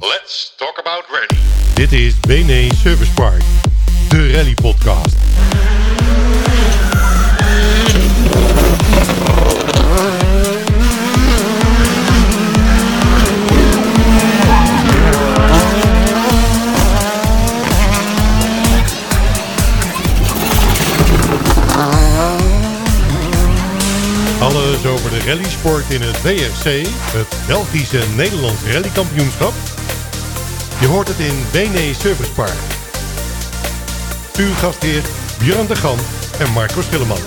[0.00, 1.42] Let's talk about rally.
[1.74, 3.42] Dit is BNE Service Park,
[4.08, 5.16] de rally podcast.
[24.40, 29.69] Alles over de rallysport in het WRC, het Belgische Nederlands Rallykampioenschap.
[30.80, 32.56] Je hoort het in BNE Service Park.
[34.38, 35.02] Uw gastheer
[35.38, 35.98] Björn de Gan
[36.38, 37.20] en Marco Schillemans.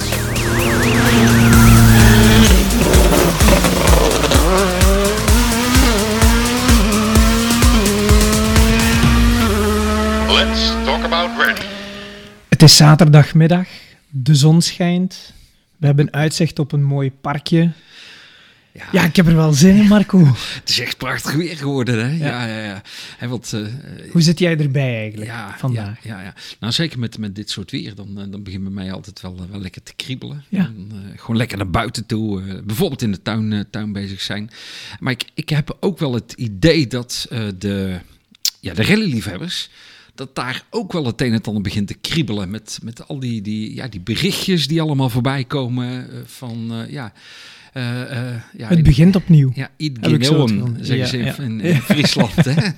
[10.34, 11.62] Let's talk about rally.
[12.50, 13.68] Het is zaterdagmiddag,
[14.10, 15.34] de zon schijnt.
[15.78, 17.72] We hebben uitzicht op een mooi parkje.
[18.74, 20.26] Ja, Ja, ik heb er wel zin in, Marco.
[20.60, 22.26] het is echt prachtig weer geworden, hè?
[22.26, 22.82] Ja, ja,
[23.20, 23.28] ja.
[23.28, 23.62] Wat, eh,
[24.12, 26.04] Hoe zit jij erbij eigenlijk ja, vandaag?
[26.04, 26.34] Ja, ja, ja.
[26.60, 29.38] Nou, zeker met, met dit soort weer, dan, eh, dan begint bij mij altijd wel,
[29.38, 30.44] eh, wel lekker te kriebelen.
[30.50, 30.66] Ja.
[30.66, 34.50] En, gewoon lekker naar buiten toe, bijvoorbeeld in de tuin, tuin bezig zijn.
[35.00, 38.00] Maar ik, ik heb ook wel het idee dat de,
[38.60, 39.70] ja, de rallyliefhebbers
[40.16, 42.50] dat daar ook wel het een en ander begint te kriebelen.
[42.50, 47.14] Met, met al die, die, ja, die berichtjes die allemaal voorbij komen van, ja...
[47.74, 49.52] eh, eh, ja, Het in- begint opnieuw.
[49.56, 50.74] Ja, Genoen, gevoel.
[50.80, 52.46] zeggen ze in, in, in Friesland.
[52.46, 52.54] Hè?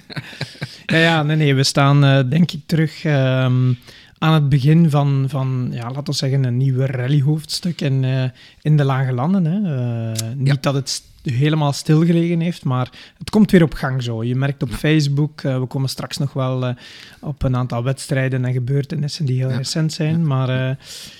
[0.86, 3.74] Ja, ja, nee, nee, we staan eh, denk ik terug ehm,
[4.18, 8.24] aan het begin van, van ja, laten we zeggen, een nieuwe rallyhoofdstuk in, eh,
[8.62, 9.46] in de Lage Landen.
[9.46, 9.76] Hè.
[10.14, 10.58] Eh, niet Ja.
[10.62, 14.24] dat het st- helemaal stilgelegen heeft, maar het komt weer op gang zo.
[14.24, 16.76] Je merkt op Facebook, eh, we komen straks nog wel
[17.22, 19.58] op een aantal wedstrijden en gebeurtenissen die heel Ja.
[19.58, 20.28] recent zijn.
[20.28, 20.78] Maar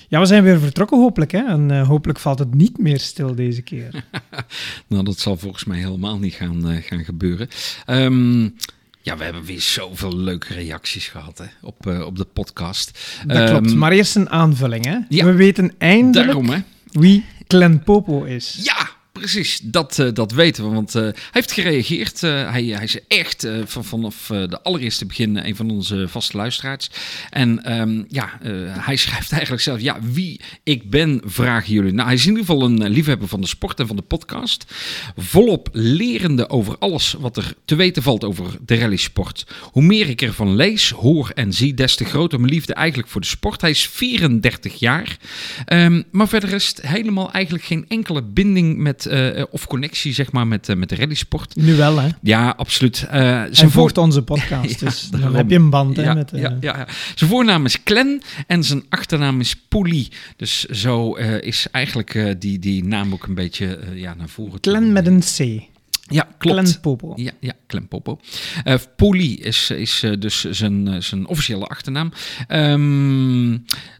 [0.08, 1.32] ja, we zijn weer vertrokken hopelijk.
[1.32, 1.44] Hè.
[1.46, 4.04] En hopelijk valt het niet meer stil deze keer.
[4.88, 7.48] nou, dat zal volgens mij helemaal niet gaan, gaan gebeuren.
[7.86, 8.48] Ehm,
[9.06, 12.98] ja, we hebben weer zoveel leuke reacties gehad hè, op, eh, op de podcast.
[13.26, 13.66] Dat klopt.
[13.66, 14.84] Ehm, Maar eerst een aanvulling.
[14.84, 14.96] Hè.
[15.08, 15.24] ja.
[15.24, 16.58] We weten eindelijk Daarom, hè?
[16.90, 18.60] wie Glen Popo is.
[18.62, 18.88] Ja,
[19.18, 19.60] precies.
[19.62, 20.74] Dat, eh, dat weten we.
[20.74, 22.22] Want eh, hij heeft gereageerd.
[22.22, 26.90] Eh, hij, hij is echt van, vanaf de allereerste begin een van onze vaste luisteraars.
[27.30, 28.38] En ehm, ja,
[28.68, 31.92] hij schrijft eigenlijk zelf: Ja, wie ik ben, vragen jullie.
[31.92, 34.64] Nou, hij is in ieder geval een liefhebber van de sport en van de podcast.
[35.16, 39.46] Volop lerende over alles wat er te weten valt over de rallysport.
[39.60, 43.20] Hoe meer ik ervan lees, hoor en zie, des te groter mijn liefde eigenlijk voor
[43.20, 43.60] de sport.
[43.60, 45.16] Hij is 34 jaar.
[45.64, 50.32] Ehm, maar verder is het helemaal eigenlijk geen enkele binding met, eh, of connectie zeg
[50.32, 51.56] maar, met, eh, met de rallysport.
[51.56, 52.08] Nu wel, hè.
[52.22, 53.06] Ja, absoluut.
[53.10, 56.14] Eh, Hij zijn voor- volgt onze podcast, Ja, dus dan heb je een band hè,
[56.14, 56.32] met...
[56.32, 56.86] eh, ja, ja, ja.
[57.14, 60.08] Zijn voornaam is Glen en zijn achternaam is Poelie.
[60.36, 64.28] Dus zo eh, is eigenlijk eh, die, die naam ook een beetje eh, ja, naar
[64.28, 64.58] voren.
[64.60, 65.62] Glen met een C.
[66.08, 66.58] Ja, klopt.
[66.68, 67.12] Glen Popo.
[67.16, 68.20] Ja, ja Clem Popo.
[68.64, 72.12] Eh Poli is, is eh, dus zijn, eh, zijn officiële achternaam.
[72.46, 73.56] Ehm,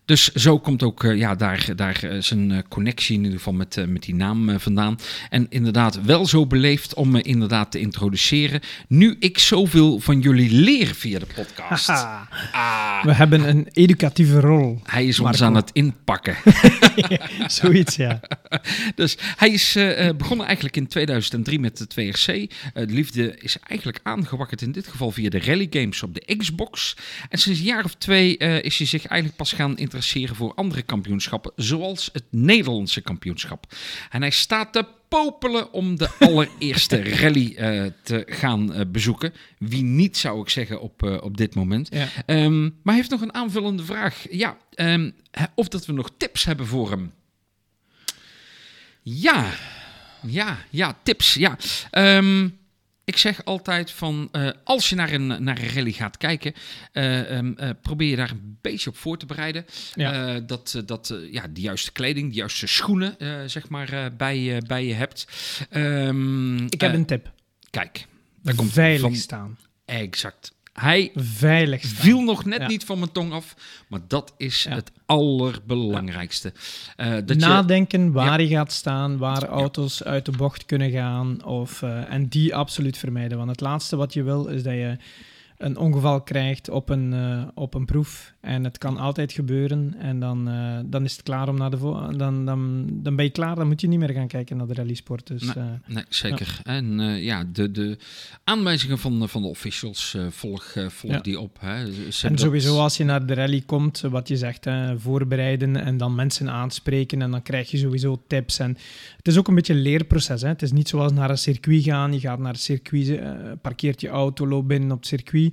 [0.07, 3.53] dus zo komt ook eh, ja, daar, daar eh, zijn eh, connectie in ieder geval
[3.53, 4.99] met, met die naam vandaan.
[5.31, 8.61] En inderdaad wel zo beleefd om me inderdaad te introduceren.
[8.89, 11.89] Nu ik zoveel van jullie leer via de podcast.
[11.89, 14.81] Ah, We hebben een educatieve rol.
[14.85, 16.37] hij is ons aan het inpakken.
[17.47, 18.21] Zoiets, ja.
[18.95, 19.79] Dus hij is
[20.17, 22.27] begonnen eigenlijk in 2003 met het WRC.
[22.27, 26.37] Eh, de liefde is eigenlijk aangewakkerd in dit geval via de rally games op de
[26.37, 26.97] Xbox.
[27.29, 30.83] En sinds een jaar of twee is hij zich eigenlijk pas gaan interesseren voor andere
[30.83, 33.75] kampioenschappen, zoals het Nederlandse kampioenschap.
[34.11, 39.33] En hij staat te popelen om de allereerste rally eh, te gaan eh, bezoeken.
[39.59, 41.89] Wie niet, zou ik zeggen, op, eh, op dit moment.
[41.93, 42.09] ja.
[42.27, 44.27] Ehm, maar hij heeft nog een aanvullende vraag.
[44.31, 45.11] Ja, ehm,
[45.55, 47.13] of dat we nog tips hebben voor hem.
[49.03, 49.51] Ja,
[50.27, 51.35] ja, ja, tips.
[51.35, 51.59] Ja.
[51.91, 52.49] Ehm,
[53.07, 56.53] ik zeg altijd van, eh, als je naar een, naar een rally gaat kijken,
[56.93, 59.65] eh, ehm, eh, probeer je daar een beetje op voor te bereiden.
[59.95, 60.41] Ja.
[60.41, 63.17] Dat dat ja, de juiste kleding, de juiste schoenen,
[63.51, 65.27] zeg maar, bij, je bij je hebt.
[65.71, 67.33] Ehm, Ik heb een tip.
[67.71, 68.07] Kijk,
[68.43, 69.59] daar komt Veilig van, staan.
[69.85, 70.55] exact.
[70.81, 71.95] Hij Veilig staan.
[72.05, 72.67] viel nog net Ja.
[72.67, 73.55] niet van mijn tong af,
[73.89, 74.75] maar dat is Ja.
[74.75, 76.53] het allerbelangrijkste.
[76.97, 81.45] Eh, dat je, Nadenken waar je gaat staan, waar auto's uit de bocht kunnen gaan.
[81.45, 83.39] Of, eh, en die absoluut vermijden.
[83.39, 84.97] Want het laatste wat je wil is dat je
[85.59, 88.35] een ongeval krijgt op een, uh, op een proef.
[88.41, 89.95] En het kan altijd gebeuren.
[89.99, 91.79] En dan, uh, dan is het klaar om naar de
[92.17, 93.55] dan, dan, dan ben je klaar.
[93.55, 95.27] Dan moet je niet meer gaan kijken naar de rallysport.
[95.27, 96.61] Dus, nee, nee zeker.
[96.65, 96.73] Ja.
[96.73, 97.99] En ja, de, de
[98.45, 101.21] aanwijzingen van, van de officials volg, volg ja.
[101.21, 101.57] die op.
[101.61, 101.85] Hè.
[102.23, 106.15] en sowieso als je naar de rally komt, wat je zegt, hè, voorbereiden en dan
[106.15, 107.23] mensen aanspreken.
[107.23, 108.59] En dan krijg je sowieso tips.
[108.59, 108.77] En
[109.17, 110.43] het is ook een beetje een leerproces.
[110.43, 110.49] Hè.
[110.49, 112.13] Het is niet zoals naar een circuit gaan.
[112.13, 113.21] Je gaat naar een circuit,
[113.61, 115.46] parkeert je auto, loopt binnen op het circuit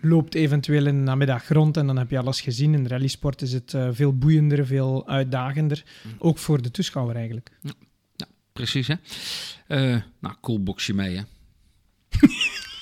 [0.00, 2.74] loopt eventueel in de namiddag rond en dan heb je alles gezien.
[2.74, 5.84] In rallysport is het uh, veel boeiender, veel uitdagender.
[6.02, 6.14] Mm.
[6.18, 7.50] Ook voor de toeschouwer eigenlijk.
[7.60, 7.72] Ja,
[8.16, 8.94] ja precies hè.
[9.68, 11.22] Uh, nou, cool boxje mee hè.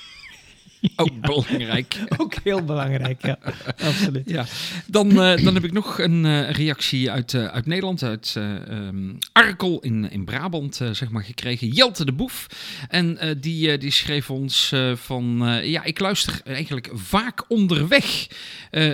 [0.96, 1.98] Ook belangrijk.
[2.16, 3.38] Ook heel belangrijk, ja.
[3.82, 4.30] Absoluut.
[4.30, 4.44] Ja.
[4.86, 9.18] Dan, uh, dan heb ik nog een uh, reactie uit, uh, uit Nederland, uit um,
[9.32, 11.68] Arkel in, in Brabant, zeg maar, gekregen.
[11.68, 12.46] Jelte de Boef.
[12.88, 18.26] En die, die schreef ons van, ja, ik luister eigenlijk vaak onderweg.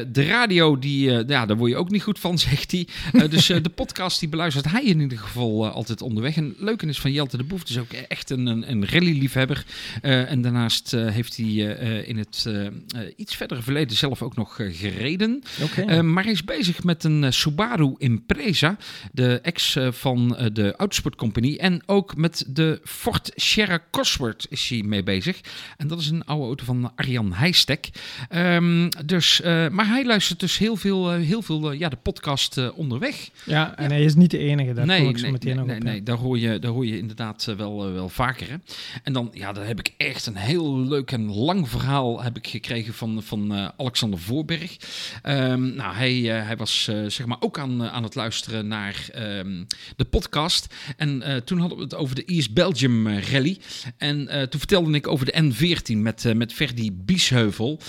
[0.08, 2.86] de radio, die, ja, daar word je ook niet goed van, zegt hij.
[3.28, 6.36] dus de podcast, die beluistert hij in ieder geval altijd onderweg.
[6.36, 9.64] En het leuke is van Jelte de Boef, dus ook echt een, een, een rally-liefhebber.
[10.02, 12.66] en daarnaast heeft hij in het uh,
[13.16, 15.42] iets verdere verleden zelf ook nog gereden.
[15.62, 16.00] Okay.
[16.00, 18.76] maar hij is bezig met een Subaru Impreza,
[19.12, 21.58] de ex van de Autosportcompagnie.
[21.58, 25.40] En ook met de Ford Sierra Cosworth is hij mee bezig.
[25.76, 27.88] En dat is een oude auto van Arjan Heijstek.
[28.30, 29.40] Um, dus,
[29.70, 33.30] maar hij luistert dus heel veel, heel veel ja, de podcast onderweg.
[33.44, 33.90] Ja, en ja.
[33.90, 34.72] hij is niet de enige.
[34.72, 35.82] Daar nee, zo nee, meteen nee, nog nee, op.
[35.82, 38.48] nee, daar hoor je, daar hoor je inderdaad wel, wel vaker.
[38.50, 38.56] Hè?
[39.02, 42.46] En dan, ja, dan heb ik echt een heel leuk en lang verhaal heb ik
[42.46, 44.76] gekregen van, van uh, Alexander Voorberg.
[45.26, 49.08] Um, nou, hij, uh, hij was uh, zeg maar ook aan, aan het luisteren naar
[49.16, 49.66] um,
[49.96, 50.74] de podcast.
[50.96, 53.58] En toen hadden we het over de East Belgium Rally.
[53.96, 57.80] En toen vertelde ik over de N14 met, met Ferdi Biesheuvel.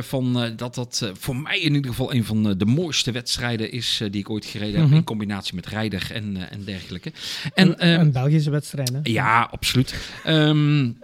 [0.00, 4.20] van, dat dat voor mij in ieder geval een van de mooiste wedstrijden is die
[4.20, 4.82] ik ooit gereden heb.
[4.82, 4.96] Mm -hmm.
[4.96, 7.12] In combinatie met rijder en, en dergelijke.
[7.54, 9.00] En, een, een Belgische wedstrijd, hè?
[9.02, 9.94] Ja, absoluut.
[10.26, 10.96] Um,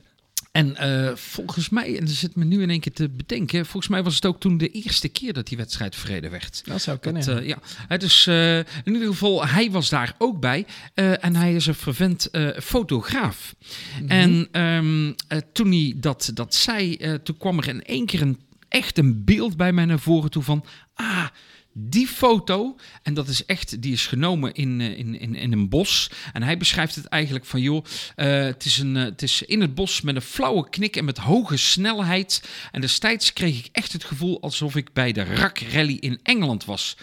[0.53, 3.93] En uh, volgens mij, en er zit me nu in één keer te bedenken, volgens
[3.93, 6.63] mij was het ook toen de eerste keer dat die wedstrijd verreden werd.
[6.65, 7.25] Dat zou kunnen.
[7.25, 7.97] Dat, uh, ja.
[7.97, 10.67] Dus uh, in ieder geval, hij was daar ook bij.
[10.95, 12.29] en hij is een vervent
[12.63, 13.55] fotograaf.
[14.01, 14.09] Mm -hmm.
[14.09, 15.15] En um,
[15.53, 18.39] toen hij dat, dat zei, toen kwam er in één keer een,
[18.69, 20.65] echt een beeld bij mij naar voren toe van,
[20.95, 21.27] ah,
[21.73, 26.11] die foto, en dat is echt, die is genomen in, in, in, in een bos.
[26.33, 27.85] En hij beschrijft het eigenlijk van, joh,
[28.17, 31.05] uh, het, is een, uh, het is in het bos met een flauwe knik en
[31.05, 32.49] met hoge snelheid.
[32.71, 36.65] En destijds kreeg ik echt het gevoel alsof ik bij de RAK Rally in Engeland
[36.65, 36.97] was.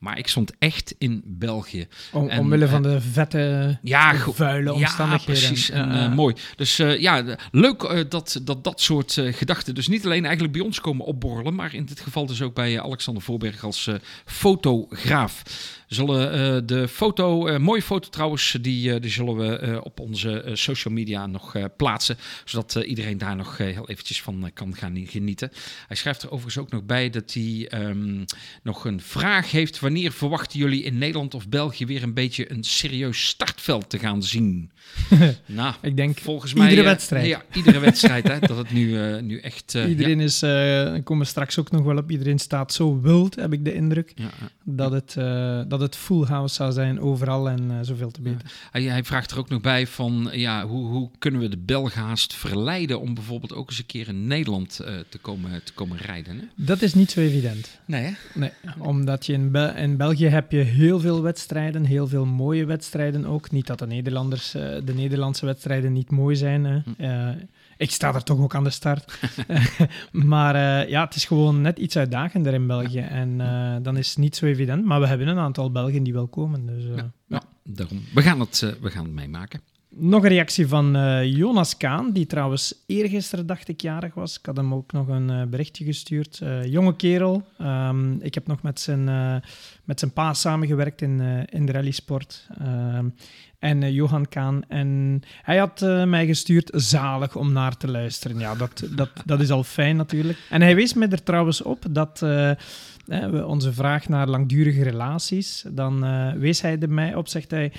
[0.00, 1.86] Maar ik stond echt in België.
[2.12, 5.34] Om, en, omwille van de vette, ja, vuile omstandigheden.
[5.34, 5.70] Ja, precies.
[5.70, 6.34] En, uh, mooi.
[6.56, 10.62] Dus uh, ja, leuk uh, dat, dat dat soort gedachten dus niet alleen eigenlijk bij
[10.62, 13.90] ons komen opborrelen, maar in dit geval dus ook bij Alexander Voorberg als
[14.24, 15.42] fotograaf.
[15.90, 20.50] Zullen uh, de foto, uh, mooie foto trouwens, die, uh, die zullen we op onze
[20.52, 22.16] social media nog plaatsen.
[22.44, 25.50] Zodat iedereen daar nog heel eventjes van kan gaan genieten.
[25.86, 28.24] Hij schrijft er overigens ook nog bij dat hij um,
[28.62, 29.80] nog een vraag heeft.
[29.80, 34.22] Wanneer verwachten jullie in Nederland of België weer een beetje een serieus startveld te gaan
[34.22, 34.70] zien?
[35.46, 37.26] nou, ik denk volgens mij, iedere wedstrijd.
[37.26, 38.28] ja, iedere wedstrijd.
[38.28, 39.74] hè, dat het nu, nu echt...
[39.74, 40.24] iedereen ja.
[40.24, 43.74] is, uh, komen straks ook nog wel op, iedereen staat zo wild, heb ik de
[43.74, 44.30] indruk, ja,
[44.64, 45.14] dat het...
[45.18, 48.40] Uh, dat het full house zou zijn overal en uh, zoveel te beter.
[48.44, 48.50] Ja.
[48.70, 52.02] Hij, hij, vraagt er ook nog bij van, ja, hoe, hoe kunnen we de Belgen
[52.02, 55.96] haast verleiden om bijvoorbeeld ook eens een keer in Nederland uh, te, komen, te komen
[55.96, 56.38] rijden?
[56.38, 56.44] Hè?
[56.54, 57.80] Dat is niet zo evident.
[57.84, 58.12] Nee, hè?
[58.34, 63.26] Nee, omdat je in, in België heb je heel veel wedstrijden, heel veel mooie wedstrijden
[63.26, 63.50] ook.
[63.50, 66.64] Niet dat de, Nederlanders, uh, de Nederlandse wedstrijden niet mooi zijn.
[66.64, 66.78] Hè.
[66.96, 67.34] Hm.
[67.80, 69.18] Ik sta er toch ook aan de start.
[70.32, 72.98] maar uh, ja, het is gewoon net iets uitdagender in België.
[72.98, 73.08] Ja.
[73.08, 74.84] En uh, dan is het niet zo evident.
[74.84, 76.66] Maar we hebben een aantal Belgen die wel komen.
[76.66, 77.42] Dus, uh, ja, ja.
[77.64, 78.00] daarom.
[78.14, 79.60] We gaan het, we gaan het meemaken.
[79.94, 80.92] Nog een reactie van
[81.26, 84.38] Jonas Kaan, die trouwens eergisteren, dacht ik, jarig was.
[84.38, 86.42] Ik had hem ook nog een berichtje gestuurd.
[86.64, 87.42] jonge kerel.
[87.60, 89.04] Um, ik heb nog met zijn,
[89.84, 92.48] met zijn pa samengewerkt in, in de rallysport.
[92.62, 93.14] Um,
[93.58, 94.62] en Johan Kaan.
[94.68, 98.38] En hij had mij gestuurd zalig om naar te luisteren.
[98.38, 100.38] Ja, dat, dat, dat is al fijn natuurlijk.
[100.50, 102.22] En hij wees me er trouwens op dat
[103.10, 106.00] uh, onze vraag naar langdurige relaties, dan
[106.38, 107.72] wees hij er mij op, zegt hij,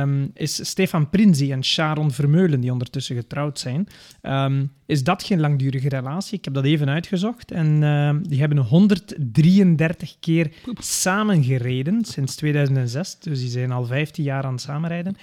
[0.00, 3.88] um, is Stefan Prinzi en Sharon Vermeulen, die ondertussen getrouwd zijn,
[4.22, 6.38] um, is dat geen langdurige relatie?
[6.38, 13.18] Ik heb dat even uitgezocht en uh, die hebben 133 keer samen gereden sinds 2006.
[13.18, 15.16] Dus die zijn al 15 jaar aan het samenrijden.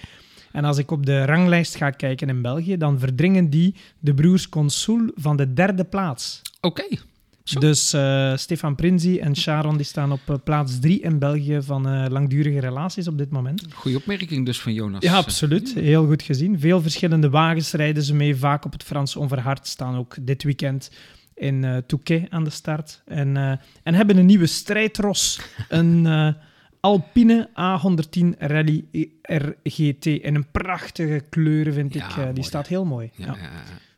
[0.52, 4.50] En als ik op de ranglijst ga kijken in België, dan verdringen die de broers
[4.50, 6.42] Consul van de derde plaats.
[6.62, 6.84] Oké.
[6.84, 7.00] Okay.
[7.44, 11.88] Dus eh, Stefan Prinzi en Sharon die staan op eh, plaats drie in België van
[11.88, 13.66] eh, langdurige relaties op dit moment.
[13.74, 15.04] Goeie opmerking dus van Jonas.
[15.04, 15.74] Ja, absoluut.
[15.74, 16.60] Heel goed gezien.
[16.60, 19.68] Veel verschillende wagens rijden ze mee, vaak op het Frans onverhard.
[19.68, 20.92] Staan ook dit weekend
[21.36, 23.02] in Touquet aan de start.
[23.06, 25.40] En, en hebben een nieuwe strijdros.
[25.70, 26.36] Een
[26.80, 28.86] Alpine A110 Rally
[29.22, 30.06] RGT.
[30.06, 32.16] In een prachtige kleuren, vind Ja, ik.
[32.16, 33.10] Die mooi, staat heel mooi.
[33.16, 33.34] Ja, Ja.
[33.34, 33.50] ja,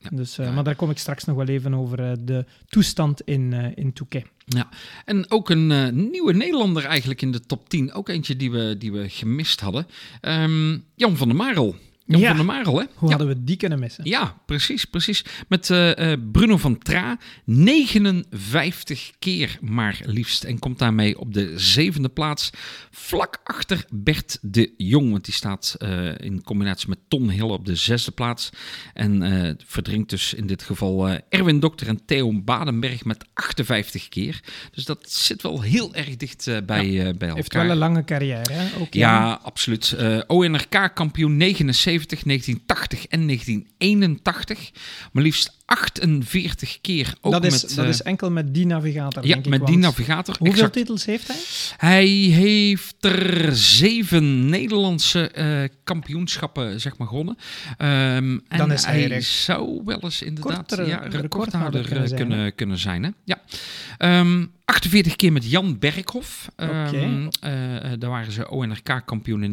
[0.04, 0.18] ja.
[0.18, 0.52] Dus, eh, Ja.
[0.52, 3.94] Maar daar kom ik straks nog wel even over eh, de toestand in, eh, in
[3.94, 4.26] Touquet.
[4.46, 4.70] Ja,
[5.06, 5.68] en ook een
[6.12, 7.94] nieuwe Nederlander eigenlijk in de top 10.
[7.94, 9.88] Ook eentje die we, die we gemist hadden.
[10.22, 11.76] Ehm, Jan van der Marel.
[12.06, 12.28] Jan Ja.
[12.28, 12.86] van der Marel, hè?
[12.96, 13.16] Hoe ja.
[13.16, 14.06] hadden we die kunnen missen?
[14.06, 15.26] Ja, precies, precies.
[15.48, 20.44] Met eh, eh, Bruno van Tra 59 keer maar liefst.
[20.44, 22.50] En komt daarmee op de zevende plaats.
[22.92, 25.12] Vlak achter Bert de Jong.
[25.12, 28.50] Want die staat eh, in combinatie met Ton Hill op de zesde plaats.
[28.94, 34.40] En eh, verdrinkt dus in dit geval Erwin Dokter en Theo Badenberg met 58 keer.
[34.72, 37.36] Dus dat zit wel heel erg dicht bij, eh, bij elkaar.
[37.36, 38.80] Heeft wel een lange carrière, hè?
[38.82, 39.96] Ook Ja, absoluut.
[40.28, 44.72] ONRK-kampioen 79, 1980 en 1981.
[45.12, 47.16] Maar liefst 48 keer.
[47.22, 49.52] Ook dat, is, met, dat eh, is enkel met die navigator, ja, denk ik.
[49.52, 50.36] met die navigator.
[50.38, 50.74] Hoeveel exact.
[50.74, 51.38] titels heeft hij?
[51.78, 57.38] Hij heeft er zeven Nederlandse eh, kampioenschappen zeg maar, gewonnen.
[57.78, 62.20] Ehm, en Dan is hij zou wel eens inderdaad Kortere- ja, recordhouder kunnen eh, zijn,
[62.20, 63.04] kunnen, kunnen zijn.
[63.04, 63.10] Hè?
[63.24, 63.42] Ja.
[63.98, 66.50] Ehm, 48 keer met Jan Berghoff.
[66.56, 69.52] Ehm, eh, eh, daar waren ze ONRK-kampioen in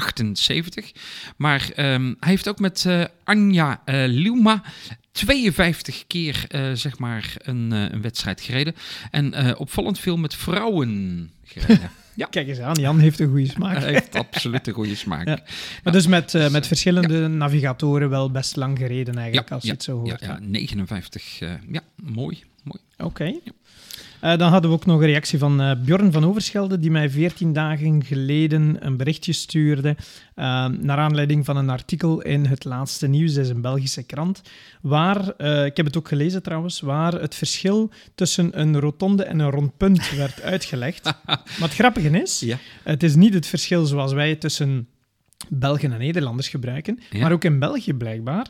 [0.00, 0.92] 1978.
[1.36, 4.62] Maar ehm, hij heeft ook met eh, Anja eh Liuma
[5.12, 8.74] 52 keer eh, zeg maar een, een wedstrijd gereden.
[9.10, 11.90] En opvallend veel met vrouwen gereden.
[12.16, 12.26] Ja.
[12.26, 13.76] Kijk eens aan, Jan heeft een goede smaak.
[13.78, 15.26] Hij heeft absoluut een goede smaak.
[15.34, 15.42] Ja.
[15.82, 19.98] Maar dus met, met verschillende navigatoren wel best lang gereden eigenlijk, als je het zo
[19.98, 20.20] hoort.
[20.20, 21.40] ja, 59.
[21.40, 22.42] eh, ja, mooi.
[22.62, 22.78] mooi.
[22.98, 23.34] Oké.
[24.24, 27.10] Eh, dan hadden we ook nog een reactie van eh, Bjorn van Overschelde, die mij
[27.10, 29.96] 14 dagen geleden een berichtje stuurde.
[30.34, 34.42] eh, naar aanleiding van een artikel in Het Laatste Nieuws, dat is een Belgische krant.
[34.80, 35.28] Waar,
[35.66, 39.76] ik heb het ook gelezen trouwens, waar het verschil tussen een rotonde en een rond
[39.76, 41.04] punt werd uitgelegd.
[41.24, 42.58] maar het grappige is, Ja.
[42.82, 44.88] het is niet het verschil zoals wij tussen.
[45.48, 47.20] Belgen en Nederlanders gebruiken, Ja.
[47.20, 48.46] maar ook in België blijkbaar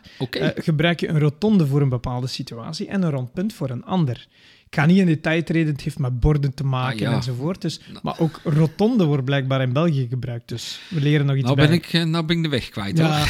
[0.56, 4.26] gebruik je een rotonde voor een bepaalde situatie en een rondpunt voor een ander.
[4.74, 7.16] Ik ga niet in detail treden, het heeft met borden te maken Ah, ja.
[7.16, 7.60] enzovoort.
[7.62, 11.56] Dus, maar ook rotonde wordt blijkbaar in België gebruikt, dus we leren nog iets nou,
[11.56, 11.66] bij.
[11.66, 12.98] ben ik, eh, nou ben ik de weg kwijt.
[12.98, 13.08] hoor.
[13.08, 13.24] ja,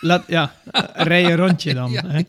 [0.00, 0.54] laat, ja,
[0.94, 1.92] rij een rondje dan.
[1.92, 2.20] Hè.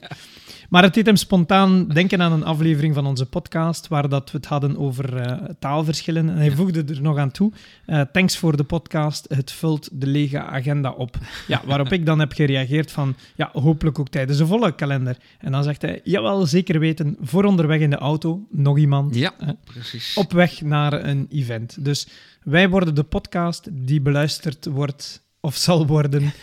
[0.72, 4.38] Maar het deed hem spontaan denken aan een aflevering van onze podcast, waar dat we
[4.38, 6.30] het hadden over eh, taalverschillen.
[6.30, 7.52] En hij voegde er nog aan toe,
[7.86, 11.18] eh, thanks voor de podcast, het vult de lege agenda op.
[11.48, 15.18] Ja, waarop ik dan heb gereageerd van, ja, hopelijk ook tijdens de volle kalender.
[15.40, 19.16] En dan zegt hij, jawel, zeker weten, voor onderweg in de auto, nog iemand.
[19.16, 20.14] Ja, precies.
[20.16, 21.86] Op weg naar een event.
[21.86, 22.08] Dus
[22.44, 26.34] wij worden de podcast die beluisterd wordt, of zal worden...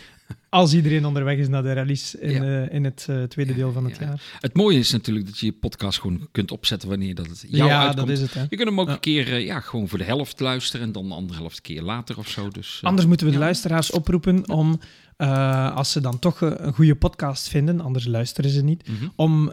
[0.50, 2.64] Als iedereen onderweg is naar de rallies in, Ja.
[2.66, 4.04] eh, in het eh, tweede deel van het Ja.
[4.06, 4.22] jaar.
[4.40, 7.68] Het mooie is natuurlijk dat je je podcast gewoon kunt opzetten wanneer dat het jou
[7.68, 8.06] ja, uitkomt.
[8.06, 8.34] dat is het.
[8.34, 8.40] Hè.
[8.40, 11.08] Je kunt hem ook een keer eh, ja, gewoon voor de helft luisteren en dan
[11.08, 12.48] de andere helft keer later of zo.
[12.48, 14.80] Dus, Anders moeten we de luisteraars oproepen om,
[15.74, 19.08] als ze dan toch een, goede podcast vinden, anders luisteren ze niet, mhm.
[19.16, 19.50] om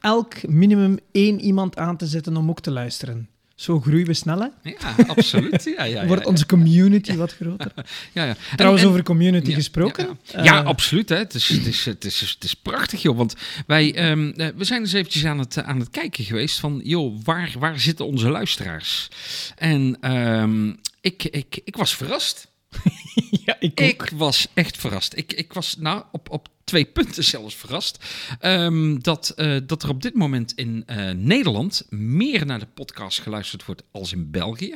[0.00, 3.28] elk minimum één iemand aan te zetten om ook te luisteren.
[3.54, 4.70] Zo groeien we snel, hè?
[4.70, 5.64] Ja, absoluut.
[5.64, 7.72] Ja, ja, ja, Wordt onze community wat groter.
[8.12, 8.36] ja, ja.
[8.56, 10.18] Trouwens, En- en- over community Ja, gesproken.
[10.32, 11.08] Ja, eh, absoluut.
[11.08, 11.16] Hè.
[11.16, 13.16] Het, is, het, is, het, is, het is prachtig, joh.
[13.16, 13.34] Want
[13.66, 16.80] wij ehm, eh, we zijn eens eventjes aan het, aan het kijken geweest van...
[16.84, 19.08] joh, waar, waar zitten onze luisteraars?
[19.56, 20.68] En ehm,
[21.00, 22.52] ik, ik, ik was verrast.
[23.46, 23.88] ja, ik ook.
[23.88, 25.16] Ik was echt verrast.
[25.16, 28.04] Ik, ik was nou, op, op twee punten zelfs verrast.
[28.40, 33.20] Ehm, dat, eh, dat er op dit moment in eh, Nederland meer naar de podcast
[33.20, 34.74] geluisterd wordt als in België.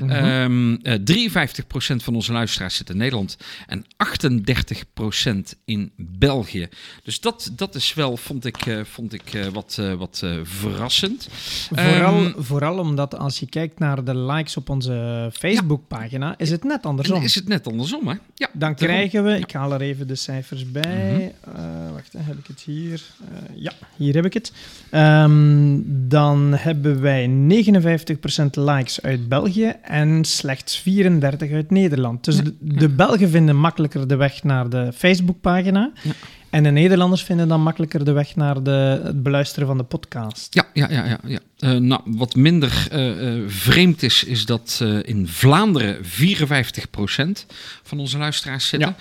[0.00, 0.10] Mhm.
[0.10, 3.36] Ehm, eh, 53% van onze luisteraars zit in Nederland
[3.66, 6.68] en 38% in België.
[7.02, 11.28] Dus dat, dat is wel, vond ik, vond ik wat, wat verrassend.
[11.72, 16.64] Vooral, Ehm, vooral omdat als je kijkt naar de likes op onze Facebookpagina, is het
[16.64, 17.16] net andersom.
[17.16, 18.14] en is het net andersom, hè?
[18.14, 18.76] Ja, Dan daarom.
[18.76, 21.12] krijgen we, ik haal er even de cijfers bij.
[21.12, 21.23] Mhm.
[21.54, 23.02] Eh, wacht, hè, heb ik het hier?
[23.20, 24.52] Eh, ja, hier heb ik het.
[24.90, 32.24] Ehm, dan hebben wij 59% likes uit België en slechts 34 uit Nederland.
[32.24, 35.92] Dus de, de Belgen vinden makkelijker de weg naar de Facebookpagina.
[36.02, 36.12] Ja.
[36.54, 40.54] En de Nederlanders vinden dan makkelijker de weg naar de, het beluisteren van de podcast.
[40.54, 41.04] Ja, ja, ja.
[41.04, 41.38] ja, ja.
[41.58, 47.46] Eh, nou, wat minder eh, eh, vreemd is, is dat in Vlaanderen 54%
[47.82, 48.96] van onze luisteraars zitten.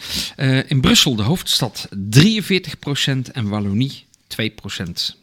[0.68, 4.06] In Brussel, de hoofdstad, 43% en Wallonie
[4.42, 4.46] 2%.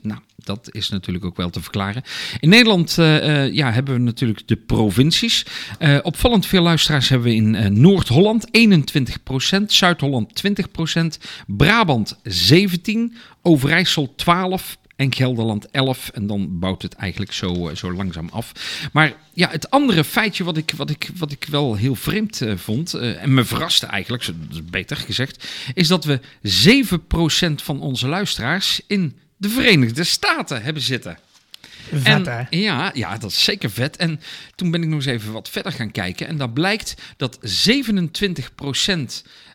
[0.02, 2.02] Nou, dat is natuurlijk ook wel te verklaren.
[2.40, 5.46] In Nederland uh, uh, ja, hebben we natuurlijk de provincies.
[5.78, 10.42] Uh, opvallend veel luisteraars hebben we in Noord-Holland 21%, Zuid-Holland
[10.92, 11.02] 20%,
[11.46, 12.90] Brabant 17%,
[13.42, 16.10] Overijssel 12%, en Gelderland 11.
[16.14, 18.52] En dan bouwt het eigenlijk zo, zo langzaam af.
[18.92, 22.56] Maar ja, het andere feitje wat ik, wat ik, wat ik wel heel vreemd uh,
[22.56, 26.20] vond, uh, en me verraste eigenlijk, dat is beter gezegd, is dat we
[27.50, 31.18] 7% van onze luisteraars in de Verenigde Staten hebben zitten.
[31.92, 32.42] Vet, en, hè?
[32.50, 33.96] Ja, ja, dat is zeker vet.
[33.96, 34.20] En
[34.54, 36.26] toen ben ik nog eens even wat verder gaan kijken.
[36.26, 37.40] En daar blijkt dat 27%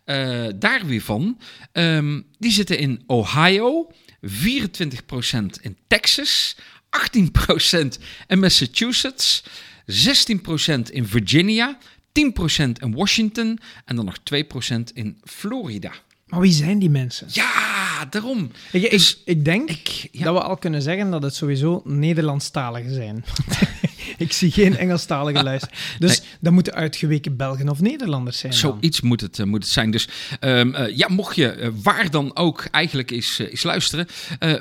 [0.05, 1.37] uh, daar weer van,
[1.73, 3.87] um, die zitten in Ohio,
[4.27, 6.55] 24% in Texas,
[6.89, 9.43] 18% in Massachusetts,
[9.85, 11.77] 16% in Virginia,
[12.11, 15.91] 10% in Washington en dan nog 2% in Florida.
[16.25, 17.27] Maar wie zijn die mensen?
[17.31, 18.51] Ja, daarom.
[18.71, 20.23] Ik, Dus ik, ik denk ik- ja.
[20.23, 23.23] dat we al kunnen zeggen dat het sowieso Nederlandstaligen zijn.
[24.17, 25.71] ik zie geen Engelstalige luister.
[25.99, 28.53] Dus dat moeten uitgeweken Belgen of Nederlanders zijn.
[28.53, 29.91] Zoiets moet het, eh, moet het zijn.
[29.91, 30.07] Dus
[30.39, 34.07] ehm, eh, ja, mocht je eh, waar dan ook eigenlijk eens, eens luisteren.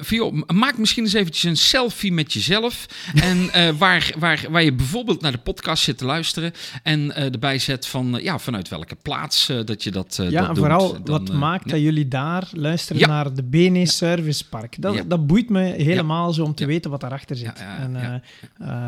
[0.08, 2.86] m- maak misschien eens eventjes een selfie met jezelf.
[3.24, 6.52] En waar, waar, waar je bijvoorbeeld naar de podcast zit te luisteren.
[6.82, 10.56] En erbij zet van ja, vanuit welke plaats dat je dat, Ja, dat en doet.
[10.58, 13.06] vooral Dan, wat maakt dat jullie daar luisteren Ja.
[13.06, 14.76] naar de BNE Service Park.
[14.82, 15.02] Dat, Ja.
[15.06, 17.62] dat boeit me helemaal zo om te weten wat daarachter zit.
[17.78, 18.22] En,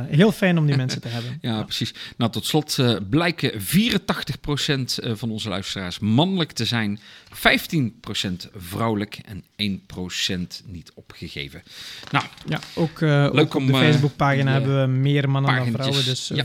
[0.08, 1.38] heel fijn om die mensen te hebben.
[1.50, 1.94] Ja, precies.
[2.16, 7.00] Nou, tot slot eh, blijken 84% eh, van onze luisteraars mannelijk te zijn,
[7.34, 9.44] 15% vrouwelijk en
[10.62, 11.62] 1% niet opgegeven.
[12.10, 15.72] Nou, Ja, ook, eh, Leuk ook op om, de Facebookpagina hebben we meer mannen dan
[15.72, 16.04] vrouwen.
[16.04, 16.44] Dus Ja.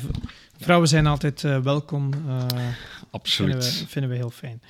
[0.60, 2.14] vrouwen zijn altijd welkom.
[2.14, 2.48] vinden,
[3.12, 3.80] absoluut.
[3.80, 4.62] we, vinden we heel fijn.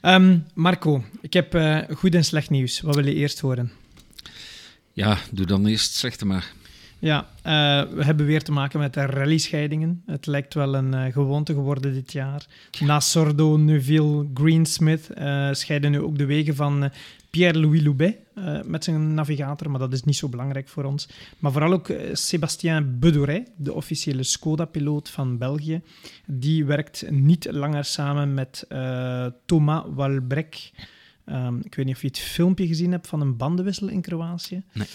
[0.00, 1.58] Ehm, Marco, ik heb
[1.94, 2.80] goed en slecht nieuws.
[2.80, 3.72] Wat wil je eerst horen?
[4.92, 6.52] Ja, doe dan eerst het slechte maar.
[6.98, 7.52] Ja, eh,
[7.94, 10.02] we hebben weer te maken met rallyscheidingen.
[10.06, 12.46] Het lijkt wel een eh, gewoonte geworden dit jaar.
[12.80, 16.90] Na Sordo, Neuville, Greensmith eh, scheiden nu ook de wegen van
[17.30, 18.16] Pierre-Louis Loubet
[18.64, 21.08] met zijn navigator, maar dat is niet zo belangrijk voor ons.
[21.38, 25.80] Maar vooral ook Sébastien Bedoret, de officiële Skoda-piloot van België,
[26.26, 28.66] die werkt niet langer samen met
[29.44, 30.70] Thomas Walbrek.
[31.24, 34.62] Ehm, ik weet niet of je het filmpje gezien hebt van een bandenwissel in Kroatië.
[34.72, 34.86] Nee.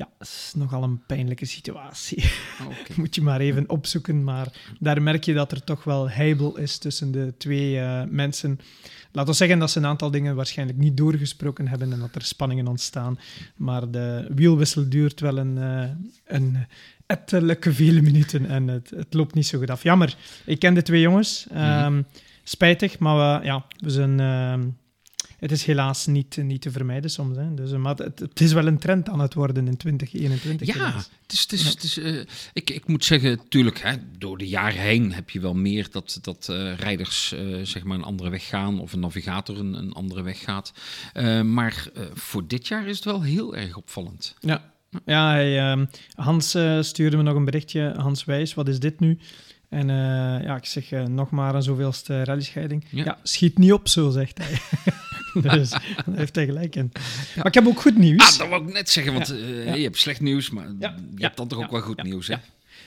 [0.00, 2.24] Ja, dat is nogal een pijnlijke situatie.
[2.64, 2.92] Oké.
[3.00, 4.24] Moet je maar even opzoeken.
[4.24, 8.60] Maar daar merk je dat er toch wel heibel is tussen de twee eh, mensen.
[9.12, 12.22] Laten we zeggen dat ze een aantal dingen waarschijnlijk niet doorgesproken hebben en dat er
[12.22, 13.18] spanningen ontstaan.
[13.56, 15.90] Maar de wielwissel duurt wel een, eh,
[16.24, 16.66] een
[17.06, 19.82] ettelijke vele minuten en het, het loopt niet zo goed af.
[19.82, 20.16] Jammer.
[20.44, 21.46] Ik ken de twee jongens.
[21.50, 22.02] Ehm,
[22.44, 24.20] Spijtig, maar we, ja, we zijn...
[24.20, 24.68] ehm,
[25.40, 27.36] het is helaas niet, niet te vermijden soms.
[27.36, 27.54] Hè.
[27.54, 30.66] Dus, maar het, het is wel een trend aan het worden in 2021.
[30.66, 31.10] Ja, helaas.
[31.22, 32.20] het is, het is, het is, eh,
[32.52, 36.18] ik, ik moet zeggen, natuurlijk, hè, door de jaren heen heb je wel meer dat,
[36.22, 39.92] dat eh, rijders eh, zeg maar een andere weg gaan of een navigator een, een
[39.92, 40.72] andere weg gaat.
[41.44, 44.34] Maar voor dit jaar is het wel heel erg opvallend.
[44.40, 44.72] Ja,
[45.04, 47.94] ja hij, ehm, Hans stuurde me nog een berichtje.
[47.96, 49.18] Hans Wijs, wat is dit nu?
[49.70, 52.84] En eh, ja, ik zeg eh, nog maar een zoveelste rallyscheiding.
[52.90, 53.04] Ja.
[53.04, 53.18] Ja.
[53.22, 54.58] schiet niet op, zo zegt hij.
[55.58, 55.82] dus daar
[56.14, 56.92] heeft hij gelijk in.
[57.36, 58.32] Maar ik heb ook goed nieuws.
[58.32, 60.92] Ah, dat wou ik net zeggen, want Ja, eh, je hebt slecht nieuws, maar je
[61.16, 62.36] hebt dan toch ook wel goed nieuws, hè?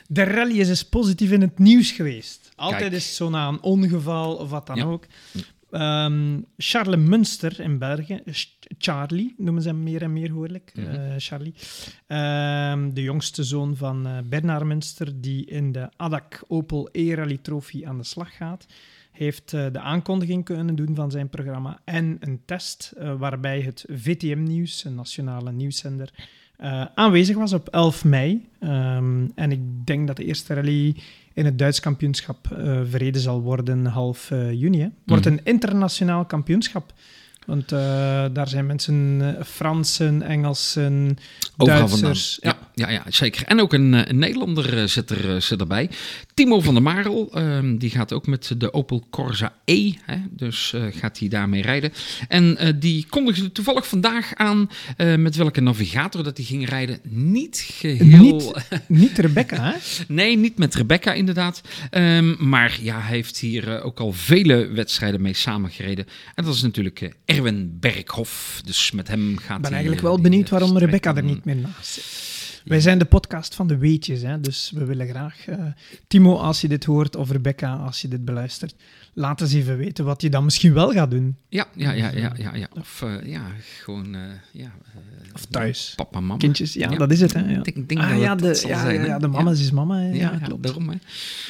[0.08, 2.52] De rally is dus positief in het nieuws geweest.
[2.56, 2.94] Altijd Kijk.
[2.94, 5.06] is het zo na een ongeval of wat dan ook.
[5.74, 10.72] Ehm, Charles Munster in België, Ch- Charlie noemen ze hem meer en meer hoor ik,
[10.76, 10.88] Mhm.
[10.88, 11.54] eh, Charlie.
[12.08, 17.86] Ehm, de jongste zoon van eh, Bernard Munster, die in de ADAC Opel E-Rally Trophy
[17.86, 18.66] aan de slag gaat,
[19.12, 23.86] heeft eh, de aankondiging kunnen doen van zijn programma en een test eh, waarbij het
[23.90, 26.10] VTM-nieuws, een nationale nieuwszender,
[26.58, 28.48] eh, aanwezig was op 11 mei.
[28.60, 30.96] Ehm, en ik denk dat de eerste rally
[31.34, 34.80] in het Duits kampioenschap eh, verreden zal worden half eh, juni.
[34.80, 34.88] hè.
[35.06, 35.34] Wordt Mhm.
[35.34, 36.94] een internationaal kampioenschap.
[37.46, 37.80] Want eh,
[38.34, 41.18] daar zijn mensen, eh, Fransen, Engelsen,
[41.58, 41.88] Overal.
[41.88, 42.38] Duitsers.
[42.42, 43.46] Ja, ja, ja, zeker.
[43.46, 45.90] En ook een, eh, een Nederlander zit, er, zit erbij.
[46.34, 49.92] Timo van der Marel, ehm, die gaat ook met de Opel Corsa E.
[50.06, 51.94] Hè, dus gaat hij daarmee rijden.
[52.28, 54.70] En die kondigde toevallig vandaag aan
[55.18, 57.00] met welke navigator dat hij ging rijden.
[57.10, 58.22] Niet geheel...
[58.22, 58.52] Niet-
[58.88, 59.78] Niet Rebecca, hè?
[60.08, 61.62] Nee, niet met Rebecca inderdaad.
[61.90, 66.06] Ehm, maar ja, hij heeft hier ook al vele wedstrijden mee samengereden.
[66.36, 68.62] En dat is natuurlijk Erwin Berghoff.
[68.66, 71.56] Dus met hem gaat Ik ben eigenlijk eh, wel benieuwd waarom Rebecca er niet meer
[71.56, 72.32] naast zit.
[72.64, 74.40] Wij zijn de podcast van de weetjes, hè?
[74.40, 75.48] dus we willen graag...
[75.48, 75.66] eh,
[76.08, 78.76] Timo, als je dit hoort, of Rebecca, als je dit beluistert,
[79.14, 81.36] laat eens even weten wat je dan misschien wel gaat doen.
[81.50, 82.68] Ja, ja, ja, ja, ja, ja.
[82.80, 83.42] Of eh, ja,
[83.82, 84.22] gewoon, eh,
[84.52, 84.72] ja.
[84.94, 85.02] eh,
[85.34, 85.94] Of thuis.
[85.96, 86.38] Papa, mama.
[86.38, 86.98] Kindjes, ja, Ja.
[86.98, 87.34] dat is het.
[87.34, 87.52] Hè?
[87.52, 87.60] Ja.
[87.64, 90.00] Ik denk, Ah, dat ja, het de, dat ja, zijn, ja, de mama's is mama.
[90.00, 90.12] hè.
[90.14, 90.64] Ja, klopt.
[90.64, 90.90] daarom.
[90.90, 90.96] Hè.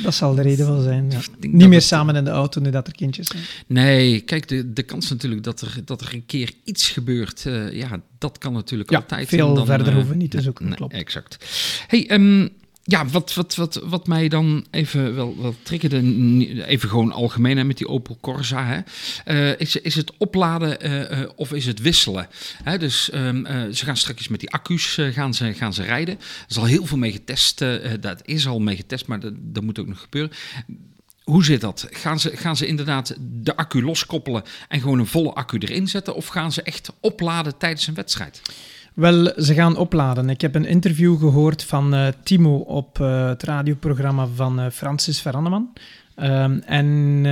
[0.04, 1.08] Dat zal de reden wel zijn.
[1.40, 3.44] Niet meer het- samen in de auto nu dat er kindjes zijn.
[3.68, 7.72] Nee, kijk, de, de kans natuurlijk dat er, dat er een keer iets gebeurt, eh,
[7.74, 9.28] ja, dat kan natuurlijk Ja, altijd.
[9.28, 10.94] veel dan, verder eh, hoeven we niet te nee, zoeken, nee, klopt.
[10.94, 11.38] Exact.
[11.88, 12.48] Hey, ehm,
[12.86, 17.64] ja, wat, wat, wat, wat mij dan even wel, wel triggerde, even gewoon algemeen hè,
[17.64, 18.80] met die Opel Corsa, hè,
[19.26, 22.28] eh, is, is het opladen eh, eh, of is het wisselen?
[22.64, 26.16] Hè, dus ehm, eh, ze gaan straks met die accu's gaan ze, gaan ze rijden.
[26.16, 27.58] Er is al heel veel mee getest,
[28.00, 30.32] dat is al mee getest, maar dat, dat moet ook nog gebeuren.
[31.24, 31.88] Hoe zit dat?
[31.90, 36.16] Gaan ze, gaan ze inderdaad de accu loskoppelen en gewoon een volle accu erin zetten?
[36.16, 38.42] Of gaan ze echt opladen tijdens een wedstrijd?
[38.94, 40.30] Wel, ze gaan opladen.
[40.30, 45.22] Ik heb een interview gehoord van eh, Timo op eh, het radioprogramma van eh, Francis
[45.22, 45.74] Veranneman.
[46.16, 47.24] Ehm, en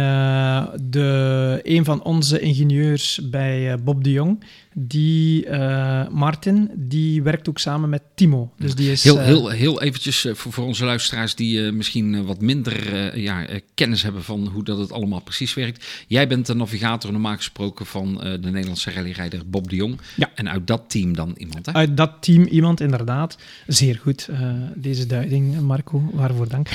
[0.90, 7.60] de, een van onze ingenieurs bij Bob de Jong, die, eh, Martin, die werkt ook
[7.60, 8.52] samen met Timo.
[8.58, 9.04] Dus die is...
[9.04, 13.46] Heel, eh, heel, heel eventjes eh, voor, voor onze luisteraars die misschien wat minder ja,
[13.74, 15.86] kennis hebben van hoe dat het allemaal precies werkt.
[16.08, 20.00] Jij bent de navigator normaal gesproken van de Nederlandse rallyrijder Bob de Jong.
[20.16, 20.30] Ja.
[20.36, 21.74] En uit dat team dan iemand, hè?
[21.74, 23.38] Uit dat team iemand, inderdaad.
[23.68, 24.30] Zeer goed,
[24.76, 26.10] deze duiding, Marco.
[26.14, 26.68] Waarvoor dank.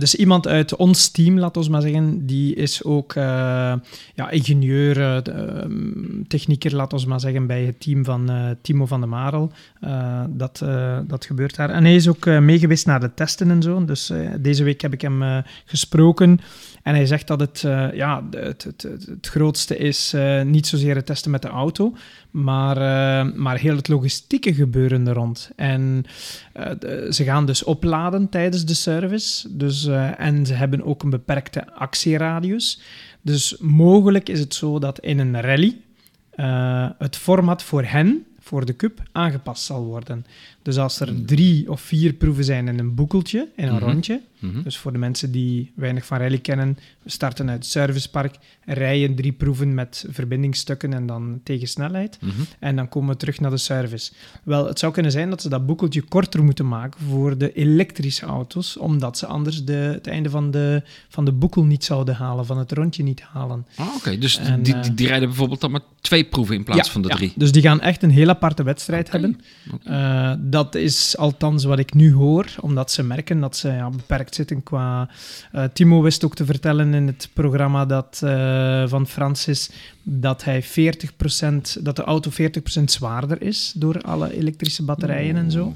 [0.00, 3.12] Dus iemand uit ons team, laat ons maar zeggen, die is ook
[4.14, 8.86] ja, ingenieur, eh, ehm, technieker, laat ons maar zeggen, bij het team van eh, Timo
[8.86, 9.52] van der Marel.
[9.80, 11.70] Eh, dat, eh, dat gebeurt daar.
[11.70, 13.84] En hij is ook meegeweest naar de testen en zo.
[13.84, 16.40] Dus deze week heb ik hem gesproken.
[16.82, 17.60] En hij zegt dat het,
[17.94, 20.14] ja, het, het, het, grootste is
[20.44, 21.94] niet zozeer het testen met de auto,
[22.30, 22.76] maar,
[23.36, 25.50] maar heel het logistieke gebeuren er rond.
[25.56, 26.04] En
[27.10, 29.56] ze gaan dus opladen tijdens de service.
[29.56, 32.80] Dus, en ze hebben ook een beperkte actieradius.
[33.20, 35.80] Dus mogelijk is het zo dat in een rally
[36.32, 40.26] eh, het format voor hen, voor de cup, aangepast zal worden.
[40.62, 43.84] Dus als er drie of vier proeven zijn in een boekeltje, in een Mhm.
[43.84, 44.62] rondje, Mhm.
[44.62, 49.14] dus voor de mensen die weinig van rally kennen, we starten uit het servicepark, rijden
[49.14, 52.18] drie proeven met verbindingsstukken en dan tegen snelheid.
[52.20, 52.30] Mhm.
[52.58, 54.12] En dan komen we terug naar de service.
[54.42, 58.26] Wel, het zou kunnen zijn dat ze dat boekeltje korter moeten maken voor de elektrische
[58.26, 62.46] auto's, omdat ze anders de, het einde van de, van de boekel niet zouden halen,
[62.46, 63.66] van het rondje niet halen.
[63.76, 66.64] Ah, Oké, dus En, die, eh, die, die rijden bijvoorbeeld dan maar twee proeven in
[66.64, 67.14] plaats Ja, van de ja.
[67.16, 67.32] drie.
[67.36, 69.40] Dus die gaan echt een heel aparte wedstrijd hebben.
[69.84, 74.34] Eh, dat is althans wat ik nu hoor, omdat ze merken dat ze ja, beperkt
[74.34, 75.08] zitten qua...
[75.52, 79.70] eh, Timo wist ook te vertellen in het programma dat, eh, van Francis
[80.02, 80.66] dat, hij 40%,
[81.80, 85.72] dat de auto 40% zwaarder is door alle elektrische batterijen en zo.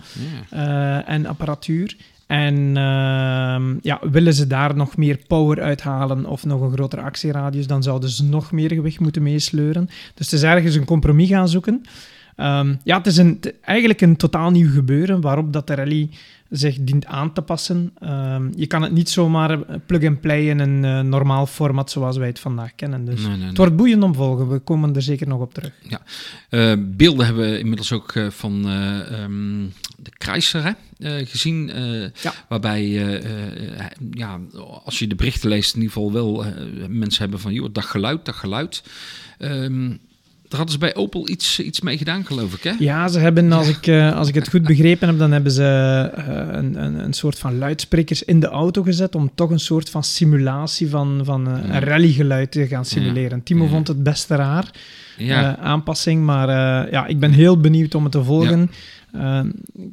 [0.51, 1.03] Ja.
[1.05, 1.97] eh, en apparatuur.
[2.27, 7.67] En ehm, ja, willen ze daar nog meer power uithalen of nog een grotere actieradius,
[7.67, 9.87] dan zouden ze nog meer gewicht moeten meesleuren.
[10.15, 11.85] Dus het is ergens een compromis gaan zoeken.
[12.37, 16.09] Ehm, ja, het is een, eigenlijk een totaal nieuw gebeuren waarop dat de rally
[16.51, 17.92] zich dient aan te passen.
[18.01, 22.38] Ehm, je kan het niet zomaar plug-and-play in een eh, normaal format zoals wij het
[22.38, 23.05] vandaag kennen.
[23.05, 23.46] Dus Nee, nee, nee.
[23.49, 24.49] het wordt boeiend om volgen.
[24.49, 25.72] We komen er zeker nog op terug.
[26.49, 29.64] Eh, beelden hebben we inmiddels ook eh, van eh, ehm,
[29.96, 30.11] de
[30.59, 31.70] hè, eh, gezien.
[31.70, 32.33] eh, Ja.
[32.49, 33.25] Waarbij, eh,
[33.81, 34.40] eh, ja,
[34.85, 36.53] als je de berichten leest, in ieder geval wel eh,
[36.88, 38.83] mensen hebben van, joh, dat geluid, dat geluid.
[39.38, 39.90] Ehm,
[40.49, 42.73] daar hadden ze bij Opel iets, iets mee gedaan, geloof ik, hè?
[42.79, 45.65] Ja, ze hebben, als ik, eh, als ik het goed begrepen heb, dan hebben ze
[46.15, 49.91] eh, een, een, een soort van luidsprekers in de auto gezet om toch een soort
[49.91, 53.43] van simulatie van, van eh, een rallygeluid te gaan simuleren.
[53.43, 53.71] Timo Ja.
[53.71, 54.71] vond het best raar,
[55.17, 56.49] Ja, aanpassing, maar
[56.91, 58.71] ja, ik ben heel benieuwd om het te volgen.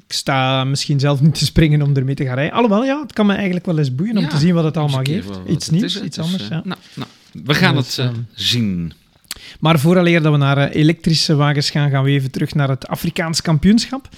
[0.08, 2.54] Ik sta misschien zelf niet te springen om ermee te gaan rijden.
[2.54, 5.04] Alhoewel, ja, het kan me eigenlijk wel eens boeien om te zien wat het allemaal
[5.04, 5.40] geeft.
[5.48, 6.48] Iets nieuws, iets anders.
[6.48, 6.62] ja.
[6.64, 7.10] nou, nou,
[7.44, 8.94] we gaan Dus, het eh, ehm, zien.
[9.64, 12.88] Maar vooraleer dat we naar eh, elektrische wagens gaan, gaan we even terug naar het
[12.88, 14.10] Afrikaans kampioenschap.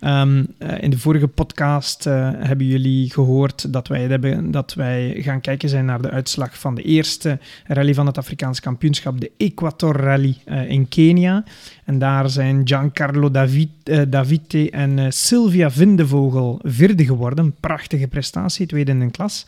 [0.00, 4.18] Ehm, eh, in de vorige podcast eh, hebben jullie gehoord dat wij,
[4.50, 8.60] dat wij gaan kijken zijn naar de uitslag van de eerste rally van het Afrikaans
[8.60, 10.36] kampioenschap, de Equator Rally
[10.68, 11.44] in Kenia.
[11.84, 17.54] En daar zijn Giancarlo David, en Sylvia Vindevogel vierde geworden.
[17.60, 19.46] Prachtige prestatie, tweede in een klas.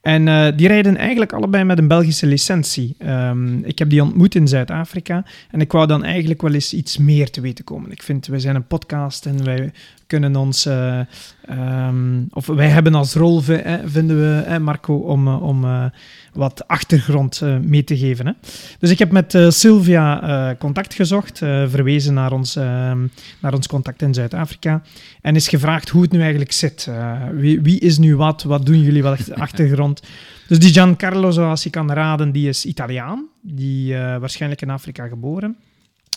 [0.00, 2.94] En eh, die rijden eigenlijk allebei met een Belgische licentie.
[2.98, 6.98] Ehm, ik heb die ontmoet in Zuid-Afrika en ik wou dan eigenlijk wel eens iets
[6.98, 7.90] meer te weten komen.
[7.90, 9.72] Ik vind, we zijn een podcast en wij
[10.10, 11.00] kunnen ons, eh,
[11.46, 15.84] ehm, of wij hebben als rol, vi- vinden we, Marco, om, eh, om eh,
[16.32, 18.26] wat achtergrond mee te geven.
[18.26, 18.32] Hè.
[18.78, 23.06] Dus ik heb met Sylvia contact gezocht, verwezen naar ons, ehm,
[23.40, 24.82] naar ons contact in Zuid-Afrika,
[25.20, 26.90] en is gevraagd hoe het nu eigenlijk zit.
[27.32, 28.42] Wie, wie is nu wat?
[28.42, 29.02] Wat doen jullie?
[29.02, 30.02] De achtergrond?
[30.48, 35.56] Dus die Giancarlo, zoals je kan raden, die is Italiaan, die waarschijnlijk in Afrika geboren.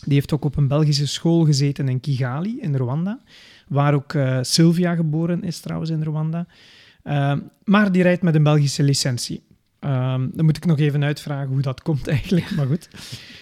[0.05, 3.19] Die heeft ook op een Belgische school gezeten in Kigali, in Rwanda.
[3.67, 6.45] Waar ook eh, Sylvia geboren is, trouwens, in Rwanda.
[7.03, 9.43] Ehm, maar die rijdt met een Belgische licentie.
[9.79, 12.89] Ehm, dan moet ik nog even uitvragen hoe dat komt eigenlijk, maar goed.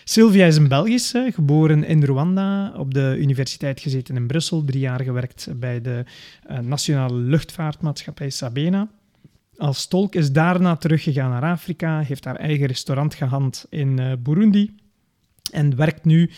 [0.04, 5.02] Sylvia is een Belgische, geboren in Rwanda, op de universiteit gezeten in Brussel, drie jaar
[5.02, 6.04] gewerkt bij de
[6.48, 8.88] eh, Nationale Luchtvaartmaatschappij Sabena.
[9.58, 14.76] Als tolk is daarna teruggegaan naar Afrika, heeft haar eigen restaurant gehad in eh, Burundi
[15.52, 16.30] en werkt nu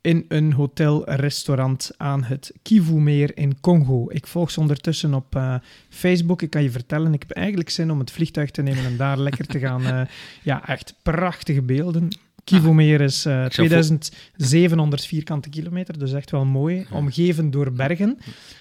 [0.00, 4.06] in een hotel-restaurant aan het Kivu-meer in Congo.
[4.08, 5.54] Ik volg ze ondertussen op eh,
[5.88, 6.42] Facebook.
[6.42, 9.18] Ik kan je vertellen, ik heb eigenlijk zin om het vliegtuig te nemen en daar
[9.18, 9.86] lekker te gaan.
[9.86, 10.00] eh,
[10.42, 12.08] ja, echt prachtige beelden.
[12.44, 16.86] Kivu-meer is zou 2700 vierkante kilometer, dus echt wel mooi.
[16.90, 18.18] Omgeven door bergen.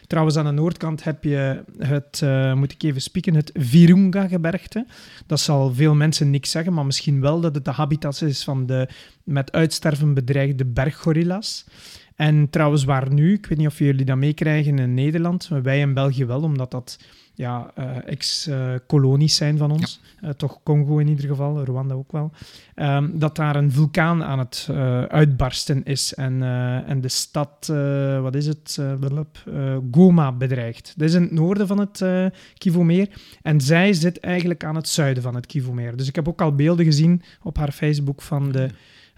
[0.08, 4.86] Trouwens, aan de noordkant heb je het, eh, moet ik even spieken, het Virunga-gebergte.
[5.26, 8.66] Dat zal veel mensen niks zeggen, maar misschien wel dat het de habitat is van
[8.66, 8.88] de
[9.24, 11.66] met uitsterven bedreigde berggorilla's.
[12.16, 15.80] En trouwens, waar nu, ik weet niet of jullie dat meekrijgen in Nederland, maar wij
[15.80, 16.98] in België wel, omdat dat
[17.42, 20.02] ja, eh, ex-kolonies zijn van ons.
[20.22, 22.32] Eh, toch Congo in ieder geval, Rwanda ook wel.
[22.76, 26.44] Ehm, dat daar een vulkaan aan het eh, uitbarsten is en,
[26.86, 27.68] en de stad,
[28.22, 28.80] wat is het,
[29.92, 30.94] Goma bedreigt.
[30.98, 32.06] Dat is in het noorden van het
[32.58, 33.10] Kivu-meer
[33.42, 35.96] en zij zit eigenlijk aan het zuiden van het Kivu-meer.
[35.96, 38.70] Dus ik heb ook al beelden gezien op haar Facebook van de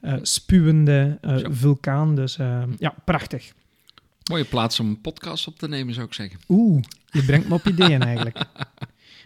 [0.01, 1.17] eh, spuwende
[1.51, 2.15] vulkaan.
[2.15, 2.35] Dus
[2.77, 3.53] ja, prachtig.
[4.29, 6.39] Mooie plaats om een podcast op te nemen, zou ik zeggen.
[6.49, 8.37] Oeh, je brengt me op ideeën eigenlijk.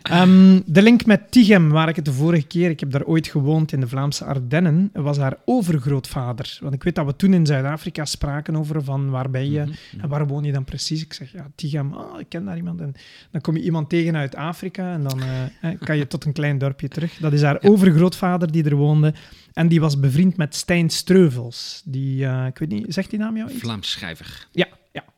[0.01, 3.27] Ehm, de link met Tichem, waar ik het de vorige keer, ik heb daar ooit
[3.27, 6.57] gewoond in de Vlaamse Ardennen, was haar overgrootvader.
[6.61, 10.01] Want ik weet dat we toen in Zuid-Afrika spraken over van waar ben je Mhm.
[10.01, 11.01] en waar woon je dan precies.
[11.03, 12.81] Ik zeg, ja, Tichem, ah, ik ken daar iemand.
[12.81, 12.93] En
[13.31, 16.57] dan kom je iemand tegen uit Afrika en dan eh, kan je tot een klein
[16.57, 17.17] dorpje terug.
[17.17, 19.13] Dat is haar overgrootvader die er woonde.
[19.53, 21.81] En die was bevriend met Stijn Streuvels.
[21.85, 23.59] Die, eh, ik weet niet, zegt die naam jou iets?
[23.59, 24.47] Vlaams schrijver.
[24.51, 24.67] Ja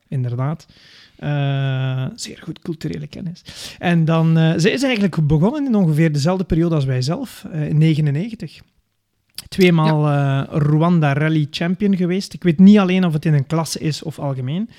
[0.10, 0.66] inderdaad.
[1.16, 3.42] Eh, zeer goed culturele kennis.
[3.80, 7.68] En dan, eh ze is eigenlijk begonnen in ongeveer dezelfde periode als wij zelf, eh,
[7.68, 8.62] in 99.
[9.48, 10.08] Tweemaal
[10.60, 12.34] Rwanda Rally Champion geweest.
[12.34, 14.70] Ik weet niet alleen of het in een klasse is of algemeen.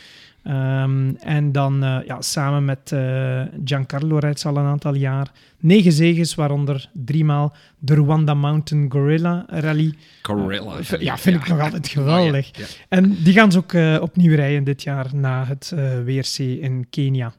[0.42, 5.30] Ehm, en dan eh, ja, samen met eh, Giancarlo rijdt ze al een aantal jaar.
[5.58, 9.94] Negen zegens, waaronder driemaal de Rwanda Mountain Gorilla Rally.
[10.22, 10.78] Gorilla.
[10.78, 12.58] Eh, ja, vind ik nog altijd geweldig.
[12.58, 12.66] Ja, ja.
[12.88, 15.74] En die gaan ze ook opnieuw rijden dit jaar na het
[16.04, 17.32] WRC in Kenia.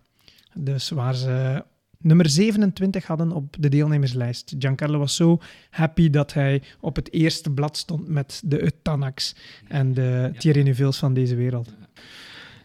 [0.53, 1.63] Dus waar ze
[2.01, 4.55] nummer 27 hadden op de deelnemerslijst.
[4.59, 9.35] Giancarlo was zo happy dat hij op het eerste blad stond met de Utanax
[9.67, 11.69] en de Thierry Neuvilles van deze wereld.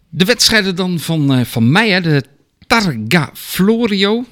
[0.08, 2.24] De wedstrijden dan van, eh, van mei, hè, de
[2.66, 4.24] Targa Florio.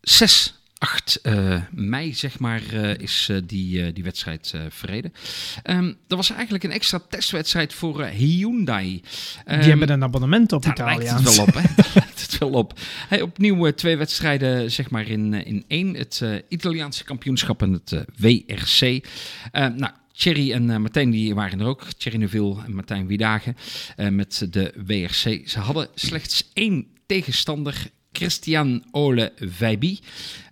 [0.00, 5.12] 6, 8 eh, mei, zeg maar, eh, is die, die wedstrijd verreden.
[5.62, 9.02] Ehm dat was eigenlijk een extra testwedstrijd voor Hyundai.
[9.44, 11.26] Ehm, Die hebben een abonnement op daar lijkt Italiaans.
[11.26, 11.60] het wel op, hè?
[11.82, 12.80] Daar lijkt het wel op.
[13.08, 15.94] Hey, opnieuw twee wedstrijden, zeg maar, in, in één.
[15.96, 18.80] Het Italiaanse kampioenschap en het WRC.
[19.52, 21.92] Eh, nou, Thierry en eh, Martijn die waren er ook.
[21.92, 23.56] Thierry Neuville en Martijn Wiedagen
[23.96, 25.48] eh, met de WRC.
[25.48, 29.98] Ze hadden slechts één tegenstander, Christian Ole Vijbi.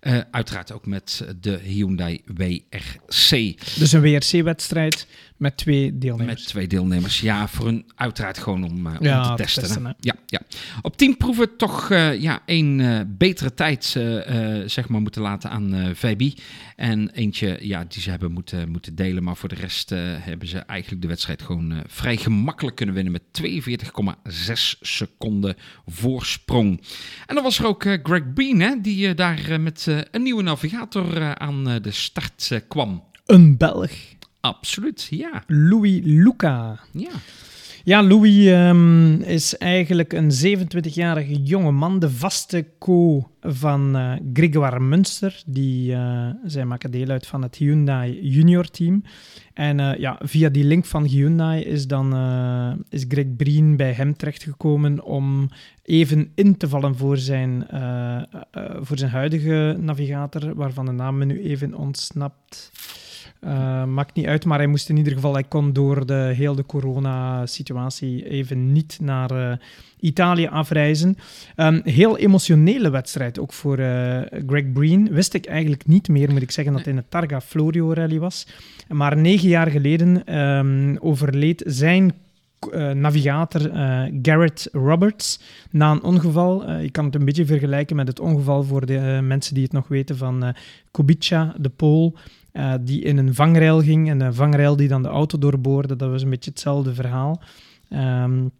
[0.03, 3.55] Eh, uiteraard ook met de Hyundai WRC.
[3.79, 6.39] Dus een WRC-wedstrijd met twee deelnemers.
[6.41, 7.19] Met twee deelnemers.
[7.19, 9.85] Ja, voor een uiteraard gewoon om, eh, Ja, te te testen.
[9.85, 9.91] hè.
[9.99, 10.41] Ja, ja.
[10.81, 13.85] Op tien proeven toch eh, ja, één betere tijd
[14.65, 16.31] zeg maar moeten laten aan VB.
[16.75, 19.23] En eentje ja, die ze hebben moeten, moeten delen.
[19.23, 23.11] Maar voor de rest hebben ze eigenlijk de wedstrijd gewoon vrij gemakkelijk kunnen winnen.
[23.13, 26.81] Met 42,6 seconden voorsprong.
[27.25, 30.21] En dan was er ook eh, Greg Bean, hè, die eh, daar eh, met een
[30.21, 33.03] nieuwe navigator aan de start kwam.
[33.25, 33.91] Een Belg,
[34.39, 35.43] Absoluut, ja.
[35.47, 36.79] Louis Luca.
[36.91, 37.11] ja.
[37.85, 44.79] Ja, Louis ehm, is eigenlijk een 27-jarige jonge man, de vaste co van eh Grégoire
[44.79, 45.41] Munster.
[45.45, 49.03] Die, eh, zij maken deel uit van het Hyundai Junior Team.
[49.53, 52.15] En eh, ja, via die link van Hyundai is dan
[52.89, 55.49] is Greg Breen bij hem terechtgekomen om
[55.83, 57.67] even in te vallen voor zijn,
[58.81, 62.71] voor zijn huidige navigator, waarvan de naam me nu even ontsnapt.
[63.45, 66.55] Uh, maakt niet uit, maar hij moest in ieder geval, hij kon door de heel
[66.55, 69.53] de corona-situatie even niet naar uh,
[69.99, 71.17] Italië afreizen.
[71.57, 75.09] Um, heel emotionele wedstrijd, ook voor uh, Greg Breen.
[75.11, 78.19] Wist ik eigenlijk niet meer, moet ik zeggen, dat hij in de Targa Florio Rally
[78.19, 78.47] was.
[78.87, 82.13] Maar negen jaar geleden um, overleed zijn
[82.71, 85.39] uh, navigator uh, Garrett Roberts
[85.71, 86.69] na een ongeval.
[86.69, 89.71] Uh, je kan het een beetje vergelijken met het ongeval voor de mensen die het
[89.71, 90.55] nog weten van
[90.91, 92.17] Kubica, de Pool,
[92.81, 95.95] die in een vangrail ging en een vangrail die dan de auto doorboorde.
[95.95, 97.41] Dat was een beetje hetzelfde verhaal.
[97.89, 98.51] Um,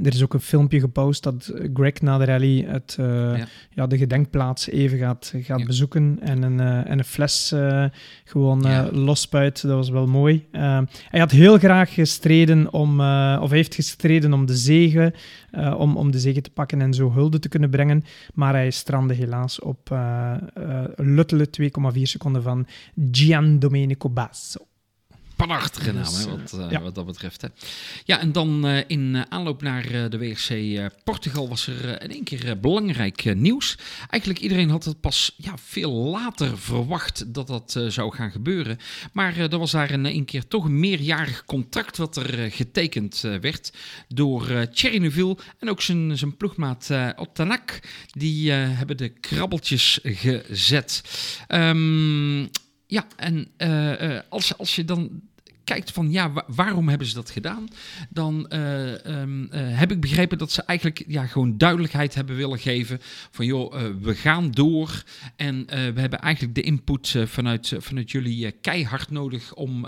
[0.00, 3.46] er is ook een filmpje gepost dat Greg na de rally het, uh, ja.
[3.70, 3.86] ja.
[3.86, 5.66] de gedenkplaats even gaat, gaat ja.
[5.66, 7.84] bezoeken en een, uh, en een fles uh,
[8.24, 8.88] gewoon ja.
[8.92, 9.62] losspuit.
[9.62, 10.46] Dat was wel mooi.
[10.50, 13.00] hij had heel graag gestreden om,
[13.40, 15.14] of heeft gestreden om de zegen,
[15.76, 18.04] om, om de zegen te pakken en zo hulde te kunnen brengen.
[18.34, 19.96] Maar hij strandde helaas op
[20.96, 22.66] luttele 2,4 seconden van
[23.10, 24.66] Gian Domenico Basso
[25.46, 26.80] prachtige naam, hè, wat, uh, ja.
[26.80, 27.40] wat, dat betreft.
[27.40, 27.48] Hè.
[28.04, 32.60] Ja, en dan uh, in aanloop naar de WRC Portugal was er in één keer
[32.60, 33.78] belangrijk nieuws.
[34.08, 38.78] Eigenlijk iedereen had het pas ja, veel later verwacht dat dat zou gaan gebeuren.
[39.12, 43.72] Maar er was daar in één keer toch een meerjarig contract wat er getekend werd
[44.08, 47.80] door Thierry Neuville en ook zijn, zijn ploegmaat Otanak.
[48.10, 51.02] Die hebben de krabbeltjes gezet.
[51.48, 52.50] Um,
[52.92, 55.20] ja, en uh, als, als je dan
[55.72, 57.68] kijkt van ja, waarom hebben ze dat gedaan?
[58.08, 62.58] Dan uh, um, uh, heb ik begrepen dat ze eigenlijk ja, gewoon duidelijkheid hebben willen
[62.58, 62.98] geven
[63.30, 65.02] van joh, uh, we gaan door
[65.36, 69.86] en we hebben eigenlijk de input vanuit, vanuit jullie keihard nodig om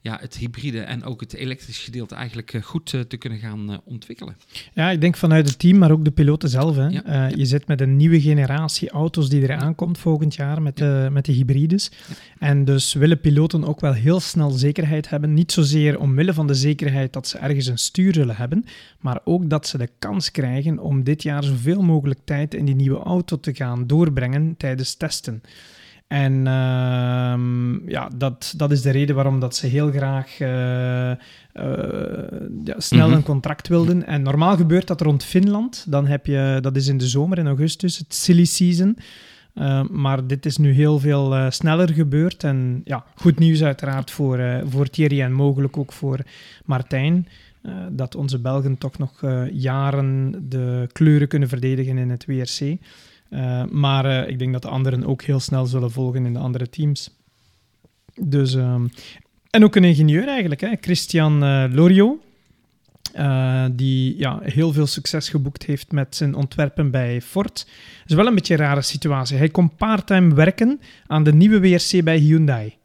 [0.00, 4.36] ja, het hybride en ook het elektrisch gedeelte eigenlijk goed te kunnen gaan ontwikkelen.
[4.74, 6.76] Ja, ik denk vanuit het team, maar ook de piloten zelf.
[6.76, 6.86] Hè.
[6.86, 11.08] Ja, Je zit met een nieuwe generatie auto's die eraan komt volgend jaar met, de,
[11.12, 11.90] met de hybrides.
[12.38, 15.34] En dus willen piloten ook wel heel snel zekerheid hebben.
[15.34, 18.64] Niet zozeer omwille van de zekerheid dat ze ergens een stuur zullen hebben,
[19.00, 22.74] maar ook dat ze de kans krijgen om dit jaar zoveel mogelijk tijd in die
[22.74, 25.42] nieuwe auto te gaan doorbrengen tijdens testen.
[26.12, 27.34] En uh,
[27.86, 31.16] ja, dat, dat is de reden waarom dat ze heel graag uh, uh,
[32.64, 33.12] ja, snel mm -hmm.
[33.12, 34.06] een contract wilden.
[34.06, 35.84] En normaal gebeurt dat rond Finland.
[35.88, 38.96] Dan heb je, dat is in de zomer, in augustus, het silly season.
[39.54, 42.44] Uh, maar dit is nu heel veel uh, sneller gebeurd.
[42.44, 46.18] En ja, goed nieuws uiteraard voor, uh, voor Thierry en mogelijk ook voor
[46.64, 47.28] Martijn.
[47.90, 49.20] dat onze Belgen toch nog
[49.52, 52.76] jaren de kleuren kunnen verdedigen in het WRC.
[53.70, 57.16] maar ik denk dat de anderen ook heel snel zullen volgen in de andere teams.
[58.14, 58.86] Dus, ehm,
[59.50, 60.74] en ook een ingenieur eigenlijk, hè?
[60.80, 61.38] Christian
[61.74, 62.20] Loriot.
[63.16, 67.66] Uh, die ja, heel veel succes geboekt heeft met zijn ontwerpen bij Ford.
[68.00, 69.36] Dat is wel een beetje een rare situatie.
[69.36, 72.76] Hij komt part-time werken aan de nieuwe WRC bij Hyundai.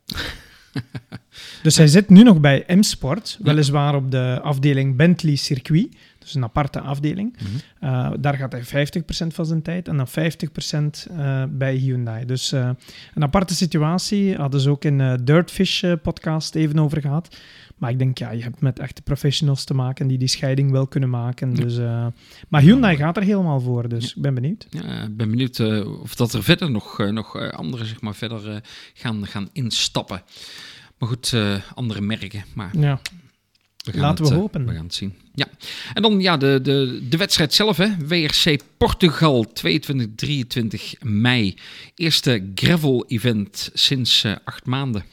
[1.64, 5.96] dus hij zit nu nog bij M-Sport, weliswaar op de afdeling Bentley Circuit.
[6.20, 7.38] Dus een aparte afdeling.
[7.40, 7.48] Mm
[7.80, 7.90] -hmm.
[7.90, 12.26] uh, daar gaat hij 50% van zijn tijd en dan 50% uh, bij Hyundai.
[12.26, 12.70] Dus uh,
[13.14, 14.36] een aparte situatie.
[14.36, 17.36] Hadden ze ook in de Dirtfish podcast even over gehad.
[17.78, 20.88] Maar ik denk, ja, je hebt met echte professionals te maken die die scheiding wel
[20.88, 21.56] kunnen maken.
[21.56, 21.62] Ja.
[21.62, 22.08] Dus, uh,
[22.48, 24.68] maar Hyundai gaat er helemaal voor, dus ik ben benieuwd.
[24.70, 28.16] Ja, ik ben benieuwd uh, of dat er verder nog, uh, nog anderen zeg maar,
[28.16, 28.62] verder
[28.94, 30.22] gaan, gaan instappen.
[30.98, 31.34] Maar goed,
[31.74, 32.44] andere merken.
[32.54, 33.00] Maar ja.
[33.84, 34.66] we Laten het, we hopen.
[34.66, 35.14] We gaan het zien.
[35.34, 35.48] Ja,
[35.94, 37.88] en dan ja, de, de, de wedstrijd zelf, hè.
[38.08, 41.56] WRC Portugal 22, 23 mei.
[41.96, 45.04] Eerste gravel-event sinds acht maanden.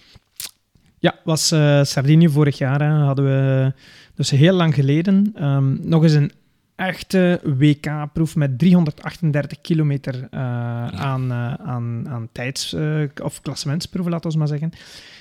[1.04, 2.80] Ja, was uh, Sardinië vorig jaar.
[2.80, 3.72] Hè, hadden we
[4.14, 6.32] dus heel lang geleden um, nog eens een
[6.76, 10.90] echte WK-proef met 338 kilometer uh, ja.
[10.92, 12.76] aan, uh, aan, aan tijds-
[13.22, 14.72] of klassementsproeven, laten we maar zeggen.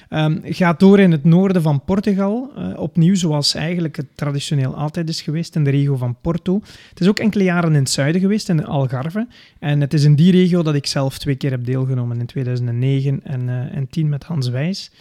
[0.09, 5.21] Um, gaat door in het noorden van Portugal, opnieuw zoals eigenlijk het traditioneel altijd is
[5.21, 6.61] geweest, in de regio van Porto.
[6.89, 9.27] Het is ook enkele jaren in het zuiden geweest, in de Algarve.
[9.59, 13.19] En het is in die regio dat ik zelf twee keer heb deelgenomen, in 2009
[13.23, 14.91] en, en 10 met Hans Wijs.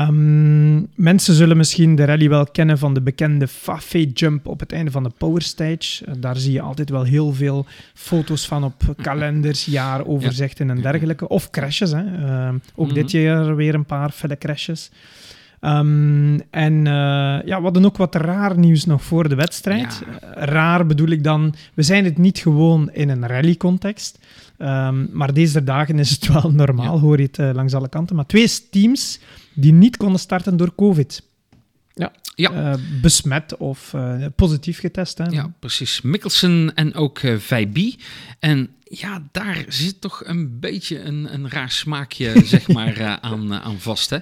[0.00, 4.72] Um, mensen zullen misschien de rally wel kennen van de bekende Fafé Jump op het
[4.72, 6.04] einde van de Power Stage.
[6.08, 10.72] Uh, daar zie je altijd wel heel veel foto's van op kalenders, jaaroverzichten ja.
[10.72, 11.28] en dergelijke.
[11.28, 11.90] Of crashes.
[11.90, 12.04] Hè.
[12.04, 12.94] Uh, ook mm -hmm.
[12.94, 14.90] dit jaar weer een paar felle crashes.
[15.64, 16.92] Um, en uh,
[17.44, 20.02] ja, we hadden ook wat raar nieuws nog voor de wedstrijd.
[20.20, 20.44] Ja.
[20.44, 24.18] raar bedoel ik dan, we zijn het niet gewoon in een rally-context.
[24.58, 27.00] Um, maar deze dagen is het wel normaal, ja.
[27.00, 28.16] hoor je het uh, langs alle kanten.
[28.16, 29.20] Maar twee teams
[29.54, 31.22] die niet konden starten door COVID.
[31.94, 32.52] Ja, ja.
[32.52, 33.94] Uh, besmet of
[34.36, 35.18] positief getest.
[35.18, 35.24] Hè?
[35.24, 36.00] Ja, precies.
[36.00, 37.98] Mikkelsen en ook uh.
[38.38, 43.54] En ja, daar zit toch een beetje een, een raar smaakje zeg maar, uh, aan,
[43.54, 44.10] aan vast.
[44.10, 44.18] Hè?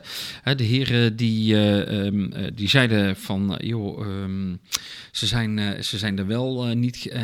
[0.55, 4.61] de heren die, um, die zeiden van, joh, um,
[5.11, 7.15] ze, zijn, ze zijn er wel, niet,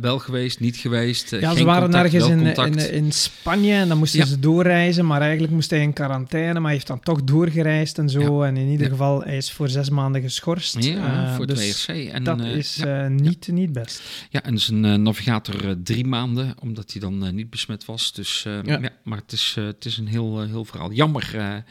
[0.00, 1.30] wel geweest, niet geweest.
[1.30, 4.26] ja, ze waren contact, ergens in, in, in, Spanje en dan moesten ja.
[4.26, 8.08] ze doorreizen, maar eigenlijk moest hij in quarantaine, maar hij heeft dan toch doorgereisd en
[8.08, 8.42] zo.
[8.42, 8.48] Ja.
[8.48, 10.84] En in ieder geval, hij is voor zes maanden geschorst.
[10.84, 12.08] Ja, voor dus het WRC.
[12.12, 14.02] En, dat is niet, niet best.
[14.30, 18.12] Ja, en zijn navigator drie maanden, omdat hij dan niet besmet was.
[18.12, 18.78] Dus uh, ja.
[18.78, 18.90] ja.
[19.02, 20.92] maar het is, uh, het is een heel, heel verhaal.
[20.92, 21.64] Jammer,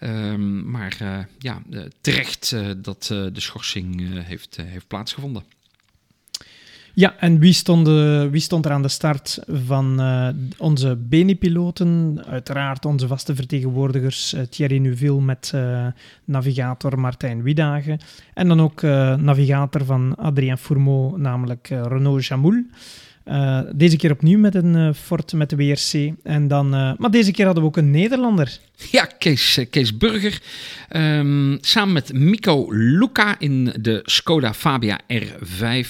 [0.00, 1.62] um, maar ja,
[2.00, 5.42] terecht dat de schorsing heeft, heeft plaatsgevonden.
[6.94, 7.86] Ja, en wie stond,
[8.30, 12.22] wie stond er aan de start van uh, onze Beni-piloten?
[12.26, 15.86] Uiteraard onze vaste vertegenwoordigers uh, Thierry Neuville met uh,
[16.24, 17.98] navigator Martijn Wiedagen.
[18.34, 22.64] En dan ook navigator van Adrien Fourmeau, namelijk Renaud Jamoul.
[23.28, 26.12] Uh, deze keer opnieuw met een uh, Ford met de WRC.
[26.22, 28.58] En dan, uh, maar deze keer hadden we ook een Nederlander.
[28.90, 30.42] Ja, Kees, Kees Burger.
[30.96, 35.88] Um, samen met Mico Luca in de Skoda Fabia R5.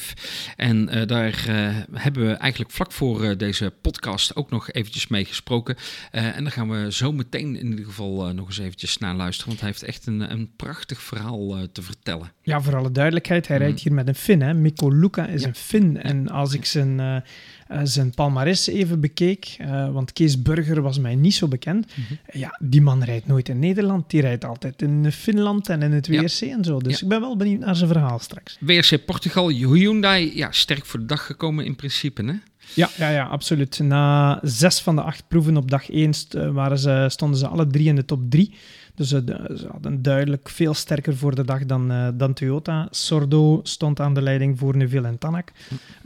[0.57, 1.45] En daar
[1.93, 5.77] hebben we eigenlijk vlak voor deze podcast ook nog eventjes mee gesproken.
[6.11, 9.49] en daar gaan we zo meteen in ieder geval nog eens eventjes naar luisteren.
[9.49, 12.33] Want hij heeft echt een, een prachtig verhaal te vertellen.
[12.43, 13.49] Ja, voor alle duidelijkheid.
[13.49, 13.63] Hij mm.
[13.63, 14.43] rijdt hier met een Fin.
[14.43, 14.55] Hè?
[14.55, 15.49] Mico Luca is ja.
[15.49, 16.03] een Fin.
[16.03, 17.25] En als ik zijn
[17.73, 21.87] uh, zijn palmares even bekeek, uh, want Kees Burger was mij niet zo bekend.
[21.97, 22.19] Mm -hmm.
[22.41, 26.07] Ja, die man rijdt nooit in Nederland, die rijdt altijd in Finland en in het
[26.07, 26.57] WRC ja.
[26.57, 26.79] en zo.
[26.79, 27.03] Dus ja.
[27.03, 28.57] ik ben wel benieuwd naar zijn verhaal straks.
[28.61, 32.35] WRC Portugal, Hyundai, ja, sterk voor de dag gekomen in principe, hè?
[32.75, 33.79] Ja, ja, ja, absoluut.
[33.79, 36.13] Na zes van de acht proeven op dag één
[36.53, 38.55] waren ze, stonden ze alle drie in de top drie.
[38.99, 39.21] Dus uh,
[39.57, 42.89] ze hadden duidelijk veel sterker voor de dag dan, uh, dan Toyota.
[42.91, 45.53] Sordo stond aan de leiding voor Neuville en Tanak.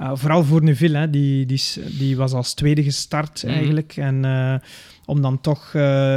[0.01, 1.63] Uh, vooral voor Neuville, hè, die, die,
[1.99, 3.59] die was als tweede gestart mm-hmm.
[3.59, 3.97] eigenlijk.
[3.97, 4.61] En
[5.05, 5.73] om dan toch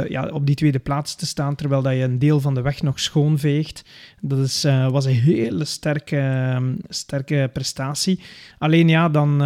[0.08, 2.82] ja, op die tweede plaats te staan, terwijl dat je een deel van de weg
[2.82, 3.84] nog schoonveegt.
[4.20, 8.20] Dat is, was een hele sterke, sterke prestatie.
[8.58, 9.38] Alleen ja, dan,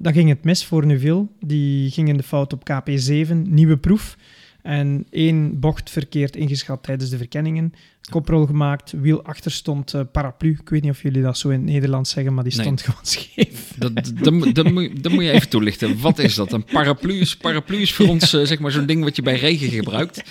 [0.00, 1.26] dan ging het mis voor Neuville.
[1.40, 4.16] Die ging in de fout op KP7, nieuwe proef.
[4.62, 7.72] En één bocht verkeerd ingeschat tijdens de verkenningen.
[8.10, 10.50] Koprol gemaakt, wiel achter stond uh, paraplu.
[10.60, 13.00] Ik weet niet of jullie dat zo in het Nederlands zeggen, maar die stond gewoon
[13.02, 13.72] scheef.
[13.76, 16.00] Dat, dat, dat, moet, dat moet je even toelichten.
[16.00, 16.52] Wat is dat?
[16.52, 19.36] Een paraplu is, paraplu is voor ons uh, zeg maar zo'n ding wat je bij
[19.36, 20.22] regen gebruikt.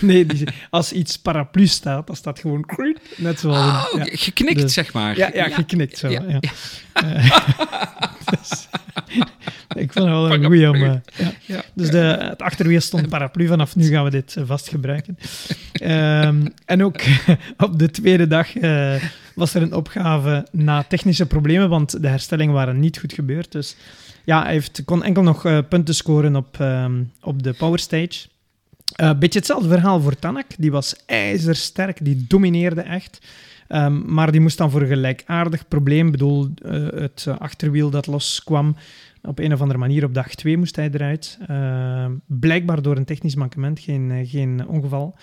[0.00, 2.66] Nee, die, als iets paraplu staat, dan staat gewoon
[3.16, 3.92] net zoals...
[3.92, 4.04] Oh, ja.
[4.04, 5.16] geknikt dus, zeg maar.
[5.16, 6.08] Ja, ja, geknikt zo.
[6.08, 6.20] Uh,
[8.30, 8.68] dus,
[9.76, 10.74] ik vond het wel een goeie om...
[10.74, 11.32] Uh, ja.
[11.44, 11.62] Ja.
[11.74, 13.46] Dus de, het achterwiel stond paraplu.
[13.46, 15.18] Vanaf nu gaan we dit vast gebruiken.
[15.82, 17.00] Um, en ook
[17.66, 18.94] op de tweede dag uh,
[19.34, 23.52] was er een opgave na technische problemen, want de herstellingen waren niet goed gebeurd.
[23.52, 23.76] Dus
[24.24, 28.26] ja, hij heeft, kon enkel nog punten scoren op, um, op de power stage.
[28.96, 30.46] Een beetje hetzelfde verhaal voor Tanak.
[30.58, 33.18] Die was ijzersterk, die domineerde echt.
[33.68, 36.50] Um, maar die moest dan voor een gelijkaardig probleem, bedoel,
[36.94, 38.76] het achterwiel dat loskwam,
[39.22, 41.38] op een of andere manier op dag 2 moest hij eruit.
[41.50, 45.16] Uh, blijkbaar door een technisch mankement, geen, geen ongeval.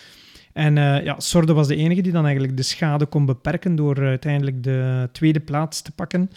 [0.53, 3.99] En uh, ja, Sorde was de enige die dan eigenlijk de schade kon beperken door
[3.99, 6.29] uiteindelijk de tweede plaats te pakken.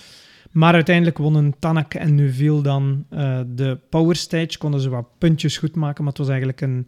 [0.50, 3.04] Maar uiteindelijk wonnen Tanak en Neuville dan
[3.46, 4.58] de power stage.
[4.58, 6.86] Konden ze wat puntjes goed maken, maar het was eigenlijk een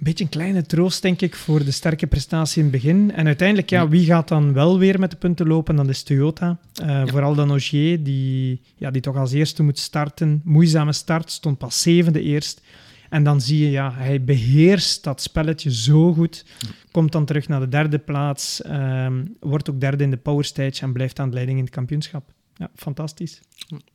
[0.00, 3.12] een beetje een kleine troost, denk ik, voor de sterke prestatie in het begin.
[3.12, 5.76] En uiteindelijk, ja, wie gaat dan wel weer met de punten lopen?
[5.76, 6.58] Dat is Toyota.
[6.82, 7.06] Uh, ja.
[7.06, 10.40] Vooral dan Ogier, die, ja, die toch als eerste moet starten.
[10.44, 12.62] Moeizame start, stond pas zevende eerst.
[13.10, 16.44] En dan zie je, ja, hij beheerst dat spelletje zo goed.
[16.90, 18.62] Komt dan terug naar de derde plaats.
[18.66, 21.74] Um, wordt ook derde in de power stage en blijft aan de leiding in het
[21.74, 22.32] kampioenschap.
[22.54, 23.40] Ja, fantastisch.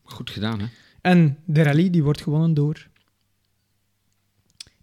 [0.03, 0.65] Goed gedaan, hè?
[1.01, 2.87] En de rally, die wordt gewonnen door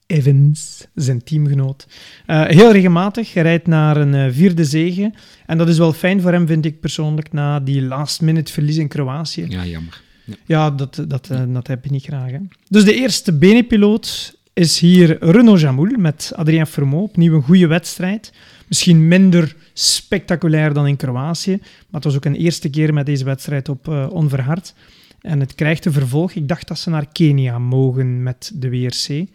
[0.06, 1.86] Evans, zijn teamgenoot.
[2.26, 5.14] Uh, heel regelmatig, hij rijdt naar een uh, vierde zege.
[5.46, 8.88] En dat is wel fijn voor hem, vind ik persoonlijk, na die last-minute verlies in
[8.88, 9.46] Kroatië.
[9.48, 10.02] Ja, jammer.
[10.46, 12.30] Ja, dat, dat, uh, dat heb je niet graag.
[12.68, 17.02] Dus de eerste benepiloot is hier Renaud Jamoul met Adrien Vermeau.
[17.02, 18.32] Opnieuw een goede wedstrijd.
[18.68, 21.56] Misschien minder spectaculair dan in Kroatië.
[21.60, 24.74] Maar het was ook een eerste keer met deze wedstrijd op onverhard.
[25.20, 26.32] En het krijgt een vervolg.
[26.32, 29.26] Ik dacht dat ze naar Kenia mogen met de WRC.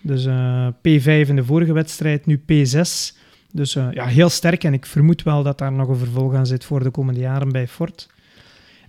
[0.00, 3.16] Dus uh, P5 in de vorige wedstrijd, nu P6.
[3.52, 4.64] Dus uh, ja, heel sterk.
[4.64, 7.52] En ik vermoed wel dat daar nog een vervolg aan zit voor de komende jaren
[7.52, 8.08] bij Ford.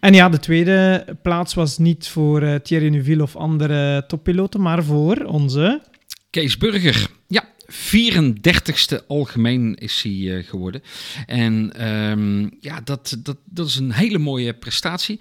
[0.02, 4.84] En ja, de tweede plaats was niet voor uh, Thierry Neuville of andere toppiloten, maar
[4.84, 5.82] voor onze...
[6.30, 7.10] Kees Burger.
[7.28, 10.84] Ja, 34ste algemeen is hij geworden.
[11.26, 15.20] En ehm, ja, dat, dat, dat is een hele mooie prestatie.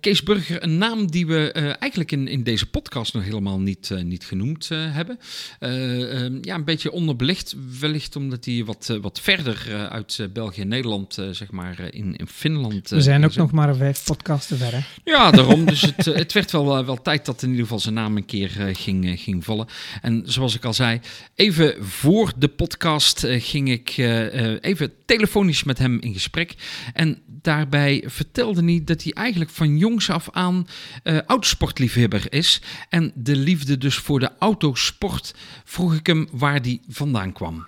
[0.00, 4.24] Kees Burger, een naam die we eigenlijk in, in deze podcast nog helemaal niet, niet
[4.24, 5.18] genoemd hebben.
[5.58, 11.14] Ehm, ja, een beetje onderbelicht, wellicht omdat hij wat, wat verder uit België en Nederland,
[11.30, 12.88] zeg maar, in, in Finland...
[12.88, 14.86] we zijn ook nog maar vijf podcasten verder.
[15.04, 15.64] Ja, daarom.
[15.64, 18.48] Dus het, het werd wel, wel tijd dat in ieder geval zijn naam een keer
[18.72, 19.66] ging, ging vallen.
[20.02, 21.00] En zoals ik al zei,
[21.34, 26.54] even voor de podcast uh, ging ik uh, even telefonisch met hem in gesprek.
[26.94, 30.66] En daarbij vertelde hij dat hij eigenlijk van jongs af aan
[31.04, 32.62] uh, autosportliefhebber is.
[32.88, 37.66] En de liefde dus voor de autosport vroeg ik hem waar die vandaan kwam.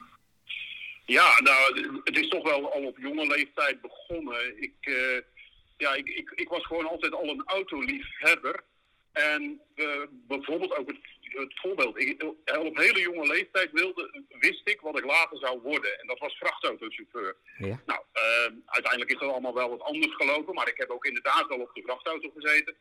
[1.06, 4.62] Ja, nou, het is toch wel al op jonge leeftijd begonnen.
[4.62, 4.74] Ik,
[5.76, 8.64] ja, ik, ik, ik was gewoon altijd al een autoliefhebber.
[9.12, 9.60] En
[10.28, 10.98] bijvoorbeeld ook het
[11.32, 11.98] het voorbeeld.
[11.98, 12.22] Ik,
[12.58, 16.00] op hele jonge leeftijd wilde, wist ik wat ik later zou worden.
[16.00, 17.36] En dat was vrachtautochauffeur.
[17.58, 17.82] Ja.
[17.86, 20.54] Nou, uh, uiteindelijk is dat allemaal wel wat anders gelopen.
[20.54, 22.76] Maar ik heb ook inderdaad wel op de vrachtauto gezeten.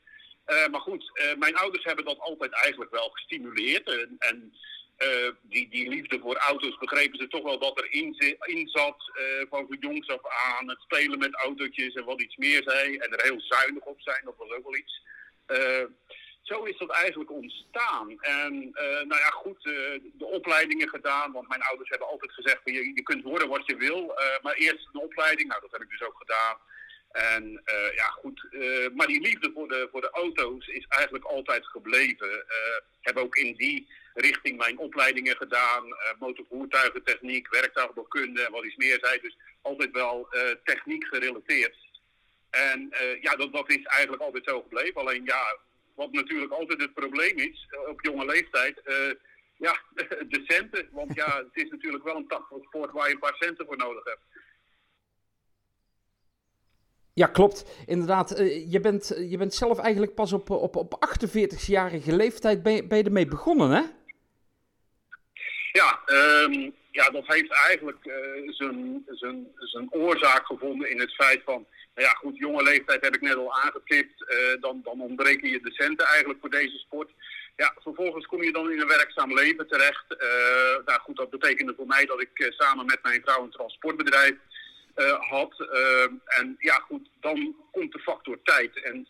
[0.48, 3.88] Uh, maar goed, uh, mijn ouders hebben dat altijd eigenlijk wel gestimuleerd.
[3.90, 4.54] En, en
[4.98, 9.12] uh, die, die liefde voor auto's begrepen ze toch wel dat er in, in zat.
[9.50, 10.70] van jongs af aan.
[10.70, 12.98] Het spelen met autootjes en wat iets meer zei.
[12.98, 15.02] En er heel zuinig op zijn, dat was ook wel iets
[16.50, 18.08] zo is dat eigenlijk ontstaan.
[18.22, 19.74] En uh, nou ja, goed, uh,
[20.14, 21.32] de opleidingen gedaan.
[21.32, 24.02] Want mijn ouders hebben altijd gezegd: je, je kunt worden wat je wil.
[24.04, 25.48] Uh, maar eerst een opleiding.
[25.50, 26.58] Nou, dat heb ik dus ook gedaan.
[27.12, 27.62] En
[27.96, 28.48] ja, goed.
[28.96, 32.46] maar die liefde voor de, voor de auto's is eigenlijk altijd gebleven.
[33.02, 35.84] heb ook in die richting mijn opleidingen gedaan.
[36.20, 39.20] motorvoertuigentechniek, werktuigbouwkunde en wat iets meer zei.
[39.22, 40.28] Dus altijd wel
[40.64, 41.78] techniek gerelateerd.
[42.50, 45.02] En ja, dat, dat is eigenlijk altijd zo gebleven.
[45.02, 45.58] Alleen ja,
[46.00, 48.82] wat natuurlijk altijd het probleem is eh, op jonge leeftijd.
[48.86, 49.14] Uh,
[49.58, 49.80] ja,
[50.34, 50.90] de centen.
[50.92, 52.28] Want ja, het is natuurlijk wel een
[52.62, 54.22] sport waar je een paar centen voor nodig hebt.
[57.14, 57.84] Ja, klopt.
[57.86, 62.74] Inderdaad, uh, je, bent, je bent zelf eigenlijk pas op, op, op 48-jarige leeftijd ben
[62.74, 63.84] je, ben je ermee begonnen, hè?
[65.72, 68.52] Ja, um, ja, dat heeft eigenlijk uh,
[69.58, 73.36] zijn, oorzaak gevonden in het feit van nou ja, goed, jonge leeftijd heb ik net
[73.36, 74.22] al aangetipt.
[74.22, 77.10] Uh, dan, dan ontbreken je de centen eigenlijk voor deze sport.
[77.56, 80.06] Ja, vervolgens kom je dan in een werkzaam leven terecht.
[80.10, 84.36] Uh, nou goed, dat betekende voor mij dat ik samen met mijn vrouw een transportbedrijf
[85.20, 85.70] had.
[86.26, 88.84] en ja, goed, dan komt de factor tijd.
[88.84, 89.08] En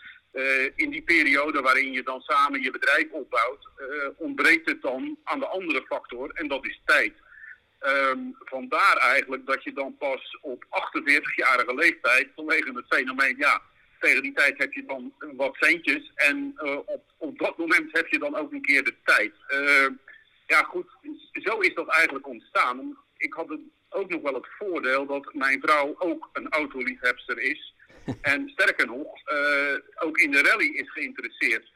[0.76, 3.70] in die periode waarin je dan samen je bedrijf opbouwt,
[4.18, 7.14] ontbreekt het dan aan de andere factor en dat is tijd.
[7.88, 13.62] Um, vandaar eigenlijk dat je dan pas op 48-jarige leeftijd, vanwege het fenomeen, ja,
[14.00, 16.12] tegen die tijd heb je dan wat centjes.
[16.16, 19.34] En uh, op, op dat moment heb je dan ook een keer de tijd.
[19.50, 19.88] Uh,
[20.48, 20.88] ja, goed,
[21.32, 22.98] zo is dat eigenlijk ontstaan.
[23.18, 23.58] Ik had
[23.90, 27.74] ook nog wel het voordeel dat mijn vrouw ook een autoliefhebster is.
[28.22, 31.72] En sterker nog, uh, ook in de rally is geïnteresseerd.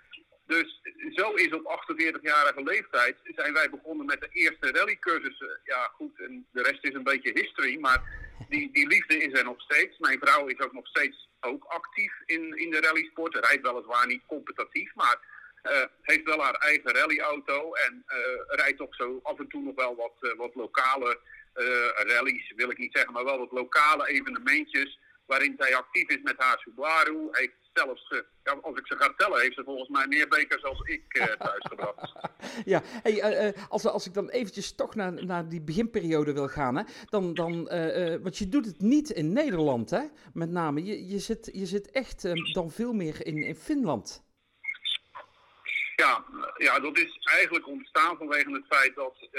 [0.45, 0.81] Dus
[1.15, 5.59] zo is op 48-jarige leeftijd zijn wij begonnen met de eerste rallycursussen.
[5.63, 8.01] Ja, goed, en de rest is een beetje history, maar
[8.49, 9.97] die, die liefde is er nog steeds.
[9.97, 13.45] Mijn vrouw is ook nog steeds ook actief in, in de rallysport.
[13.45, 15.17] Rijdt weliswaar niet competitief, maar
[15.63, 18.15] uh, heeft wel haar eigen rallyauto en uh,
[18.47, 21.19] rijdt toch zo af en toe nog wel wat, uh, wat lokale
[21.95, 26.35] rallies, wil ik niet zeggen, maar wel wat lokale evenementjes waarin zij actief is met
[26.37, 27.29] haar Subaru.
[27.73, 28.07] Zelfs,
[28.43, 31.25] ja, als ik ze ga tellen, heeft ze volgens mij meer bekers als ik uh,
[31.25, 32.13] thuisgebracht.
[32.73, 36.75] ja, hey, uh, als, als ik dan eventjes toch naar, naar die beginperiode wil gaan,
[36.75, 37.63] hè, dan, dan
[38.21, 40.03] want je doet het niet in Nederland, hè,
[40.33, 40.83] met name.
[40.83, 44.23] Je, je, zit, je zit echt dan veel meer in, in Finland.
[45.95, 46.25] Ja,
[46.57, 49.29] ja, dat is eigenlijk ontstaan vanwege het feit dat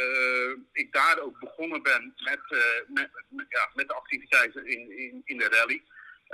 [0.72, 2.41] ik daar ook begonnen ben met,
[2.87, 5.82] met, met, ja, met de activiteiten in, in, in de rally.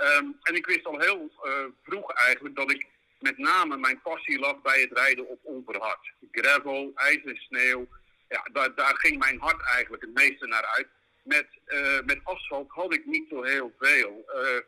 [0.01, 2.85] Um, en ik wist al heel uh, vroeg eigenlijk dat ik
[3.19, 6.11] met name mijn passie lag bij het rijden op onverhard.
[6.31, 7.87] Gravel, ijs en sneeuw,
[8.29, 10.87] ja, daar, daar ging mijn hart eigenlijk het meeste naar uit.
[11.23, 14.25] Met, uh, met asfalt had ik niet zo heel veel.
[14.35, 14.59] Uh,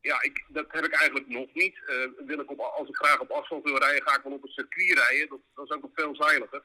[0.00, 1.78] ja, ik, dat heb ik eigenlijk nog niet.
[2.26, 4.52] wil ik op, als ik graag op asfalt wil rijden, ga ik wel op het
[4.52, 5.28] circuit rijden.
[5.28, 6.62] Dat, dat is ook nog veel veiliger.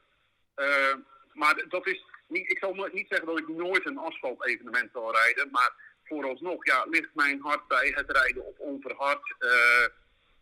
[1.32, 5.12] maar dat is niet, ik zal niet zeggen dat ik nooit een asfalt evenement zal
[5.12, 5.72] rijden, maar
[6.14, 9.86] vooralsnog ja, ligt mijn hart bij het rijden op onverhard, uh,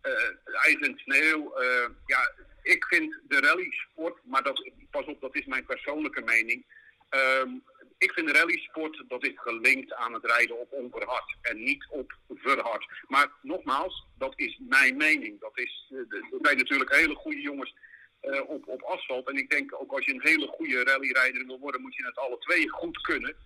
[0.03, 1.61] uh, ijs en sneeuw.
[1.61, 6.23] Uh, ja, ik vind de rally sport, maar dat, pas op, dat is mijn persoonlijke
[6.23, 6.65] mening.
[7.11, 7.63] Um,
[7.99, 11.87] ik vind de rally sport, dat is gelinkt aan het rijden op onverhard en niet
[11.91, 12.87] op verhard.
[13.09, 15.41] Maar nogmaals, dat is mijn mening.
[15.41, 17.75] Dat is, er zijn natuurlijk hele goede jongens
[18.21, 19.29] eh, op, op asfalt.
[19.29, 22.19] En ik denk ook als je een hele goede rallyrijder wil worden, moet je het
[22.19, 23.37] alle twee goed kunnen.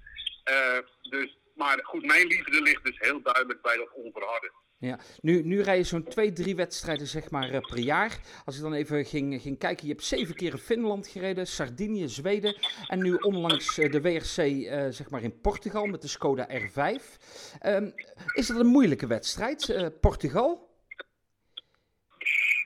[0.44, 4.52] Eh, dus, maar goed, mijn liefde ligt dus heel duidelijk bij dat onverharde.
[4.78, 8.18] Ja, nu, nu rij je zo'n twee, drie wedstrijden zeg maar eh, per jaar.
[8.44, 12.08] Als ik dan even ging, ging kijken, je hebt zeven keer in Finland gereden, Sardinië,
[12.08, 16.48] Zweden en nu onlangs eh, de WRC eh, zeg maar in Portugal met de Skoda
[16.48, 17.02] R5.
[17.60, 17.90] Ehm,
[18.34, 20.65] is dat een moeilijke wedstrijd, Portugal?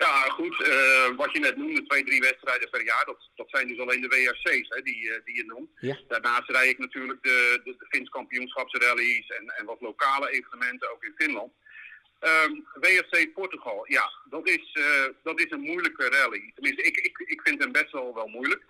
[0.04, 0.62] Ja, goed.
[0.62, 3.04] eh, wat je net noemde, twee, drie wedstrijden per jaar.
[3.04, 5.70] Dat, dat zijn dus alleen de WRC's hè, die, eh, die je noemt.
[5.80, 5.98] Ja.
[6.08, 11.04] Daarnaast rijd ik natuurlijk de, de, de Fins kampioenschapsrallies en, en wat lokale evenementen ook
[11.04, 11.52] in Finland.
[12.20, 16.50] Ehm, WRC Portugal, ja, dat is, eh, dat is een moeilijke rally.
[16.54, 18.62] Tenminste, ik, ik, ik vind hem best wel, wel moeilijk.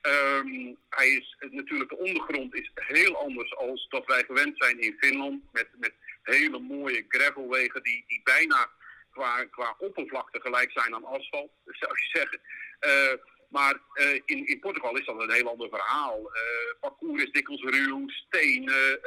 [0.00, 4.96] Ehm, hij is, natuurlijk, de ondergrond is heel anders als dat wij gewend zijn in
[4.98, 5.42] Finland.
[5.52, 5.92] Met, met
[6.22, 8.70] hele mooie gravelwegen die, die bijna
[9.12, 11.50] qua, qua oppervlakte gelijk zijn aan asfalt,
[11.80, 12.40] zou je zeggen.
[12.78, 16.32] Eh, maar eh, in, in Portugal is dat een heel ander verhaal.
[16.32, 19.00] Eh parcours is dikwijls ruw, stenen,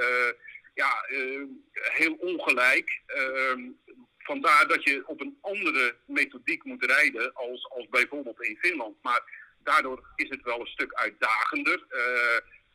[0.74, 1.06] ja,
[1.72, 3.02] heel ongelijk.
[3.06, 3.62] Ehm,
[4.18, 8.96] vandaar dat je op een andere methodiek moet rijden als, als bijvoorbeeld in Finland.
[9.02, 9.22] Maar
[9.64, 11.86] daardoor is het wel een stuk uitdagender.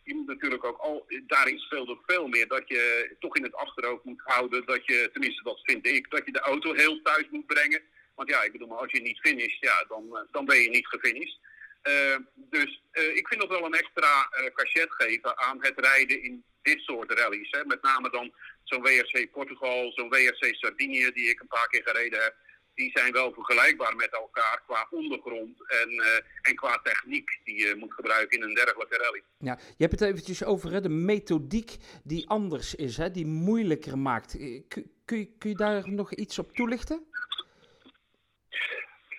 [0.05, 4.21] Natuurlijk ook al, daarin speelt het veel meer dat je toch in het achterhoofd moet
[4.25, 7.83] houden dat je, tenminste dat vind ik, dat je de auto heel thuis moet brengen.
[8.15, 10.71] Want ja, ik bedoel, maar als je niet finisht, ja, dan, eh, dan ben je
[10.71, 11.39] niet gefinished.
[11.83, 16.23] Eh, dus eh, ik vind dat wel een extra eh cachet geven aan het rijden
[16.23, 17.51] in dit soort rallies.
[17.51, 17.65] Hè.
[17.65, 18.35] Met name dan
[18.65, 22.35] zo'n WRC Portugal, zo'n WRC Sardinië die ik een paar keer gereden heb.
[22.81, 27.75] Die zijn wel vergelijkbaar met elkaar qua ondergrond en, eh, en qua techniek die je
[27.79, 29.23] moet gebruiken in een dergelijke rally.
[29.39, 33.99] Ja, je hebt het eventjes over hè, de methodiek die anders is, hè, die moeilijker
[33.99, 34.39] maakt.
[34.39, 37.07] Eh, Kun, kun, je, kun je daar nog iets op toelichten?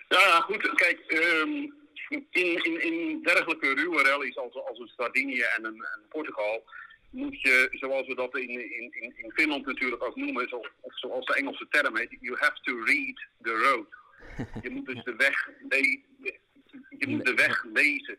[0.10, 0.72] Ja, goed.
[0.76, 1.50] Kijk, ehm,
[2.30, 6.64] in, in, in dergelijke ruwe rallies als, als een Sardinië en een, een Portugal
[7.12, 11.00] moet je, zoals we dat in, in, in, in Finland natuurlijk ook noemen, zo, of
[11.00, 13.88] zoals de Engelse term heet, you have to read the road.
[14.64, 16.02] Je moet dus de weg, le-
[16.98, 18.18] je moet de weg lezen.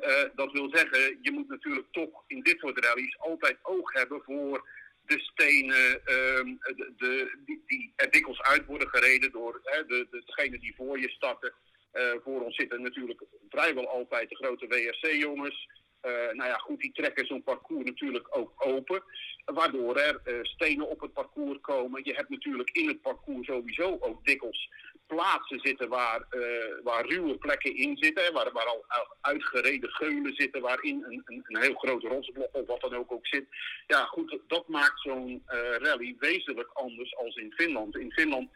[0.00, 4.22] Eh, dat wil zeggen, je moet natuurlijk toch in dit soort rallies altijd oog hebben
[4.22, 4.68] voor
[5.06, 10.06] de stenen ehm, de, de, die, die er dikwijls uit worden gereden door hè, de,
[10.10, 11.52] de, degene die voor je starten.
[11.92, 15.68] Eh, voor ons zitten natuurlijk vrijwel altijd de grote WRC-jongens.
[16.00, 19.02] Eh, nou ja, goed, die trekken zo'n parcours natuurlijk ook open.
[19.44, 22.00] Waardoor er eh, stenen op het parcours komen.
[22.04, 24.70] Je hebt natuurlijk in het parcours sowieso ook dikwijls
[25.06, 28.32] plaatsen zitten waar, eh, waar ruwe plekken in zitten.
[28.32, 28.84] Waar, waar al
[29.20, 33.26] uitgereden geulen zitten, waarin een, een, een heel groot rotsblok of wat dan ook ook
[33.26, 33.44] zit.
[33.86, 35.42] Ja, goed, dat maakt zo'n
[35.78, 37.96] rally wezenlijk anders als in Finland.
[37.96, 38.50] In Finland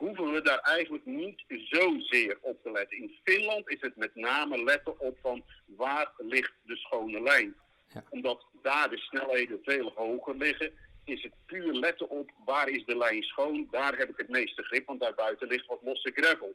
[0.00, 2.98] hoeven we daar eigenlijk niet zozeer op te letten.
[2.98, 7.54] In Finland is het met name letten op van waar ligt de schone lijn.
[7.94, 8.04] Ja.
[8.08, 10.72] Omdat daar de snelheden veel hoger liggen,
[11.04, 13.68] is het puur letten op waar is de lijn schoon.
[13.70, 16.54] Daar heb ik het meeste grip, want daarbuiten ligt wat losse gravel.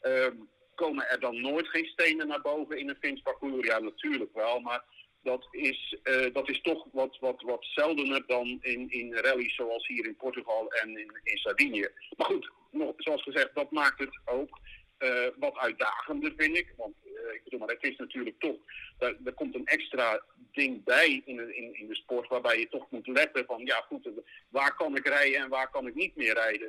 [0.00, 0.36] Ehm,
[0.74, 3.66] komen er dan nooit geen stenen naar boven in een Fins parcours?
[3.66, 4.84] Ja, natuurlijk wel, maar
[5.26, 9.86] dat is, eh, dat is toch wat, wat, wat zeldener dan in, in rallies zoals
[9.86, 11.88] hier in Portugal en in, in Sardinië.
[12.16, 14.58] Maar goed, nog, zoals gezegd, dat maakt het ook
[14.98, 16.72] eh, wat uitdagender, vind ik.
[16.76, 18.56] Want eh, ik bedoel, maar het is natuurlijk toch,
[18.98, 20.22] er komt een extra
[20.52, 23.80] ding bij in, de- in, in de sport waarbij je toch moet letten van, ja
[23.88, 24.08] goed,
[24.48, 26.68] waar kan ik rijden en waar kan ik niet meer rijden.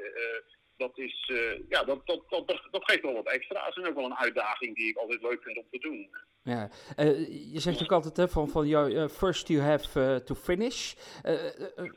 [0.78, 4.06] Dat, is, eh, ja, dat, dat, dat, dat geeft wel wat extra's en ook wel
[4.06, 6.10] een uitdaging die ik altijd leuk vind om te doen.
[6.44, 10.36] Ja, eh, je zegt ook altijd hè, van, van jou, eh, first you have to
[10.36, 10.94] finish.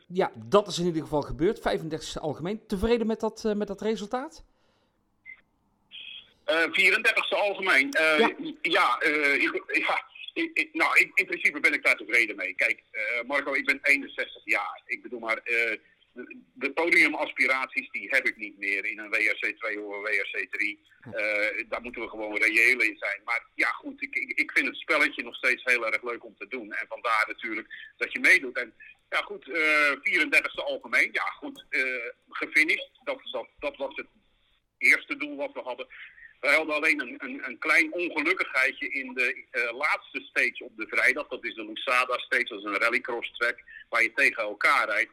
[0.08, 1.58] Ja, dat is in ieder geval gebeurd.
[1.60, 2.66] 35e algemeen.
[2.66, 4.44] Tevreden met dat, met dat resultaat?
[6.44, 7.88] Eh 34ste algemeen.
[7.90, 8.16] Ja.
[8.60, 10.04] ja, ik, ja
[10.34, 12.54] ik, ik- nou, ik- in principe ben ik daar tevreden mee.
[12.54, 12.82] Kijk,
[13.26, 14.82] Marco, ik ben 61 jaar.
[14.86, 15.40] Ik bedoel maar,
[16.24, 20.46] de, de podiumaspiraties die heb ik niet meer in een WRC 2 of een WRC
[20.50, 20.80] 3.
[21.00, 23.20] Eh, daar moeten we gewoon reëel in zijn.
[23.24, 26.48] Maar ja, goed, ik, ik, vind het spelletje nog steeds heel erg leuk om te
[26.48, 26.72] doen.
[26.72, 28.58] En vandaar natuurlijk dat je meedoet.
[28.58, 28.74] En
[29.08, 31.08] ja, goed, eh 34ste algemeen.
[31.12, 31.82] Ja, goed, eh
[32.28, 32.90] gefinished.
[33.04, 34.06] Dat, dat, dat was het
[34.78, 35.86] eerste doel wat we hadden.
[36.40, 40.86] We hadden alleen een, een, een klein ongelukkigheidje in de eh, laatste stage op de
[40.88, 41.28] vrijdag.
[41.28, 43.58] Dat is de Lusada stage, dat is een rallycross track
[43.88, 45.10] waar je tegen elkaar rijdt.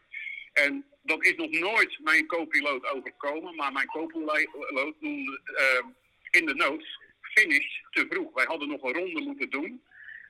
[0.63, 5.85] En dat is nog nooit mijn co-piloot overkomen, maar mijn co-piloot noemde eh,
[6.39, 8.33] in de notes finish te vroeg.
[8.33, 9.83] Wij hadden nog een ronde moeten doen,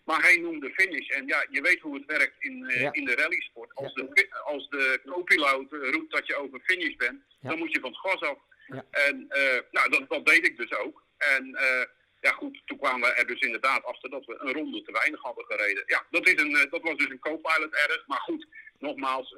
[0.06, 1.08] maar hij noemde finish.
[1.10, 2.94] En ja, je weet hoe het werkt in, eh, Ja.
[2.94, 3.76] in de rallysport.
[3.76, 7.50] Als de, als de co-piloot eh, roept dat je over finish bent, Ja.
[7.50, 8.38] dan moet je van het gas af.
[8.92, 11.04] En eh, nou, dat, dat deed ik dus ook.
[11.18, 11.58] En
[12.22, 15.22] ja goed, toen kwamen we er dus inderdaad achter dat we een ronde te weinig
[15.22, 15.84] hadden gereden.
[15.86, 18.04] Ja, dat, is een, dat was dus een co-pilot erg.
[18.08, 18.48] Maar goed,
[18.80, 19.34] nogmaals,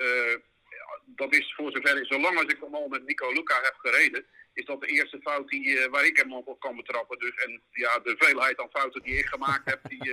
[1.16, 4.82] dat is voor zover, zolang als ik al met Nico Luca heb gereden, is dat
[4.82, 7.20] de eerste fout die, waar ik hem op kan betrappen.
[7.20, 10.04] Dus, en ja, de veelheid aan fouten die ik gemaakt heb, die,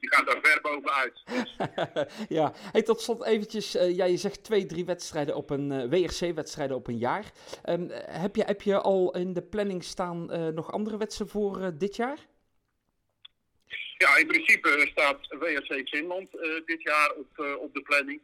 [0.00, 1.22] die gaat daar ver bovenuit.
[2.38, 6.86] ja, hey, tot slot eventjes, ja, je zegt twee, drie wedstrijden op een, WRC-wedstrijden op
[6.86, 7.32] een jaar.
[7.64, 10.24] Um, heb, je, heb je al in de planning staan
[10.54, 12.18] nog andere wedstrijden voor dit jaar?
[13.98, 16.30] Ja, in principe staat WRC Finland
[16.64, 18.20] dit jaar op, op de planning.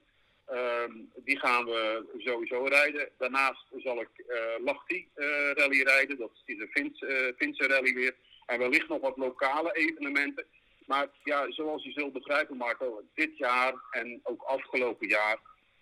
[0.49, 3.09] Ehm, die gaan we sowieso rijden.
[3.19, 6.19] Daarnaast zal ik uh, Lahti uh, rally rijden.
[6.19, 8.15] Dat is een Fins, uh, Finse rally weer.
[8.47, 10.45] En wellicht nog wat lokale evenementen.
[10.87, 15.39] Maar ja, zoals je zult begrijpen, Marco, dit jaar en ook afgelopen jaar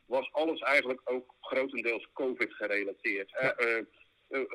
[0.07, 3.31] was alles eigenlijk ook grotendeels COVID gerelateerd.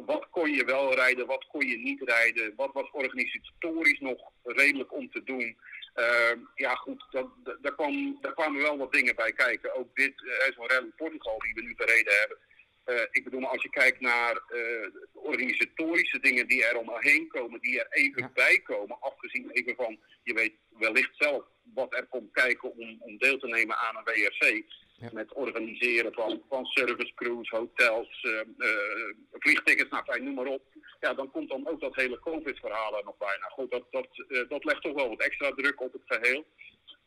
[0.05, 2.53] wat kon je wel rijden, wat kon je niet rijden?
[2.55, 5.57] Wat was organisatorisch nog redelijk om te doen?
[5.95, 7.27] Uh, ja, goed, dat,
[7.61, 9.75] daar, kwam, daar kwamen wel wat dingen bij kijken.
[9.75, 12.37] Ook dit, uh, zo'n rally Portugal die we nu bereden hebben.
[12.85, 17.79] Uh, ik bedoel, als je kijkt naar de organisatorische dingen die er omheen komen, die
[17.79, 18.31] er even ja.
[18.33, 23.17] bij komen, afgezien even van, je weet wellicht zelf wat er komt kijken om, om
[23.17, 24.63] deel te nemen aan een WRC.
[24.97, 25.09] Ja.
[25.13, 28.27] Met organiseren van, van service crews, hotels,
[29.31, 30.63] vliegtickets, nou, noem maar op
[31.01, 33.37] ja, dan komt dan ook dat hele COVID-verhaal er nog bij.
[33.39, 36.45] Nou goed, dat, dat, uh, dat legt toch wel wat extra druk op het geheel.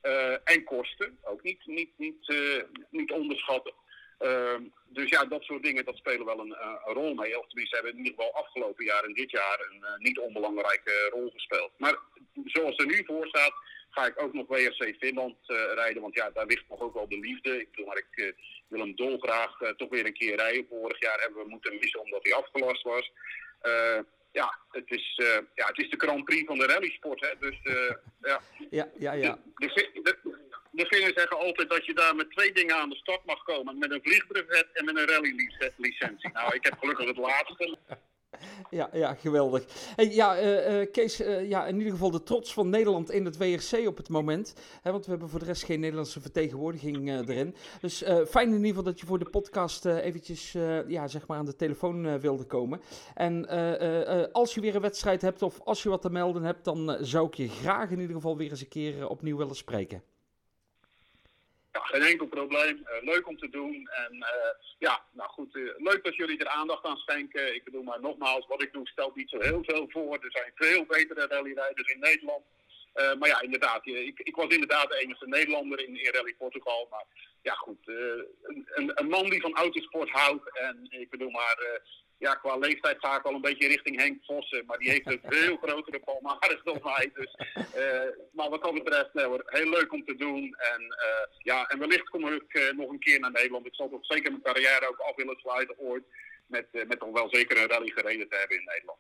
[0.03, 3.73] Uh, en kosten, ook niet, niet, niet, uh, niet onderschatten.
[4.19, 7.39] Ehm, dus ja, dat soort dingen, dat spelen wel een, een rol mee.
[7.39, 11.31] Of tenminste hebben in ieder geval afgelopen jaar en dit jaar een niet onbelangrijke rol
[11.31, 11.71] gespeeld.
[11.77, 11.99] Maar
[12.45, 13.55] zoals er nu voor staat,
[13.95, 15.37] ga ik ook nog WRC Finland
[15.75, 16.03] rijden.
[16.03, 17.61] Want ja, daar ligt nog ook wel de liefde.
[17.61, 18.35] Ik bedoel, maar ik
[18.69, 20.67] wil hem dolgraag toch weer een keer rijden.
[20.69, 23.13] Vorig jaar hebben we moeten missen omdat hij afgelast was.
[24.33, 25.21] Ja, het is,
[25.55, 27.21] ja, het is de Grand Prix van de rallysport.
[27.21, 27.35] Hè?
[27.39, 27.59] Dus
[28.23, 28.41] ja.
[28.71, 29.39] Ja, ja, ja.
[29.55, 30.35] De, de, de,
[30.71, 33.79] de zeggen altijd dat je daar met twee dingen aan de stad mag komen.
[33.79, 36.31] Met een vliegbrevet en met een rallylicentie.
[36.33, 37.79] nou, ik heb gelukkig het laatste.
[38.71, 39.65] Ja, ja, geweldig.
[39.97, 43.25] Hey, ja, uh, uh, Kees, uh, ja, in ieder geval de trots van Nederland in
[43.25, 44.55] het WRC op het moment.
[44.83, 47.55] Hè, want we hebben voor de rest geen Nederlandse vertegenwoordiging erin.
[47.81, 50.53] Dus fijn in ieder geval dat je voor de podcast eventjes
[50.87, 52.81] ja, zeg maar aan de telefoon wilde komen.
[53.15, 53.49] En
[54.33, 57.27] als je weer een wedstrijd hebt of als je wat te melden hebt, dan zou
[57.27, 60.14] ik je graag in ieder geval weer eens een keer opnieuw willen spreken.
[61.75, 62.77] Ja, geen enkel probleem.
[62.79, 63.89] Uh, leuk om te doen.
[63.89, 67.55] En uh, ja, nou goed, uh, leuk dat jullie er aandacht aan schenken.
[67.55, 70.15] Ik bedoel maar nogmaals, wat ik doe stelt niet zo heel veel voor.
[70.15, 72.45] Er zijn veel betere rallyrijders in Nederland.
[73.19, 76.87] maar ja, inderdaad, ik, ik, was inderdaad de enige Nederlander in, in Rally Portugal.
[76.91, 77.05] Maar
[77.43, 80.59] ja, goed, een, een, man die van autosport houdt.
[80.59, 81.81] En ik bedoel maar,
[82.27, 84.65] ja, qua leeftijd ga ik al een beetje richting Henk Vossen.
[84.67, 87.11] Maar die heeft een veel grotere palmaris dan mij.
[87.15, 90.55] Dus, uh, maar wat dat betreft, nee, hoor, heel leuk om te doen.
[90.73, 93.67] En, uh, ja, en wellicht kom ik uh, nog een keer naar Nederland.
[93.67, 96.05] Ik zal toch zeker mijn carrière ook af willen sluiten ooit.
[96.47, 98.99] Met, met toch wel zeker een rally gereden te hebben in Nederland.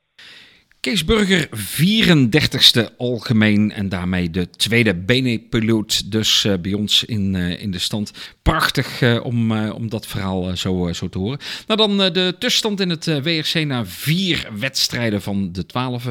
[0.85, 7.63] Kees Burger, 34ste algemeen en daarmee de tweede Benepiloot dus uh, bij ons in, uh,
[7.63, 8.13] in de stand.
[8.43, 11.39] Prachtig uh, om, om dat verhaal zo, zo te horen.
[11.67, 16.09] Nou dan de tussenstand in het WRC na vier wedstrijden van de twaalf.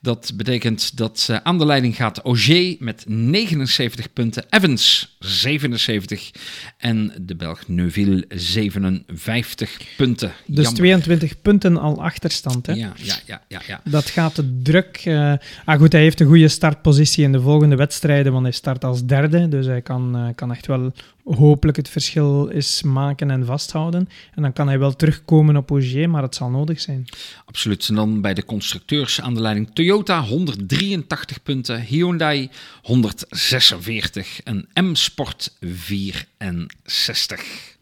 [0.00, 6.30] Dat betekent dat aan de leiding gaat Auger met 79 punten, Evans 77
[6.78, 10.32] en de Belg Neuville 57 punten.
[10.46, 10.80] Dus Jammer.
[10.80, 12.72] 22 punten al achterstand hè?
[12.72, 13.60] Ja, ja, ja, ja.
[13.66, 15.02] ja dat gaat te druk.
[15.04, 15.32] Uh,
[15.64, 19.04] ah goed, hij heeft een goede startpositie in de volgende wedstrijden, want hij start als
[19.04, 19.48] derde.
[19.48, 20.92] Dus hij kan, uh, kan echt wel
[21.24, 24.08] hopelijk het verschil is maken en vasthouden.
[24.34, 27.04] En dan kan hij wel terugkomen op Ogier, maar het zal nodig zijn.
[27.44, 27.88] Absoluut.
[27.88, 32.50] En dan bij de constructeurs aan de leiding Toyota 183 punten, Hyundai
[32.82, 37.75] 146 en M-Sport 64.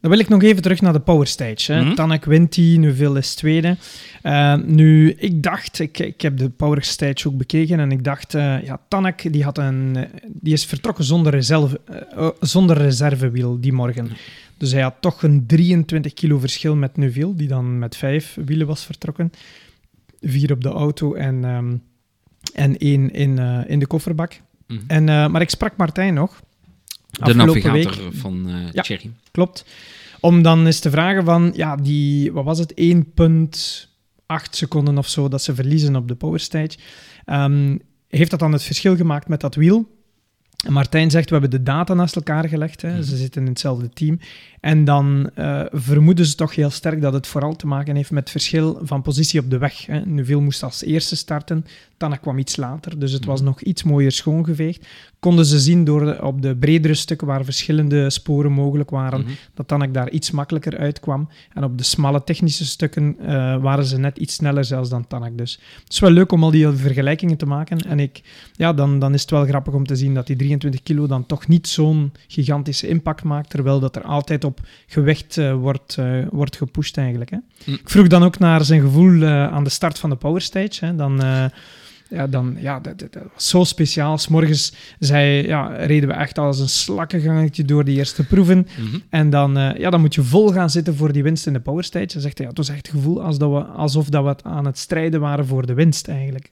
[0.00, 1.72] Dan wil ik nog even terug naar de Power Stage.
[1.72, 1.80] Hè.
[1.80, 1.94] Mm -hmm.
[1.94, 3.76] Tanak wint die, Neuville is tweede.
[4.22, 8.34] Uh, nu, ik dacht, ik, ik heb de Power Stage ook bekeken en ik dacht,
[8.34, 11.80] uh, ja, Tanak die had een, die is vertrokken zonder, reserve,
[12.16, 14.10] uh, zonder reservewiel die morgen.
[14.56, 18.66] Dus hij had toch een 23 kilo verschil met Neuville, die dan met vijf wielen
[18.66, 19.32] was vertrokken.
[20.20, 21.82] Vier op de auto en, um,
[22.54, 24.40] en één in, in de kofferbak.
[24.66, 24.84] Mm -hmm.
[24.86, 26.40] en, maar ik sprak Martijn nog.
[27.24, 28.14] De navigator week.
[28.14, 29.10] van uh, ja, Thierry.
[29.30, 29.64] Klopt.
[30.20, 35.28] Om dan eens te vragen van, ja, die, wat was het, 1,8 seconden of zo
[35.28, 36.78] dat ze verliezen op de power stage.
[37.26, 39.94] Um, heeft dat dan het verschil gemaakt met dat wiel?
[40.68, 42.82] Martijn zegt, we hebben de data naast elkaar gelegd.
[42.82, 43.02] Hè.
[43.02, 44.18] Ze zitten in hetzelfde team.
[44.66, 48.30] En dan uh, vermoeden ze toch heel sterk dat het vooral te maken heeft met
[48.30, 49.86] verschil van positie op de weg.
[49.86, 50.00] Hè.
[50.00, 51.64] Neuville moest als eerste starten,
[51.96, 54.86] Tanak kwam iets later, dus het was nog iets mooier schoongeveegd.
[55.18, 59.26] Konden ze zien door de, op de bredere stukken waar verschillende sporen mogelijk waren, mm
[59.26, 59.36] -hmm.
[59.54, 61.28] dat Tanak daar iets makkelijker uitkwam.
[61.54, 65.38] En op de smalle technische stukken uh, waren ze net iets sneller zelfs dan Tanak.
[65.38, 67.78] Dus het is wel leuk om al die vergelijkingen te maken.
[67.78, 70.82] En ik, ja, dan, dan is het wel grappig om te zien dat die 23
[70.82, 74.55] kilo dan toch niet zo'n gigantische impact maakt, terwijl dat er altijd op
[74.86, 77.30] gewicht uh, wordt, uh, wordt gepusht eigenlijk.
[77.30, 77.36] Hè.
[77.64, 77.74] Mm.
[77.74, 80.84] Ik vroeg dan ook naar zijn gevoel uh, aan de start van de Power Stage.
[80.84, 80.96] Hè.
[80.96, 81.22] Dan,
[82.10, 84.18] ja, dan, ja, dat, dat, dat, was zo speciaal.
[84.18, 88.56] S morgens zei, ja, reden we echt als een slakkengangetje door de eerste proeven.
[88.78, 89.02] Mm -hmm.
[89.10, 91.84] En dan, ja, dan moet je vol gaan zitten voor die winst in de Power
[91.84, 92.08] Stage.
[92.12, 94.66] Hij zegt, ja, het was echt het gevoel als dat we, alsof dat we aan
[94.66, 96.50] het strijden waren voor de winst eigenlijk.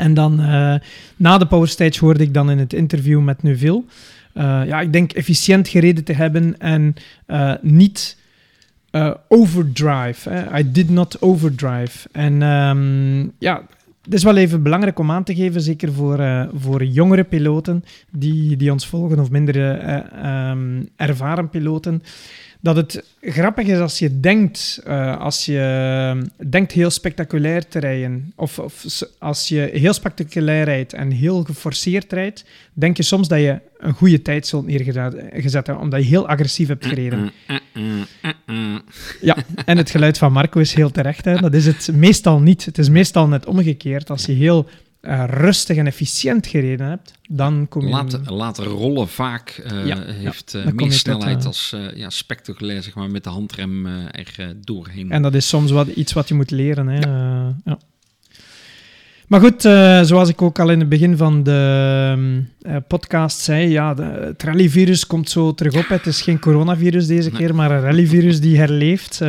[0.00, 0.74] En dan uh,
[1.16, 3.82] na de Power Stage hoorde ik dan in het interview met Neuville.
[4.34, 6.94] Uh, ja, ik denk efficiënt gereden te hebben en
[7.26, 8.18] uh, niet
[9.28, 10.30] overdrive.
[10.30, 10.58] Hè.
[10.58, 12.08] I did not overdrive.
[12.12, 13.66] En um, ja,
[14.04, 18.56] het is wel even belangrijk om aan te geven, zeker voor, voor jongere piloten die,
[18.56, 19.56] die ons volgen of minder
[20.50, 22.02] um, ervaren piloten
[22.60, 28.32] dat het grappig is als je denkt, uh, als je denkt heel spectaculair te rijden,
[28.36, 33.38] of, of, als je heel spectaculair rijdt en heel geforceerd rijdt, denk je soms dat
[33.38, 37.30] je een goede tijd zult neergezet hebben, omdat je heel agressief hebt gereden.
[39.20, 41.24] Ja, en het geluid van Marco is heel terecht.
[41.24, 41.36] Hè.
[41.36, 42.64] Dat is het meestal niet.
[42.64, 44.10] Het is meestal net omgekeerd.
[44.10, 44.68] Als je heel
[45.02, 47.88] uh, rustig en efficiënt gereden hebt, dan kom je...
[47.88, 52.94] Laten, laten rollen vaak uh, ja, heeft uh, meer snelheid tot, als ja, spectaculair, zeg
[52.94, 55.10] maar, met de handrem er doorheen.
[55.10, 56.86] En dat is soms wat, iets wat je moet leren.
[56.86, 56.98] Hè.
[57.64, 57.78] Ja.
[59.30, 59.62] Maar goed,
[60.08, 62.42] zoals ik ook al in het begin van de
[62.88, 65.88] podcast zei, ja, de, het rallyvirus komt zo terug op.
[65.88, 69.20] Het is geen coronavirus deze keer, maar een rallyvirus die herleeft.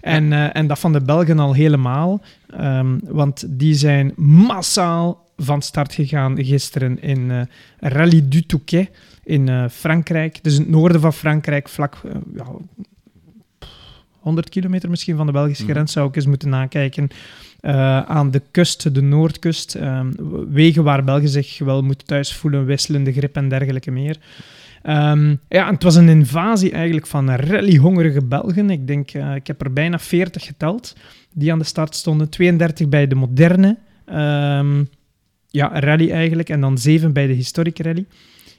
[0.00, 2.22] en, en dat van de Belgen al helemaal.
[2.60, 8.90] Um, want die zijn massaal van start gegaan gisteren in Rallye du Touquet
[9.24, 10.38] in Frankrijk.
[10.42, 12.00] Dus in het noorden van Frankrijk, vlak
[12.34, 12.46] ja,
[14.22, 15.86] 100 kilometer misschien van de Belgische grens, mm.
[15.86, 17.08] zou ik eens moeten nakijken.
[18.06, 19.74] Aan de kust, de noordkust.
[19.74, 20.12] Um,
[20.50, 24.16] wegen waar Belgen zich wel moeten thuis voelen, wisselende grip en dergelijke meer.
[24.86, 28.70] Um, ja, het was een invasie eigenlijk van rallyhongerige Belgen.
[28.70, 30.96] Ik denk, ik heb er bijna 40 geteld
[31.32, 32.28] die aan de start stonden.
[32.28, 34.88] 32 bij de moderne um,
[35.48, 36.48] ja, rally eigenlijk.
[36.48, 38.06] En dan 7 bij de historic rally.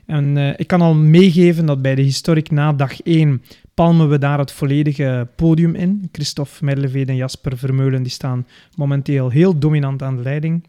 [0.06, 3.42] En uh, ik kan al meegeven dat bij de historic na dag 1
[3.74, 6.10] palmen we daar het volledige podium in.
[6.12, 10.64] Christophe Merlevede en Jasper Vermeulen die staan momenteel heel dominant aan de leiding.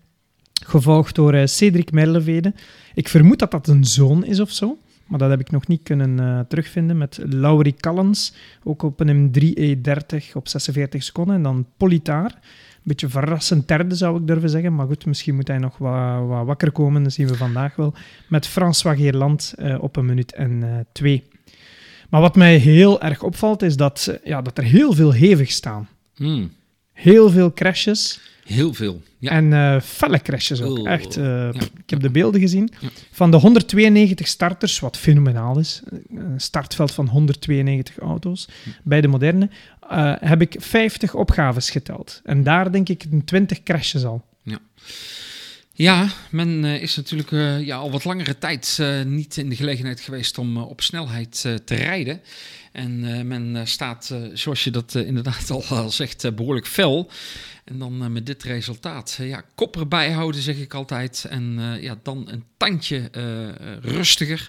[0.67, 2.55] Gevolgd door uh, Cedric Merlevede.
[2.95, 4.79] Ik vermoed dat dat een zoon is of zo.
[5.07, 6.99] Maar dat heb ik nog niet kunnen uh, terugvinden.
[6.99, 11.35] Met Laurie Callens, ook op een M3E30 op 46 seconden.
[11.35, 12.39] En dan Politaar.
[12.75, 14.75] Een beetje verrassend derde, zou ik durven zeggen.
[14.75, 17.03] Maar goed, misschien moet hij nog wat, wat wakker komen.
[17.03, 17.95] Dat zien we vandaag wel.
[18.29, 21.25] Met François Geerland uh, op een minuut en twee.
[22.15, 25.89] Maar wat mij heel erg opvalt, is dat, ja, dat er heel veel hevig staan.
[26.17, 26.53] Mm.
[26.93, 28.21] Heel veel crashes.
[28.45, 29.03] Heel veel.
[29.19, 29.31] Ja.
[29.31, 30.79] En uh, felle crashes ook.
[30.79, 31.17] Oh, Echt.
[31.17, 31.61] Uh, ja.
[31.77, 32.71] Ik heb de beelden gezien.
[32.81, 32.89] Ja.
[33.11, 35.83] Van de 192 starters, wat fenomenaal is,
[36.15, 38.49] een startveld van 192 auto's
[38.83, 39.49] bij de moderne,
[39.93, 42.21] uh, heb ik 50 opgaves geteld.
[42.25, 44.25] En daar denk ik 20 crashes al.
[44.43, 44.59] Ja.
[45.77, 49.57] Ja, men uh, is natuurlijk uh, ja, al wat langere tijd uh, niet in de
[49.57, 52.20] gelegenheid geweest om op snelheid te rijden.
[52.72, 57.11] En men staat, zoals je dat inderdaad al, al zegt, behoorlijk fel.
[57.64, 59.18] En dan met dit resultaat.
[59.20, 61.27] ja, kopper bijhouden zeg ik altijd.
[61.29, 63.11] En ja, dan een tandje
[63.81, 64.49] rustiger.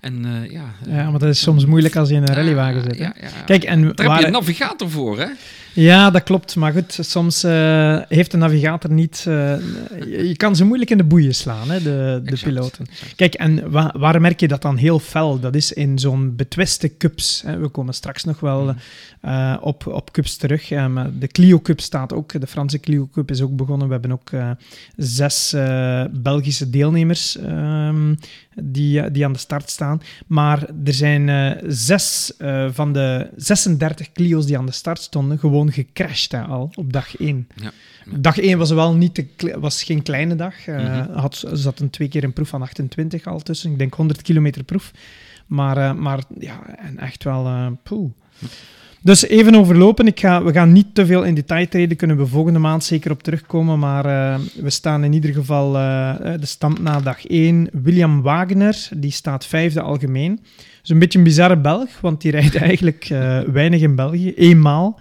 [0.00, 2.98] En, ja, ja, maar dat is soms moeilijk als je in een rallywagen zit.
[2.98, 4.08] Ja, ja, Kijk, en Daar waar...
[4.08, 5.28] heb je een navigator voor, hè?
[5.72, 6.56] Ja, dat klopt.
[6.56, 9.24] Maar goed, soms uh, heeft de navigator niet...
[9.28, 9.34] Uh,
[10.28, 12.86] je kan ze moeilijk in de boeien slaan, hè, de, de exact, piloten.
[12.90, 13.14] Exact.
[13.14, 15.40] Kijk, en wa waar merk je dat dan heel fel?
[15.40, 17.42] Dat is in zo'n betwiste cups.
[17.46, 17.58] Hè.
[17.58, 18.74] We komen straks nog wel
[19.24, 20.68] uh, op, op cups terug.
[21.18, 22.40] de Clio Cup staat ook.
[22.40, 23.86] De Franse Clio Cup is ook begonnen.
[23.86, 24.30] We hebben ook
[24.96, 25.54] zes
[26.10, 28.18] Belgische deelnemers um,
[28.62, 30.02] die, die aan de start staan.
[30.26, 32.32] Maar er zijn zes
[32.70, 37.16] van de 36 Clio's die aan de start stonden gewoon gecrashed hè, al op dag
[37.16, 37.48] 1.
[37.54, 37.72] Ja.
[38.16, 40.66] Dag 1 was wel niet te, was geen kleine dag.
[40.66, 41.16] Uh, mm -hmm.
[41.16, 43.70] had, zat een twee keer een proef van 28 al tussen.
[43.72, 44.90] Ik denk 100 kilometer proef.
[45.46, 48.10] Maar, uh, maar ja, en echt wel uh, poeh.
[49.02, 50.06] Dus even overlopen.
[50.06, 51.96] Ik ga, we gaan niet te veel in detail treden.
[51.96, 53.78] Kunnen we volgende maand zeker op terugkomen.
[53.78, 57.68] Maar uh, we staan in ieder geval uh, de stand na dag 1.
[57.72, 60.36] William Wagner, die staat vijfde algemeen.
[60.36, 64.34] Dat is een beetje een bizarre Belg, want die rijdt eigenlijk uh, weinig in België.
[64.34, 65.00] Eenmaal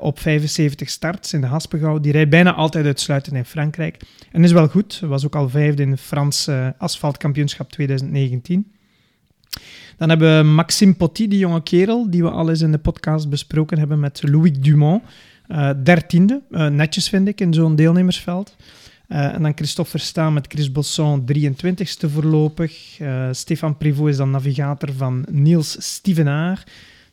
[0.00, 2.00] op 75 starts in de Haspengouw.
[2.00, 3.96] Die rijdt bijna altijd uitsluitend in Frankrijk.
[4.32, 5.00] En is wel goed.
[5.00, 6.48] Was ook al vijfde in het Frans
[6.78, 8.72] asfaltkampioenschap 2019.
[9.96, 13.28] Dan hebben we Maxime Potty, die jonge kerel, die we al eens in de podcast
[13.28, 15.02] besproken hebben met Louis Dumont.
[15.48, 18.56] Uh, dertiende, uh, netjes vind ik, in zo'n deelnemersveld.
[19.08, 22.98] Uh, en dan Christophe Verstaan met Chris Bosson, 23ste voorlopig.
[23.30, 26.64] Stefan Privot is dan navigator van Niels Stevenaar.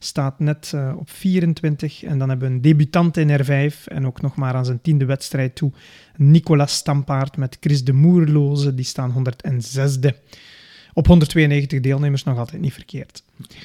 [0.07, 2.03] Staat net op 24.
[2.03, 5.05] En dan hebben we een debutant in R5 en ook nog maar aan zijn tiende
[5.05, 5.71] wedstrijd toe.
[6.15, 10.09] Nicolas Stampaard met Chris de Moerloze, die staan 106e.
[10.93, 13.23] Op 192 deelnemers nog altijd niet verkeerd.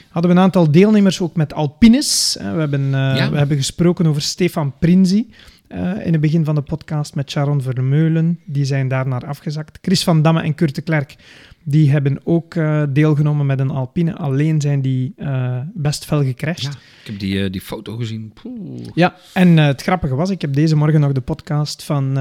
[0.08, 2.36] Hadden we een aantal deelnemers ook met Alpines.
[2.38, 5.30] We hebben, uh, we hebben gesproken over Stefan Prinzi.
[5.68, 8.40] Uh, in het begin van de podcast met Sharon Vermeulen.
[8.44, 9.78] Die zijn daarnaar afgezakt.
[9.82, 11.16] Chris van Damme en Kurt de Klerk
[11.64, 14.16] die hebben ook uh, deelgenomen met een Alpine.
[14.16, 16.62] Alleen zijn die uh, best fel gecrashed.
[16.62, 18.32] Ja, ik heb die, uh, die foto gezien.
[18.42, 18.86] Poeh.
[18.94, 22.18] Ja, en het grappige was, ik heb deze morgen nog de podcast van,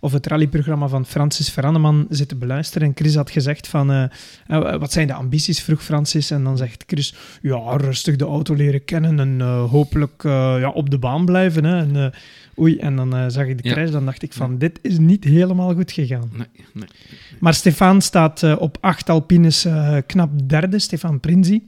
[0.00, 2.88] of het rallyprogramma van Francis Veranneman zitten beluisteren.
[2.88, 4.10] En Chris had gezegd van,
[4.78, 6.30] wat zijn de ambities, vroeg Francis.
[6.30, 10.98] En dan zegt Chris, ja, rustig de auto leren kennen en hopelijk ja, op de
[10.98, 11.64] baan blijven.
[11.64, 11.78] Hè.
[11.78, 12.12] En,
[12.60, 13.92] oei, en dan zag ik de crash, ja.
[13.92, 16.30] dan dacht ik van, dit is niet helemaal goed gegaan.
[16.32, 16.88] Nee, nee.
[17.38, 21.62] Maar Stefan staat op acht Alpines uh, knap derde, Stefan Prinzi.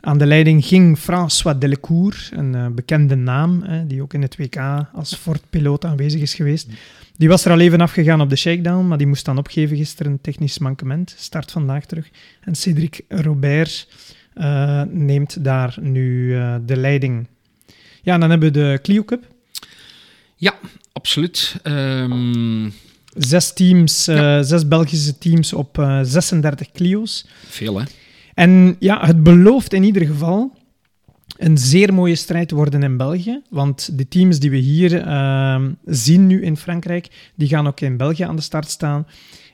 [0.00, 5.14] Aan de leiding ging François Delecour, een bekende naam, die ook in het WK als
[5.14, 6.68] Ford-piloot aanwezig is geweest.
[7.16, 10.12] Die was er al even afgegaan op de shakedown, maar die moest dan opgeven gisteren,
[10.12, 11.14] een technisch mankement.
[11.18, 12.10] Start vandaag terug.
[12.40, 13.88] En Cédric Robert
[14.90, 16.28] neemt daar nu
[16.66, 17.26] de leiding.
[18.06, 19.24] Ja, dan hebben we de Clio Cup.
[20.36, 20.54] Ja,
[20.92, 21.56] absoluut.
[21.64, 22.72] Um
[23.16, 24.38] Zes teams, ja.
[24.38, 27.26] uh, zes Belgische teams op uh, 36 Clio's.
[27.48, 27.84] Veel, hè?
[28.34, 30.56] En ja, het belooft in ieder geval
[31.36, 33.42] een zeer mooie strijd te worden in België.
[33.50, 37.96] Want de teams die we hier uh, zien nu in Frankrijk, die gaan ook in
[37.96, 39.06] België aan de start staan.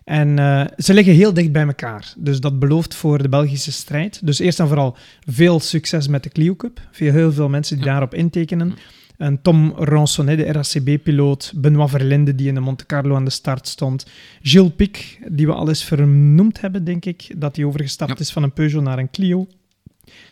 [0.05, 2.15] En uh, ze liggen heel dicht bij elkaar.
[2.17, 4.27] Dus dat belooft voor de Belgische strijd.
[4.27, 4.97] Dus eerst en vooral
[5.27, 6.81] veel succes met de Clio Cup.
[6.91, 8.75] Veel, heel veel mensen die daarop intekenen.
[9.17, 11.53] En Tom Ransonnet, de RACB-piloot.
[11.57, 14.07] Benoit Verlinde, die in de Monte Carlo aan de start stond.
[14.43, 17.41] Gilles Pic, die we al eens vernoemd hebben, denk ik.
[17.41, 18.19] Dat hij overgestapt ja.
[18.19, 19.47] is van een Peugeot naar een Clio.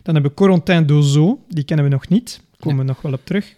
[0.02, 2.40] Dan hebben we Corentin Dozo, die kennen we nog niet.
[2.50, 3.54] Daar komen we nog wel op terug.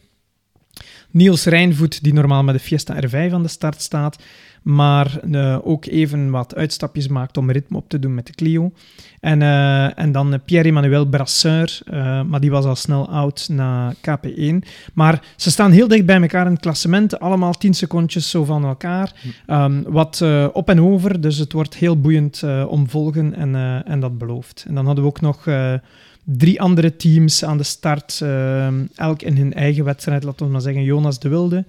[1.11, 4.19] Niels Rijnvoet, die normaal met de Fiesta R5 aan de start staat
[4.63, 8.73] maar uh, ook even wat uitstapjes maakt om ritme op te doen met de Clio.
[9.21, 14.69] En, uh, en dan Pierre-Emmanuel Brasseur, uh, maar die was al snel oud na KP1.
[14.95, 18.65] Maar ze staan heel dicht bij elkaar in het klassement, allemaal 10 secondjes zo van
[18.65, 19.13] elkaar.
[19.47, 24.19] Um, wat op en over, dus het wordt heel boeiend om volgen en, en dat
[24.19, 24.65] belooft.
[24.69, 25.45] En dan hadden we ook nog
[26.25, 28.21] drie andere teams aan de start,
[28.95, 30.83] elk in hun eigen wedstrijd, laten we maar zeggen.
[30.83, 31.65] Jonas de Wilde,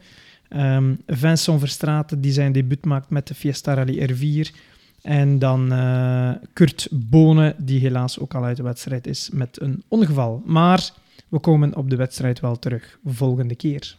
[0.55, 4.55] Um, Vincent Verstraeten, die zijn debuut maakt met de Fiesta Rally R4.
[5.01, 9.83] En dan uh, Kurt Bonen, die helaas ook al uit de wedstrijd is met een
[9.87, 10.41] ongeval.
[10.45, 10.91] Maar
[11.27, 13.95] we komen op de wedstrijd wel terug volgende keer.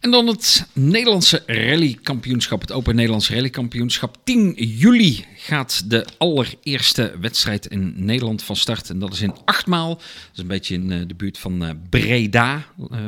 [0.00, 4.16] En dan het Nederlandse rallykampioenschap, het Open Nederlands Rallykampioenschap.
[4.24, 8.90] 10 juli gaat de allereerste wedstrijd in Nederland van start.
[8.90, 9.94] En dat is in achtmaal.
[9.94, 12.64] Dat is een beetje in uh, de buurt van uh, Breda.
[12.90, 12.98] Uh,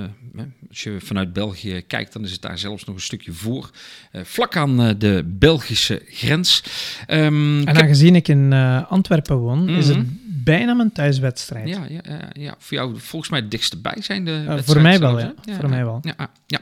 [0.69, 3.71] als je vanuit België kijkt, dan is het daar zelfs nog een stukje voor.
[4.13, 6.63] vlak aan de Belgische grens.
[7.09, 8.53] Um, en aangezien ik in
[8.89, 9.77] Antwerpen woon, mm -hmm.
[9.77, 10.07] is het
[10.45, 11.69] bijna mijn thuiswedstrijd.
[11.69, 14.81] Ja, ja, ja, ja, voor jou volgens mij het dichtste bij zijn de uh, Voor
[14.81, 15.35] mij wel, ja.
[15.45, 15.57] ja.
[15.57, 15.99] Voor mij wel.
[16.03, 16.61] Ja, ja.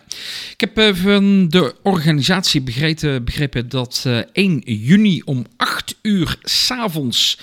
[0.53, 6.37] Ik heb uh, van de organisatie begrepen, begrepen dat uh, 1 juni om 8 uur
[6.43, 7.39] s'avonds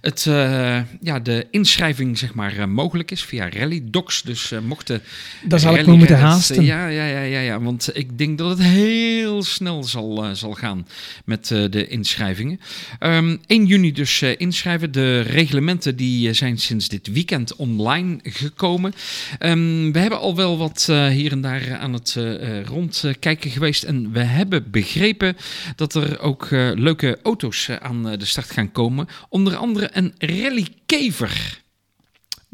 [0.00, 4.22] het, uh, ja, de inschrijving zeg maar, mogelijk is via Rally Docs.
[4.22, 5.02] Dus mochten...
[5.44, 6.64] Daar zal ik me moeten haasten.
[6.64, 10.86] Ja, ja, ja, ja, ja, want ik denk dat het heel snel zal, zal gaan
[11.24, 12.60] met de inschrijvingen.
[13.00, 14.92] Um, 1 juni dus inschrijven.
[14.92, 18.92] De reglementen die eh, zijn sinds dit weekend online gekomen.
[19.40, 23.82] Um, we hebben al wel wat uh, hier en daar aan het uh, rondkijken geweest.
[23.82, 25.36] En we hebben begrepen
[25.76, 29.08] dat er ook leuke auto's aan de start gaan komen.
[29.28, 31.61] Onder andere een rallykever.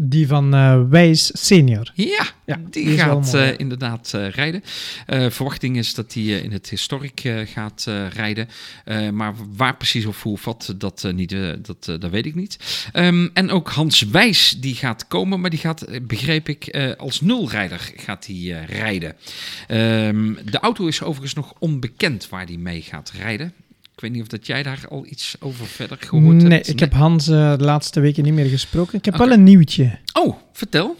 [0.00, 1.92] Die van uh, Wijs Senior.
[1.94, 4.62] Ja, ja die, die gaat uh, inderdaad uh, rijden.
[5.06, 8.48] verwachting is dat hij in het historic gaat rijden.
[9.12, 12.58] maar waar precies of hoe wat, dat, niet, dat, dat weet ik niet.
[12.92, 17.92] Um, en ook Hans Wijs die gaat komen, maar die gaat, begreep ik, als nulrijder
[17.96, 19.16] gaat hij rijden.
[19.68, 23.52] Um, de auto is overigens nog onbekend waar hij mee gaat rijden.
[23.98, 26.66] Ik weet niet of dat jij daar al iets over verder gehoord nee, hebt.
[26.66, 28.98] Nee, ik heb Hans uh, de laatste weken niet meer gesproken.
[28.98, 29.26] Ik heb okay.
[29.26, 29.98] wel een nieuwtje.
[30.12, 30.96] Oh, vertel.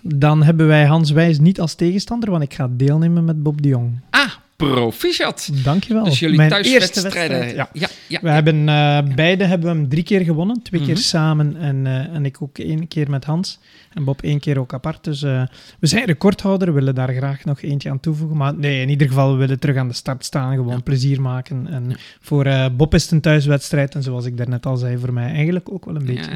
[0.00, 3.68] Dan hebben wij Hans Wijs niet als tegenstander, want ik ga deelnemen met Bob de
[3.68, 4.00] Jong.
[4.10, 4.32] Ah,
[4.66, 5.50] proficiat.
[5.64, 6.04] Dankjewel.
[6.04, 7.40] Dus jullie Mijn thuiswedstrijden.
[7.40, 7.68] Eerste ja.
[7.72, 10.62] Ja, ja, we hebben uh, beide hebben we hem drie keer gewonnen.
[10.62, 11.02] Twee keer -hmm.
[11.02, 13.58] samen en, uh, en ik ook één keer met Hans.
[13.92, 15.04] En Bob één keer ook apart.
[15.04, 15.42] Dus uh,
[15.80, 16.68] we zijn recordhouder.
[16.68, 18.36] We willen daar graag nog eentje aan toevoegen.
[18.36, 20.54] Maar nee, in ieder geval, we willen terug aan de start staan.
[20.54, 21.66] Gewoon plezier maken.
[21.66, 23.94] En voor Bob is het een thuiswedstrijd.
[23.94, 26.30] En zoals ik daarnet al zei, voor mij eigenlijk ook wel een beetje.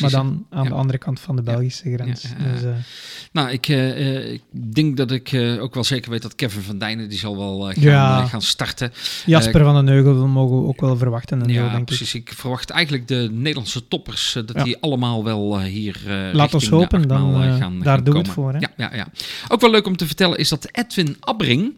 [0.00, 2.22] maar dan aan de andere kant van de Belgische grens.
[2.22, 2.62] Dus,
[3.32, 4.42] nou, ik, ik,
[4.74, 7.82] denk dat ik ook wel zeker weet dat Kevin van Dijnen, die zal wel gaan,
[7.82, 8.26] ja.
[8.26, 8.92] gaan starten.
[9.26, 11.42] Jasper uh, van den Neugel mogen we ook wel verwachten.
[11.42, 12.14] En ja, zo, denk precies.
[12.14, 12.30] Ik.
[12.30, 12.36] ik.
[12.36, 14.64] verwacht eigenlijk de Nederlandse toppers, dat ja.
[14.64, 15.96] die allemaal wel hier
[16.32, 18.52] Laat ons hopen, dan gaan, daar gaan doen we het voor.
[18.52, 18.58] Hè?
[18.58, 19.06] Ja, ja, ja.
[19.48, 21.74] Ook wel leuk om te vertellen is dat Edwin Abbring,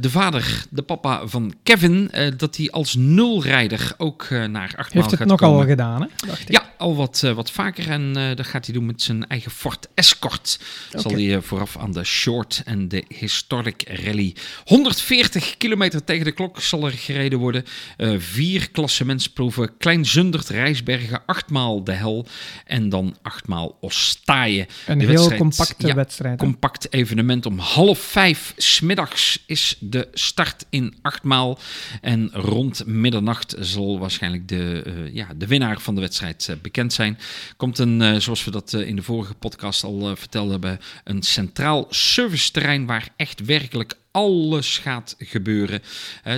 [0.00, 5.20] de vader, de papa van Kevin, dat hij als nulrijder ook naar achtmaal Heeft het
[5.20, 5.66] gaat nogal komen.
[5.66, 6.08] gedaan, hè?
[6.26, 6.50] Dacht ik.
[6.50, 7.90] Ja, al wat, wat vaker.
[7.90, 10.58] En dat gaat hij doen met zijn eigen Ford Escort.
[10.88, 11.02] Okay.
[11.02, 14.34] Zal hij vooraf aan de Short en de Historic Rally
[14.64, 17.64] 140 kilometer tegen de klok zal er gereden worden.
[17.96, 19.76] Uh, vier klassementsproeven.
[19.76, 22.26] Klein Zundert, Rijsbergen, achtmaal de Hel
[22.66, 24.66] en dan achtmaal Ostaaien.
[24.86, 26.38] Een heel wedstrijd, compacte ja, wedstrijd.
[26.38, 27.46] Compact evenement.
[27.46, 31.58] Om half vijf smiddags is de start in achtmaal.
[32.00, 36.92] En rond middernacht zal waarschijnlijk de, uh, ja, de winnaar van de wedstrijd uh, bekend
[36.92, 37.18] zijn.
[37.56, 42.86] Komt een, zoals we dat in de vorige podcast al verteld hebben, een centraal serviceterrein
[42.86, 45.82] waar echt werkelijk alles gaat gebeuren.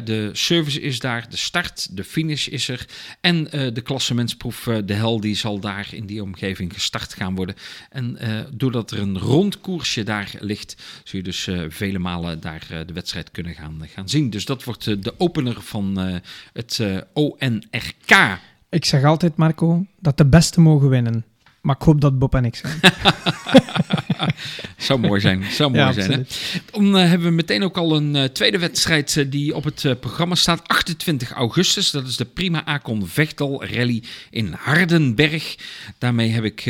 [0.05, 2.87] De service is daar, de start, de finish is er.
[3.21, 7.35] En uh, de klassementsproef, uh, de hel, die zal daar in die omgeving gestart gaan
[7.35, 7.55] worden.
[7.91, 8.19] En
[8.53, 13.31] doordat er een rond koersje daar ligt, zul je dus vele malen daar de wedstrijd
[13.31, 14.31] kunnen gaan, gaan zien.
[14.31, 16.21] Dus dat wordt de opener van
[16.53, 16.81] het
[17.13, 18.39] ONRK.
[18.69, 21.25] Ik zeg altijd, Marco, dat de beste mogen winnen.
[21.67, 22.81] Maar ik hoop dat Bob en ik zijn.
[24.77, 25.45] zou mooi zijn.
[25.51, 26.11] Zou mooi ja, zijn.
[26.11, 26.23] Hè?
[26.71, 30.01] Dan uh, hebben we meteen ook al een uh, tweede wedstrijd uh, die op het
[30.01, 30.69] programma staat.
[30.69, 31.91] 28 augustus.
[31.91, 35.57] Dat is de Prima Acon Vechtel Rally in Hardenberg.
[35.99, 36.61] Daarmee heb ik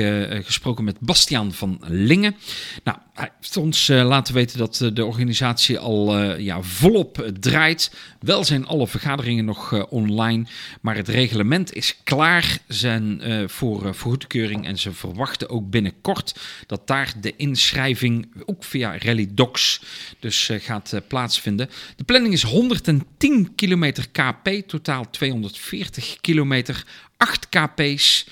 [0.44, 2.36] gesproken met Bastiaan van Lingen.
[2.84, 7.94] Nou, hij heeft ons laten weten dat de organisatie al ja, volop draait.
[8.20, 10.46] Wel zijn alle vergaderingen nog online.
[10.80, 14.66] Maar het reglement is klaar zijn, voor, voor goedkeuring.
[14.66, 16.34] En ze verwachten ook binnenkort
[16.66, 19.80] dat daar de inschrijving ook via Rally Docs
[20.18, 21.70] dus uh, gaat uh, plaatsvinden.
[21.96, 26.84] De planning is 110 kilometer KP, totaal 240 kilometer,
[27.16, 28.26] 8 KP's,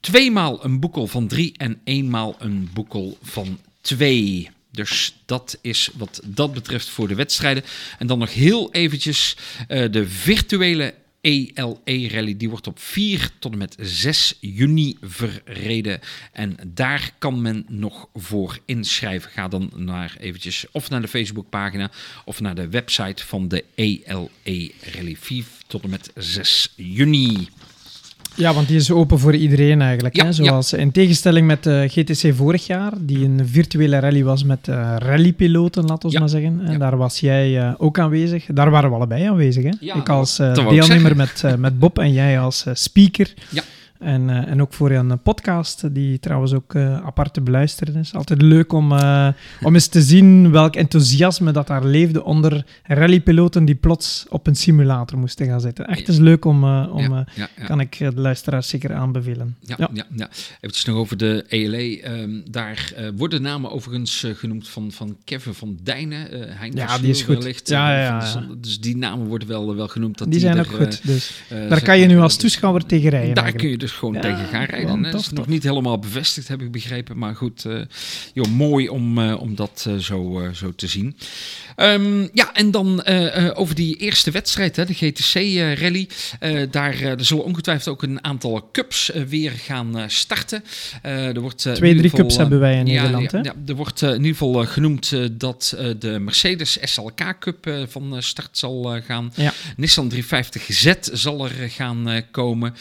[0.00, 4.50] tweemaal een boekel van 3 en eenmaal een boekel van 2.
[4.72, 7.64] Dus dat is wat dat betreft voor de wedstrijden.
[7.98, 9.36] En dan nog heel eventjes
[9.68, 12.36] uh, de virtuele ELE-rally.
[12.36, 16.00] Die wordt op 4 tot en met 6 juni verreden.
[16.32, 19.30] En daar kan men nog voor inschrijven.
[19.30, 21.90] Ga dan naar eventjes of naar de Facebookpagina
[22.24, 25.16] of naar de website van de ELE-rally.
[25.16, 27.48] 4 tot en met 6 juni.
[28.34, 30.16] Ja, want die is open voor iedereen eigenlijk.
[30.16, 30.32] Ja, hè?
[30.32, 30.78] Zoals ja.
[30.78, 35.84] in tegenstelling met uh, GTC vorig jaar, die een virtuele rally was met uh, rallypiloten,
[35.84, 36.20] laten we ja.
[36.20, 36.60] maar zeggen.
[36.64, 38.46] En daar was jij uh, ook aanwezig.
[38.46, 39.64] Daar waren we allebei aanwezig.
[39.64, 39.70] Hè?
[39.98, 43.34] Ik als deelnemer met, met Bob en jij als speaker.
[43.50, 43.62] Ja.
[44.00, 48.14] En, uh, en ook voor een podcast, die trouwens ook uh, apart te beluisteren is.
[48.14, 49.28] Altijd leuk om, uh,
[49.62, 54.54] om eens te zien welk enthousiasme dat daar leefde onder rallypiloten die plots op een
[54.54, 55.86] simulator moesten gaan zitten.
[55.86, 57.64] Echt is leuk om, om ja, ja, ja.
[57.64, 59.56] kan ik de luisteraars zeker aanbevelen.
[59.60, 60.06] Ja, ja.
[60.16, 60.28] ja.
[60.60, 62.20] Eventjes nog over de ELE.
[62.20, 66.26] Um, daar worden namen overigens genoemd van, van Kevin van Dijnen.
[66.30, 67.38] Hein ja, die is goed.
[67.38, 70.18] Wellicht, ja, ja, ja, van, dus die namen worden wel, wel genoemd.
[70.18, 71.06] Dat die, die zijn er, ook goed.
[71.06, 73.34] Dus daar kan je nu als toeschouwer tegen rijden.
[73.34, 75.02] Daar kun je dus gewoon ja, tegen gaan rijden.
[75.02, 77.18] Dat is nog niet helemaal bevestigd, heb ik begrepen.
[77.18, 77.80] Maar goed, uh,
[78.34, 81.16] joh, mooi om, uh, om dat uh, zo, zo te zien.
[81.76, 83.06] Um, ja, en dan
[83.54, 86.08] over die eerste wedstrijd, hè, de GTC-rally.
[86.70, 90.64] daar er zullen ongetwijfeld ook een aantal cups weer gaan starten.
[91.02, 93.30] er wordt, Twee, drie cups hebben wij in ja, Nederland.
[93.30, 93.44] Ja, hè?
[93.44, 99.00] ja, er wordt in ieder geval genoemd dat de Mercedes SLK Cup van start zal
[99.06, 99.32] gaan.
[99.76, 102.74] Nissan 350Z zal er gaan komen.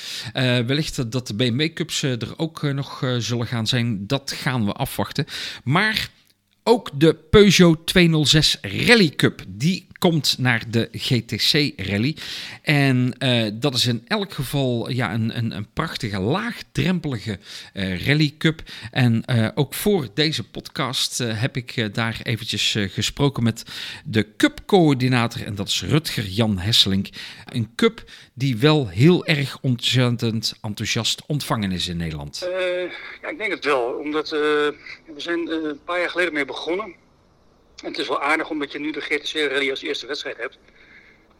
[0.65, 4.07] wellicht dat de BMW Cups er ook nog zullen gaan zijn.
[4.07, 5.25] Dat gaan we afwachten.
[5.63, 6.09] Maar
[6.63, 12.15] ook de Peugeot 206 Rally Cup, die komt naar de GTC Rally.
[12.61, 17.39] En uh, dat is in elk geval ja, een, een, een prachtige, laagdrempelige
[17.73, 18.61] uh, Rally Cup.
[18.91, 23.63] En uh, ook voor deze podcast heb ik daar eventjes gesproken met
[24.05, 25.45] de Cup-coördinator.
[25.45, 27.07] En dat is Rutger Jan Hesselink.
[27.45, 28.03] Een cup
[28.33, 32.47] die wel heel erg ontzettend enthousiast ontvangen is in Nederland.
[33.21, 33.81] ja, ik denk het wel.
[33.81, 34.73] Omdat we
[35.17, 36.95] zijn een paar jaar geleden mee begonnen.
[37.83, 40.57] En het is wel aardig omdat je nu de GTC Rally als eerste wedstrijd hebt.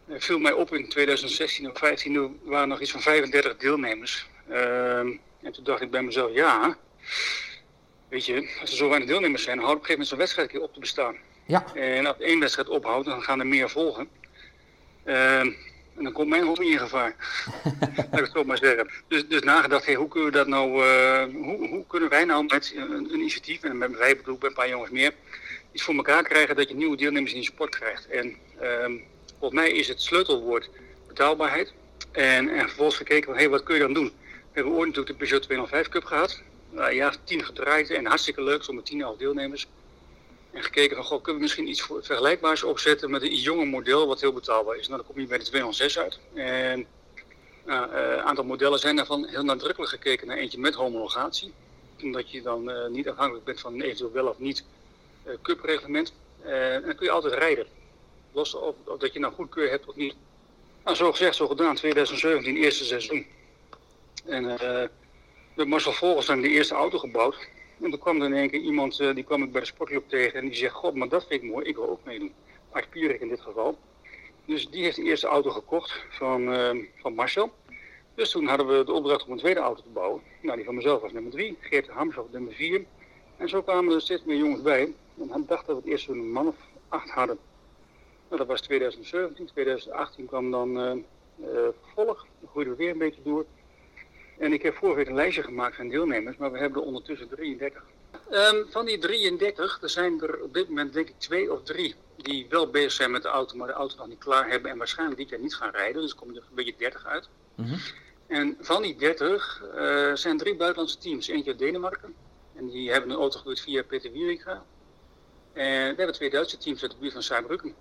[0.06, 4.26] Het viel mij op in 2016 of 2015, waren nog iets van 35 deelnemers.
[4.48, 5.08] Ehm,
[5.42, 6.76] en toen dacht ik bij mezelf, ja,
[8.08, 10.48] weet je, als er zo weinig deelnemers zijn, houdt op een gegeven moment zo'n wedstrijd
[10.48, 11.16] een keer op te bestaan.
[11.46, 11.74] Ja.
[11.74, 14.08] En als één wedstrijd ophoudt, dan gaan er meer volgen.
[15.04, 15.50] Ehm,
[15.96, 17.14] en dan komt mijn hobby in gevaar.
[17.96, 18.90] Laat ik het zo maar zeggen.
[19.08, 22.44] Dus, dus nagedacht, hey, hoe kunnen we dat nou, uh, hoe, hoe, kunnen wij nou
[22.48, 25.12] met een, een initiatief, en met wij bedoel ik een paar jongens meer,
[25.72, 28.08] iets voor elkaar krijgen dat je nieuwe deelnemers in je sport krijgt.
[28.08, 29.04] En um,
[29.38, 30.70] volgens mij is het sleutelwoord
[31.06, 31.72] betaalbaarheid.
[32.12, 34.12] En, en vervolgens gekeken van, hé, wat kun je dan doen?
[34.30, 36.42] We hebben ooit natuurlijk de Peugeot 205 Cup gehad.
[36.74, 39.68] Uh, ja, tien gedraaid en hartstikke leuk, zonder tien elf deelnemers.
[40.50, 44.32] En gekeken van, kunnen we misschien iets vergelijkbaars opzetten met een jonge model wat heel
[44.32, 44.88] betaalbaar is.
[44.88, 46.18] Nou, dan kom je bij de 206 uit.
[46.34, 46.86] En
[47.66, 51.52] nou, een uh, aantal modellen zijn daarvan heel nadrukkelijk gekeken naar eentje met homologatie.
[52.02, 54.64] Omdat je dan uh, niet afhankelijk bent van eventueel wel of niet
[55.42, 56.12] cupreglement.
[56.44, 57.66] Uh, en dan kun je altijd rijden.
[58.32, 60.14] Los of dat je nou goedkeur hebt of niet.
[60.84, 61.74] Nou, zo gezegd, zo gedaan.
[61.74, 63.26] 2017, eerste seizoen.
[64.24, 64.82] En uh,
[65.54, 67.48] met Marcel Volgens dan de eerste auto gebouwd.
[67.80, 70.38] En toen kwam er in één keer iemand, die kwam ik bij de sportclub tegen.
[70.38, 71.66] En die zegt, god, maar dat vind ik mooi.
[71.66, 72.32] Ik wil ook meedoen.
[72.70, 73.78] Art Pierik in dit geval.
[74.44, 76.54] Dus die heeft de eerste auto gekocht van,
[76.96, 77.52] van Marcel.
[78.14, 80.22] Dus toen hadden we de opdracht om een tweede auto te bouwen.
[80.42, 81.56] Nou, die van mezelf was nummer drie.
[81.60, 82.84] Geert Hams was nummer vier.
[83.36, 84.92] En zo kwamen er steeds meer jongens bij.
[85.28, 86.56] Hij dacht dat we het eerst een man of
[86.88, 87.38] acht hadden.
[88.28, 89.46] Dat was 2017.
[89.46, 90.92] 2018 kwam dan uh,
[91.40, 92.26] uh, vervolg.
[92.40, 93.46] Dan we weer een beetje door.
[94.38, 97.28] En ik heb vorige week een lijstje gemaakt van deelnemers, maar we hebben er ondertussen
[97.28, 97.82] 33.
[98.30, 101.94] Um, van die 33, er zijn er op dit moment denk ik twee of drie
[102.16, 104.78] die wel bezig zijn met de auto, maar de auto nog niet klaar hebben en
[104.78, 106.02] waarschijnlijk dit jaar niet gaan rijden.
[106.02, 107.28] Dus komen er een beetje 30 uit.
[107.54, 107.78] Mm -hmm.
[108.26, 111.28] En van die 30 uh, zijn drie buitenlandse teams.
[111.28, 112.14] Eentje uit Denemarken.
[112.56, 114.64] En die hebben een auto gehuurd via Peter Wieringa.
[115.52, 117.74] En we hebben twee Duitse teams uit de buurt van Saarbrücken.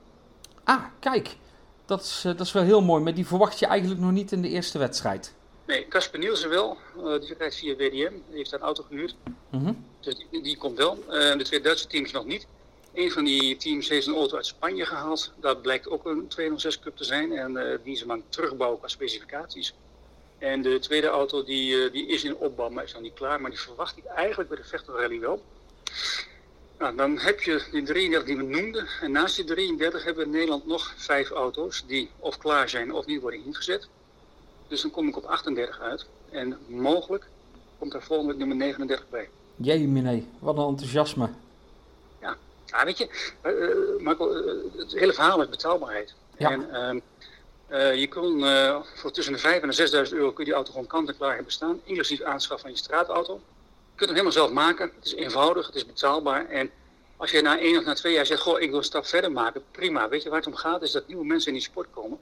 [0.63, 1.35] Ah, kijk.
[1.85, 4.31] Dat is, uh, dat is wel heel mooi, maar die verwacht je eigenlijk nog niet
[4.31, 5.33] in de eerste wedstrijd.
[5.69, 6.77] Nee, Casper Nielsen wel.
[6.97, 8.13] Uh, die rijdt via WDM.
[8.27, 9.15] Die heeft daar een auto gehuurd.
[9.49, 9.85] Mm -hmm.
[9.99, 10.97] Dus die, die, komt wel.
[10.97, 12.47] Uh, de twee Duitse teams nog niet.
[12.93, 15.33] Een van die teams heeft een auto uit Spanje gehaald.
[15.39, 17.31] Dat blijkt ook een 206 Cup te zijn.
[17.31, 19.73] En uh, die ze maar terugbouwen qua specificaties.
[20.37, 23.41] En de tweede auto die, die is in opbouw, maar is nog niet klaar.
[23.41, 25.41] Maar die verwacht ik eigenlijk bij de Vechter Rally wel.
[26.79, 28.87] Nou, dan heb je die 33 die we noemden.
[29.01, 32.93] En naast die 33 hebben we in Nederland nog vijf auto's die of klaar zijn
[32.93, 33.87] of niet worden ingezet.
[34.67, 36.05] Dus dan kom ik op 38 uit.
[36.29, 37.25] En mogelijk
[37.79, 39.29] komt daar volgende nummer 39 bij.
[39.55, 41.29] Jee, meneer, wat een enthousiasme.
[42.21, 43.09] Ja, ja weet je,
[43.43, 46.13] uh, Marco, uh, het hele verhaal is betaalbaarheid.
[46.37, 46.51] Ja.
[46.51, 47.01] En
[47.69, 48.39] uh, je kon
[48.95, 51.17] voor tussen de 5 en de 6.000 euro kun je die auto gewoon kant en
[51.17, 51.79] klaar hebben staan.
[51.83, 53.41] Inclusief aanschaf van je straatauto.
[53.99, 54.91] Je kunt hem helemaal zelf maken.
[54.95, 56.49] Het is eenvoudig, het is betaalbaar.
[56.49, 56.69] En
[57.17, 59.31] als je na één of na twee jaar zegt, goh, ik wil een stap verder
[59.31, 60.09] maken, prima.
[60.09, 62.17] Weet je waar het om gaat, is dat nieuwe mensen in die sport komen.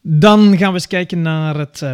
[0.00, 1.90] Dan gaan we eens kijken naar het, uh,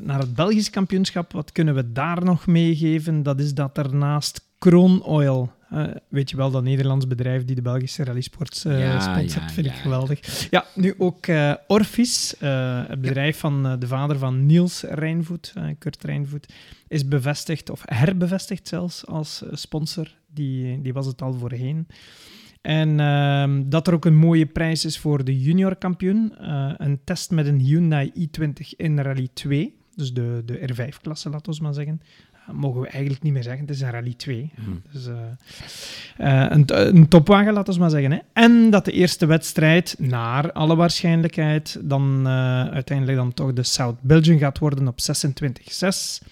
[0.00, 1.32] naar het Belgisch kampioenschap.
[1.32, 3.22] Wat kunnen we daar nog meegeven?
[3.22, 7.54] Dat is dat er naast Kroon Oil uh, weet je wel, dat Nederlands bedrijf die
[7.54, 10.48] de Belgische rallysport uh, ja, sponsort, ja, vind ja, ik geweldig.
[10.50, 16.52] Ja, nu ook uh, Orfis, het bedrijf van de vader van Niels Rijnvoet, Kurt Rijnvoet,
[16.88, 20.14] is bevestigd, of herbevestigd zelfs, als sponsor.
[20.26, 21.86] Die, die was het al voorheen.
[22.60, 26.32] En uh, dat er ook een mooie prijs is voor de junior kampioen.
[26.76, 29.74] een test met een Hyundai i20 in Rally 2.
[29.96, 32.00] Dus de, de R5-klasse, laten we maar zeggen
[32.52, 33.60] mogen we eigenlijk niet meer zeggen.
[33.60, 34.50] Het is een Rally 2.
[34.54, 34.82] Hmm.
[34.92, 35.14] Dus, uh,
[36.20, 38.10] uh, een, een, topwagen, laten we maar zeggen.
[38.12, 38.18] Hè.
[38.32, 43.96] En dat de eerste wedstrijd, naar alle waarschijnlijkheid, dan uh, uiteindelijk dan toch de South
[44.00, 46.26] Belgium gaat worden op 26-6.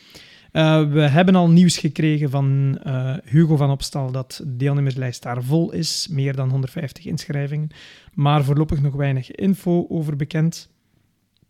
[0.93, 2.79] we hebben al nieuws gekregen van
[3.25, 6.09] Hugo van Opstal dat de deelnemerslijst daar vol is.
[6.11, 7.71] Meer dan 150 inschrijvingen.
[8.15, 10.71] Maar voorlopig nog weinig info over bekend.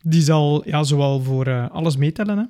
[0.02, 2.39] Die zal ja, zowel voor alles meetellen.
[2.39, 2.44] Hè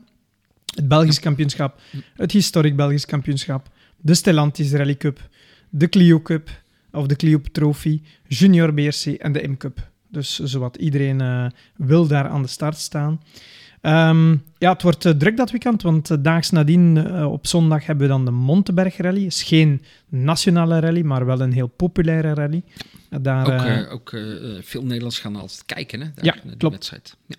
[0.74, 1.81] het Belgisch kampioenschap,
[2.16, 5.28] het historisch Belgisch kampioenschap, de Stellantis Rally Cup,
[5.70, 6.51] de Clio Cup
[6.93, 9.90] of de Clio Trophy, Junior BRC en de M-Cup.
[10.09, 11.47] Dus zowat iedereen uh,
[11.77, 13.20] wil daar aan de start staan.
[13.82, 18.07] Um, ja, het wordt uh, druk dat weekend, want uh, daags nadien op zondag hebben
[18.07, 19.23] we dan de Monteberg Rally.
[19.23, 22.62] Het is geen nationale rally, maar wel een heel populaire rally.
[23.20, 24.11] Daar, ook, ook
[24.61, 26.07] veel Nederlanders gaan altijd kijken, hè?
[26.15, 26.74] Daar, ja, klopt.
[26.74, 27.16] Wedstrijd.
[27.27, 27.36] Ja.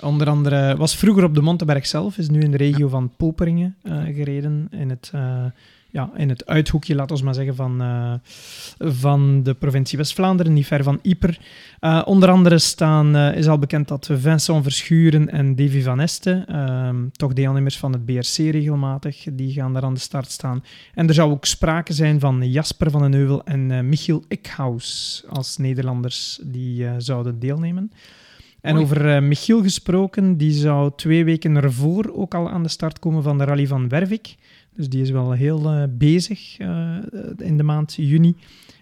[0.00, 3.76] Onder andere was vroeger op de Monteberg zelf, is nu in de regio van Poperingen
[3.82, 4.68] uh, gereden.
[4.70, 5.44] In het, uh,
[5.90, 8.12] ja, in het uithoekje, laten we maar zeggen, van, uh,
[8.78, 11.38] van de provincie West-Vlaanderen, niet ver van Yper.
[12.04, 17.32] onder andere staan, is al bekend dat Vincent Verschuren en Davy Van Este, ehm, toch
[17.32, 20.64] deelnemers van het BRC regelmatig, die gaan daar aan de start staan.
[20.94, 25.56] En er zou ook sprake zijn van Jasper van den Heuvel en Michiel Eckhaus als
[25.56, 27.90] Nederlanders die zouden deelnemen.
[28.60, 32.98] En over uh, Michiel gesproken, die zou twee weken ervoor ook al aan de start
[32.98, 34.34] komen van de rally van Wervik.
[34.74, 36.96] Dus die is wel heel uh, bezig uh,
[37.38, 38.36] in de maand juni.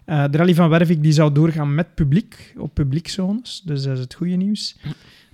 [0.05, 3.63] de rally van Wervik die zou doorgaan met publiek, op publiekzones.
[3.65, 4.77] Dus dat is het goede nieuws.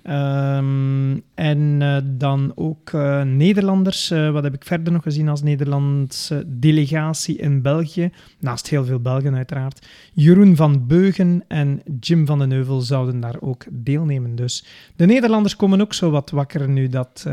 [0.09, 4.11] Um, en uh, dan ook uh, Nederlanders.
[4.11, 8.11] Uh, wat heb ik verder nog gezien als Nederlandse delegatie in België?
[8.39, 9.87] Naast heel veel Belgen uiteraard.
[10.13, 14.35] Jeroen van Beugen en Jim van den Heuvel zouden daar ook deelnemen.
[14.35, 14.65] Dus
[14.95, 17.25] de Nederlanders komen ook zo wat wakker nu dat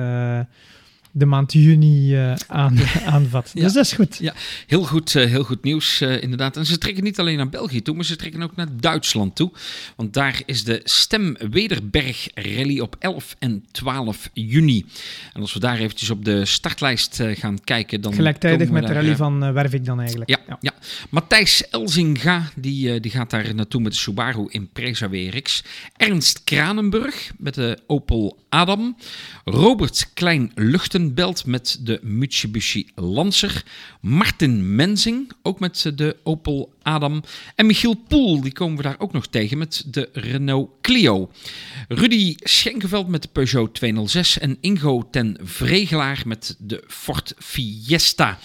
[1.15, 3.51] de maand juni uh, aan, aanvat.
[3.55, 3.63] Ja.
[3.63, 4.17] Dus dat is goed.
[4.21, 4.35] Ja,
[4.67, 6.57] heel goed, uh, heel goed nieuws uh, inderdaad.
[6.57, 9.51] En ze trekken niet alleen naar België toe, maar ze trekken ook naar Duitsland toe.
[9.97, 14.85] Want daar is de Stem Wederberg Rally op 11 en 12 juni.
[15.33, 18.01] En als we daar eventjes op de startlijst gaan kijken...
[18.01, 20.31] Dan Gelijktijdig met de rally van Wervik dan eigenlijk.
[20.31, 20.57] Ja, ja.
[20.61, 20.73] ja.
[21.11, 25.65] Matthijs Elzinga, die, die gaat daar naartoe met de Subaru Impreza WRX.
[25.97, 28.97] Ernst Kranenburg met de Opel Adam.
[29.45, 30.53] Robert Klein
[31.11, 33.65] Belt met de Mitsubishi Lancer.
[34.01, 37.23] Martin Menzing, ook met de Opel Adam.
[37.55, 41.31] En Michiel Poel, die komen we daar ook nog tegen met de Renault Clio.
[41.89, 48.39] Rudy Schenkeveld met de Peugeot 206 en Ingo ten Vregelaar met de Ford Fiesta.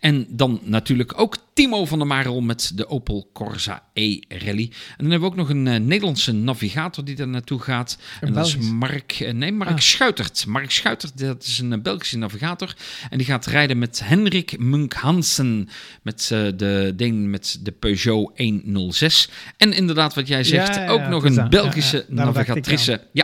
[0.00, 4.70] En dan natuurlijk ook Timo van der Marel met de Opel Corsa E-Rally.
[4.72, 7.98] En dan hebben we ook nog een uh, Nederlandse navigator die daar naartoe gaat.
[8.20, 9.78] en dat is Mark, uh, nee, Mark ah.
[9.78, 10.46] Schuitert.
[10.46, 12.76] Mark Schuitert, dat is een uh, Belgische navigator.
[13.10, 15.68] En die gaat rijden met Henrik Munk Hansen.
[16.02, 19.28] Met de ding met de Peugeot 106.
[19.56, 23.00] En inderdaad, wat jij zegt, ja, ja, ook nog een Belgische navigatrice.
[23.12, 23.21] Ja,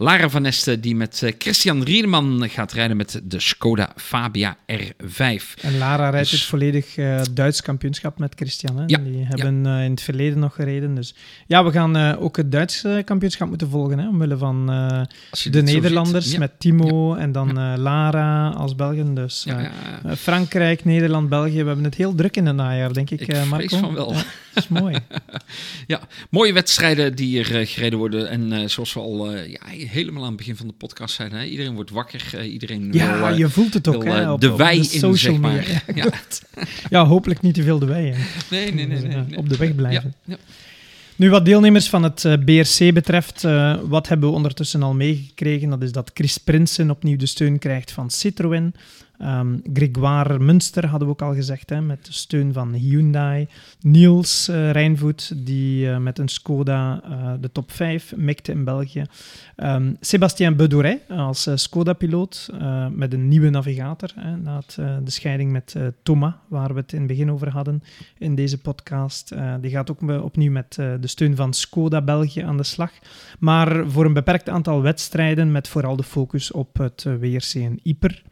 [0.00, 5.60] Lara van Este, die met Christian Riedeman gaat rijden met de Skoda Fabia R5.
[5.60, 6.94] En Lara rijdt dus, het volledig
[7.32, 8.76] Duits kampioenschap met Christian.
[8.76, 8.82] Hè?
[8.86, 10.94] Ja, die hebben uh, in het verleden nog gereden.
[10.94, 11.14] Dus
[11.46, 13.98] ja, we gaan uh, ook het Duitse kampioenschap moeten volgen.
[13.98, 14.08] Hè?
[14.08, 15.02] Omwille van uh,
[15.50, 16.38] de Nederlanders ja.
[16.38, 19.14] met Timo en dan Lara als Belgen.
[19.14, 19.46] Dus
[20.16, 21.60] Frankrijk, Nederland, België.
[21.60, 23.78] We hebben het heel druk in het najaar, denk ik, ik Marco.
[23.78, 24.14] van wel.
[24.58, 24.96] Dat is mooi.
[25.86, 28.28] Ja, mooie wedstrijden die er eh, gereden worden.
[28.28, 31.38] En eh, zoals we al eh, ja, helemaal aan het begin van de podcast zeiden,
[31.38, 32.44] hè, iedereen wordt wakker.
[32.44, 34.32] iedereen Ja, wil, je voelt het ook, wil, hè?
[34.32, 35.52] Op, de wei in, social zeg maar.
[35.52, 35.80] media.
[35.94, 36.10] Ja,
[36.90, 37.04] Ja.
[37.06, 38.10] hopelijk niet te veel de wei.
[38.12, 38.24] hè.
[38.50, 39.00] Nee, nee, nee.
[39.00, 39.38] Nee, nee.
[39.38, 40.14] Op de weg blijven.
[40.24, 40.36] Ja.
[41.16, 43.42] Nu, wat deelnemers van het BRC betreft,
[43.82, 45.70] wat hebben we ondertussen al meegekregen?
[45.70, 48.74] Dat is dat Chris Prinsen opnieuw de steun krijgt van Citroën.
[49.18, 53.48] Ehm Grégoire Munster hadden we ook al gezegd, hè, met de steun van Hyundai.
[53.80, 59.04] Niels uh, Rijnvoet, die uh, met een Skoda uh, de top 5 mikte in België.
[59.56, 62.50] Um, Sébastien Bedouret als Skoda-piloot
[62.92, 64.12] met een nieuwe navigator.
[64.14, 64.74] Hè, na het,
[65.04, 67.82] de scheiding met Thomas, waar we het in het begin over hadden
[68.18, 69.34] in deze podcast.
[69.60, 72.90] die gaat ook opnieuw met de steun van Skoda België aan de slag.
[73.38, 78.22] Maar voor een beperkt aantal wedstrijden met vooral de focus op het WRC en Yper.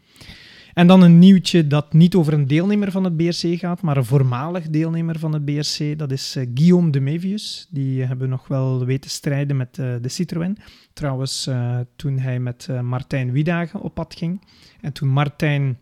[0.77, 4.05] En dan een nieuwtje dat niet over een deelnemer van het BRC gaat, maar een
[4.05, 5.99] voormalig deelnemer van het BRC.
[5.99, 7.67] Dat is uh, Guillaume de Mevius.
[7.71, 10.59] Die hebben nog wel weten strijden met uh, de Citroën.
[10.93, 14.41] Trouwens, uh, toen hij met Martijn Wiedagen op pad ging.
[14.81, 15.79] En toen Martijn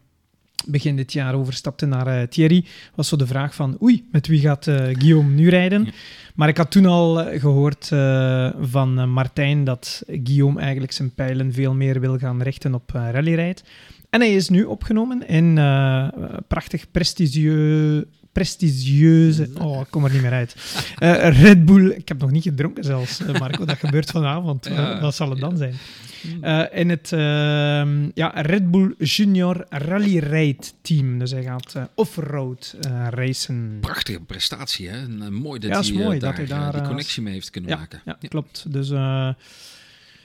[0.66, 2.64] begin dit jaar overstapte naar Thierry,
[2.94, 5.84] was zo de vraag van oei, met wie gaat Guillaume nu rijden?
[5.84, 5.90] Ja.
[6.34, 7.86] Maar ik had toen al gehoord
[8.60, 13.64] van Martijn dat Guillaume eigenlijk zijn pijlen veel meer wil gaan richten op rallyrijd.
[14.14, 16.08] En hij is nu opgenomen in uh,
[16.48, 19.48] prachtig prestigieux, prestigieuze...
[19.58, 20.56] Oh, ik kom er niet meer uit.
[20.98, 21.90] Uh, Red Bull...
[21.90, 23.64] Ik heb nog niet gedronken zelfs, Marco.
[23.64, 24.66] Dat gebeurt vanavond.
[24.66, 25.74] Ja, wat zal het dan zijn?
[26.42, 27.20] Uh, in het uh,
[28.14, 31.18] ja, Red Bull Junior Rally Raid Team.
[31.18, 32.76] Dus hij gaat off-road
[33.10, 33.78] racen.
[33.80, 34.96] Prachtige prestatie, hè?
[35.02, 37.78] En, mooi dat, ja, hij, mooi daar, dat hij daar die connectie mee heeft kunnen
[37.78, 38.00] maken.
[38.04, 38.28] Ja, ja.
[38.28, 38.64] klopt.
[38.68, 38.88] Dus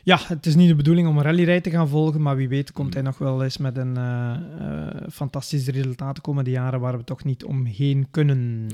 [0.03, 2.71] ja, het is niet de bedoeling om een rallyrij te gaan volgen, maar wie weet
[2.71, 6.97] komt hij nog wel eens met een uh, uh, fantastisch resultaat de komende jaren waar
[6.97, 8.67] we toch niet omheen kunnen.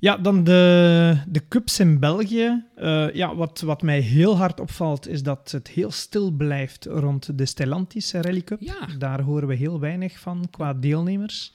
[0.00, 2.64] Ja, dan de, de cups in België.
[2.76, 7.38] Uh, ja, wat, wat mij heel hard opvalt is dat het heel stil blijft rond
[7.38, 8.60] de Stellantis Rally Cup.
[8.60, 8.86] Ja.
[8.98, 11.52] Daar horen we heel weinig van qua deelnemers.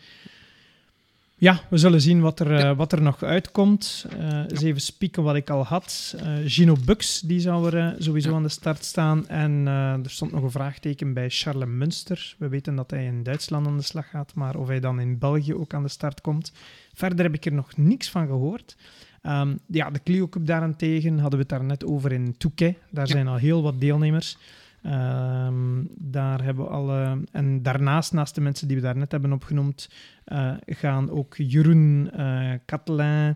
[1.44, 2.70] Ja, we zullen zien wat er, ja.
[2.70, 4.06] uh, wat er nog uitkomt.
[4.20, 6.15] Uh, eens even spieken wat ik al had.
[6.15, 9.28] Uh, Gino Bux, die zou er sowieso aan de start staan.
[9.28, 12.36] En er stond nog een vraagteken bij Charles Munster.
[12.38, 15.18] We weten dat hij in Duitsland aan de slag gaat, maar of hij dan in
[15.18, 16.52] België ook aan de start komt.
[16.94, 18.76] Verder heb ik er nog niks van gehoord.
[19.24, 22.76] Um, ja, de Clio Cup daarentegen hadden we het daar net over in Touquet.
[22.90, 23.11] Daar ja.
[23.11, 24.38] zijn al heel wat deelnemers.
[24.85, 29.89] Um, daar hebben we alle, en daarnaast, naast de mensen die we daarnet hebben opgenoemd,
[30.27, 33.30] uh, gaan ook Jeroen uh,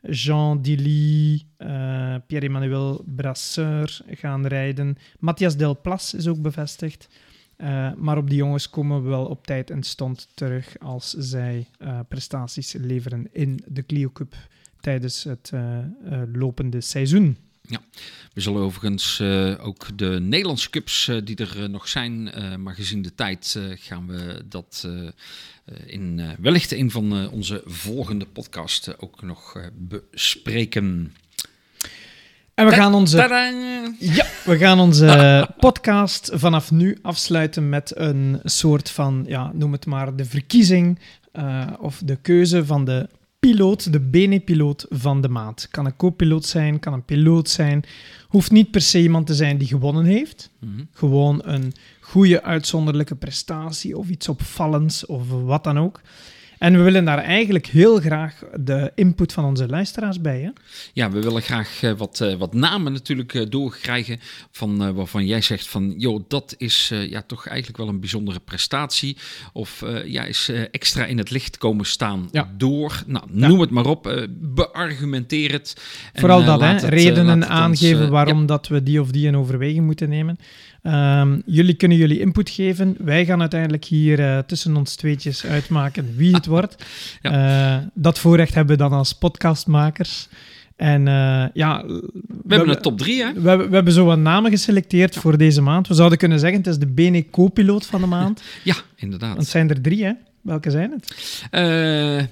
[0.00, 4.96] Jean Dilly, uh, Pierre-Emmanuel Brasseur gaan rijden.
[5.18, 7.08] Matthias Delplas is ook bevestigd.
[7.96, 11.66] Maar op die jongens komen we wel op tijd en stond terug als zij
[12.08, 14.34] prestaties leveren in de Clio Cup
[14.80, 15.52] tijdens het
[16.32, 17.36] lopende seizoen.
[17.68, 17.80] Ja,
[18.32, 22.30] we zullen overigens uh, ook de Nederlandse cups uh, die er uh, nog zijn,
[22.62, 24.88] maar gezien de tijd gaan we dat
[25.86, 31.14] in wellicht een van onze volgende podcasts ook nog bespreken.
[32.54, 33.16] En we gaan onze,
[33.98, 39.86] ja, we gaan onze podcast vanaf nu afsluiten met een soort van, ja, noem het
[39.86, 40.98] maar, de verkiezing
[41.78, 43.08] of de keuze van de
[43.50, 45.68] piloot, de bene-piloot van de maand.
[45.70, 47.84] Kan een co-piloot zijn, kan een piloot zijn.
[48.28, 50.50] Hoeft niet per se iemand te zijn die gewonnen heeft.
[50.60, 50.88] Mm-hmm.
[50.92, 56.00] Gewoon een goede uitzonderlijke prestatie of iets opvallends of wat dan ook.
[56.64, 60.40] En we willen daar eigenlijk heel graag de input van onze luisteraars bij.
[60.40, 60.50] Hè?
[60.92, 64.20] Ja, we willen graag uh, wat, uh, wat namen natuurlijk uh, doorkrijgen
[64.50, 69.16] van waarvan jij zegt van, joh, dat is ja, toch eigenlijk wel een bijzondere prestatie.
[69.52, 72.50] Of ja, is extra in het licht komen staan ja.
[72.56, 73.02] door.
[73.06, 73.60] Nou, noem ja.
[73.60, 75.76] het maar op, beargumenteer het.
[76.14, 76.66] Vooral en, dat, hè?
[76.66, 78.46] Het, redenen aangeven ons, waarom ja.
[78.46, 80.38] dat we die of die in overweging moeten nemen.
[80.86, 82.96] Um, jullie kunnen jullie input geven.
[82.98, 86.76] Wij gaan uiteindelijk hier uh, tussen ons tweetjes uitmaken wie het wordt.
[87.22, 87.76] Ja.
[87.78, 90.28] Uh, dat voorrecht hebben we dan als podcastmakers.
[90.76, 91.86] En uh, ja...
[91.86, 93.32] We, we hebben een top drie, hè?
[93.32, 95.20] We, we, hebben zo wat namen geselecteerd ja.
[95.20, 95.88] voor deze maand.
[95.88, 98.42] We zouden kunnen zeggen, het is de BNE co-piloot van de maand.
[98.62, 99.36] ja, inderdaad.
[99.36, 100.12] Het zijn er drie, hè?
[100.40, 101.16] Welke zijn het?
[101.50, 101.60] Uh,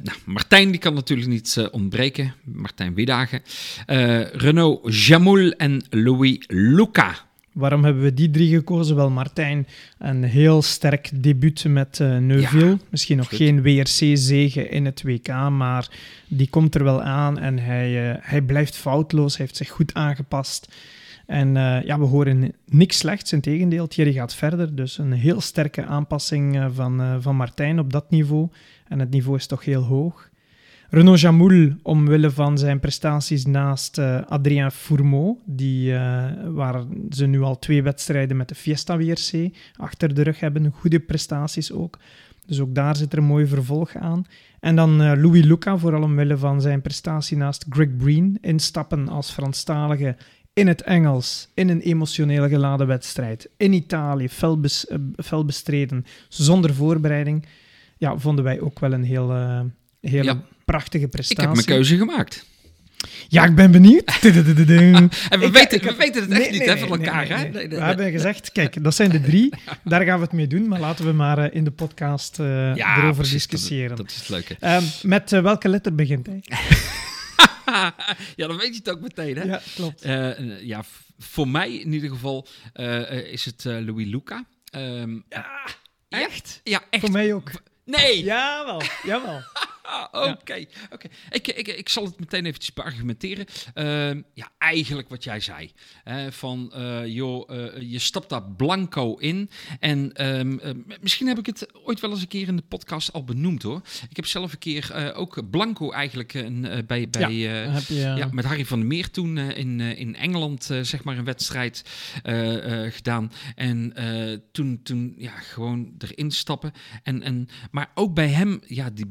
[0.03, 2.35] nou, Martijn die kan natuurlijk niet uh, ontbreken.
[2.45, 3.43] Martijn Wiedagen.
[3.87, 7.15] Uh, Renaud Jamoul en Louis Luca.
[7.53, 8.97] Waarom hebben we die drie gekozen?
[8.97, 9.67] Wel, Martijn,
[9.99, 12.71] een heel sterk debuut met uh, Neuville.
[12.71, 15.91] Ja, Misschien nog geen WRC-zege in het WK, maar
[16.29, 19.95] die komt er wel aan en hij, uh, hij blijft foutloos, hij heeft zich goed
[19.95, 20.75] aangepast.
[21.27, 24.75] En uh, ja, we horen niks slechts, in tegendeel, Thierry gaat verder.
[24.75, 28.49] Dus een heel sterke aanpassing van, van Martijn op dat niveau.
[28.89, 30.31] En het niveau is toch heel hoog.
[30.95, 37.41] Renaud Jamoul, omwille van zijn prestaties naast uh, Adrien Fourmeau, die, uh, waar ze nu
[37.41, 40.73] al twee wedstrijden met de Fiesta WRC achter de rug hebben.
[40.73, 41.99] Goede prestaties ook.
[42.47, 44.25] Dus ook daar zit er een mooi vervolg aan.
[44.61, 49.31] En dan uh, Louis Luca, vooral omwille van zijn prestatie naast Greg Breen, instappen als
[49.31, 50.17] Franstalige
[50.53, 54.61] in het Engels, in een emotioneel geladen wedstrijd, in Italië, fel,
[55.17, 57.47] fel bestreden, zonder voorbereiding.
[57.97, 59.31] Ja, vonden wij ook wel een heel,
[60.01, 61.43] hele ja prachtige prestatie.
[61.43, 62.45] Ik heb mijn keuze gemaakt.
[63.29, 64.05] Ja, ik ben benieuwd.
[64.23, 67.29] en we, weten, we weten het echt niet hè, van elkaar.
[67.29, 67.51] hè?
[67.51, 69.53] we hebben gezegd, kijk, dat zijn de drie.
[69.85, 70.69] Daar gaan we het mee doen.
[70.69, 73.89] Maar laten we maar uh, in de podcast uh, ja, erover precies, discussiëren.
[73.89, 74.57] Dat, dat, is het leuke.
[74.61, 76.43] Uh, met uh, welke letter begint hij?
[78.37, 79.37] ja, dan weet je het ook meteen.
[79.37, 79.43] Hè?
[79.43, 80.03] Ja, klopt.
[80.61, 80.85] ja,
[81.19, 82.47] voor mij in ieder geval
[83.31, 84.45] is het Louis Luca.
[84.77, 85.47] Um, ja,
[86.09, 86.61] echt?
[86.65, 87.03] Ja, echt.
[87.03, 87.51] Voor mij ook.
[87.85, 88.25] Nee!
[88.25, 89.43] Jawel, jawel.
[90.13, 91.09] Oké, oké.
[91.31, 93.47] Ik, ik, ik zal het meteen eventjes beargumenteren.
[93.75, 95.73] Uh, ja, eigenlijk wat jij zei.
[96.05, 99.51] Hè, van, uh, joh, uh, je stapt daar blanco in.
[99.81, 103.25] En um, misschien heb ik het ooit wel eens een keer in de podcast al
[103.25, 103.81] benoemd hoor.
[104.11, 108.45] Ik heb zelf een keer ook blanco eigenlijk een, bij, bij ja, je, ja, met
[108.45, 111.85] Harry van der Meer toen in, in Engeland zeg maar een wedstrijd
[112.91, 113.33] gedaan.
[113.55, 113.93] En
[114.53, 116.73] toen, toen ja, gewoon erin stappen.
[117.03, 119.07] En, en, maar ook bij hem, ja, die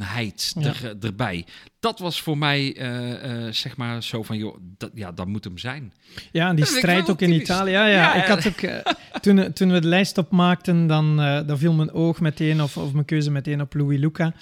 [0.00, 1.46] beladenheid er, erbij.
[1.80, 5.44] Dat was voor mij, uh, uh, zeg maar, zo van, joh, dat, ja, dat moet
[5.44, 5.92] hem zijn.
[6.32, 7.70] Ja, en die strijd ook in Italië.
[7.70, 8.76] Ja, ja, ik had ook, uh,
[9.20, 13.04] toen, toen we de lijst opmaakten, dan, dan viel mijn oog meteen, of, of mijn
[13.04, 14.32] keuze meteen op Louis Luca.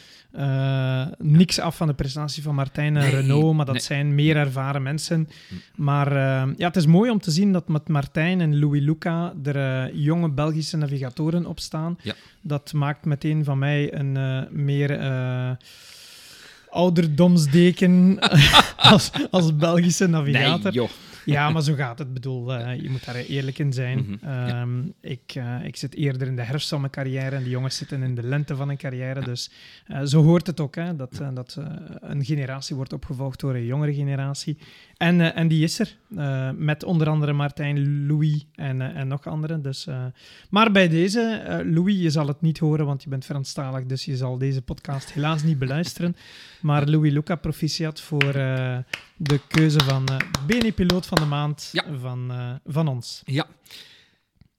[1.19, 5.29] niks af van de prestatie van Martijn en Renault, maar dat zijn meer ervaren mensen.
[5.49, 5.55] Hm.
[5.83, 6.13] Maar
[6.57, 10.31] ja, het is mooi om te zien dat met Martijn en Louis Luca er jonge
[10.31, 11.99] Belgische navigatoren op staan.
[12.03, 12.15] Ja.
[12.41, 14.91] Dat maakt meteen van mij een meer
[16.71, 18.19] ouderdomsdeken
[18.77, 20.73] als, als Belgische navigator.
[20.73, 20.89] Nee,
[21.25, 22.09] ja, maar zo gaat het.
[22.09, 23.99] Ik bedoel, uh, je moet daar eerlijk in zijn.
[23.99, 27.43] Mm -hmm, um, ik, uh, ik zit eerder in de herfst van mijn carrière en
[27.43, 29.21] de jongens zitten in de lente van hun carrière.
[29.21, 29.27] Ja.
[29.27, 29.51] Dus
[29.87, 31.59] uh, zo hoort het ook, hè, dat, dat
[32.01, 34.59] een generatie wordt opgevolgd door een jongere generatie.
[34.99, 35.97] En, en die is er,
[36.57, 39.63] met onder andere Martijn, Louis en, en nog anderen.
[39.63, 39.87] Dus,
[40.51, 44.17] maar bij deze, Louis, je zal het niet horen, want je bent Franstalig, dus je
[44.17, 46.17] zal deze podcast helaas niet beluisteren.
[46.61, 48.33] Maar Louis Luca, proficiat voor
[49.17, 50.17] de keuze van uh,
[50.47, 51.85] Beni Piloot van de Maand ja.
[52.01, 52.33] van,
[52.67, 53.23] van ons.
[53.25, 53.47] Ja.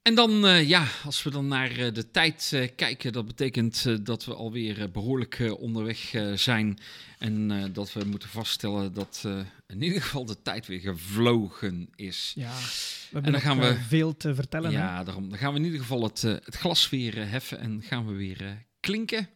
[0.02, 4.06] En dan, uh, ja, als we dan naar uh, de tijd uh, kijken, dat betekent
[4.06, 6.78] dat we alweer behoorlijk onderweg zijn.
[7.18, 9.24] En dat we moeten vaststellen dat
[9.66, 12.32] in ieder geval de tijd weer gevlogen is.
[12.34, 14.70] Ja, we hebben en dan gaan we veel te vertellen.
[14.70, 15.04] Ja, hè?
[15.04, 15.28] daarom.
[15.28, 18.66] Dan gaan we in ieder geval het, het glas weer heffen en gaan we weer
[18.80, 19.28] klinken.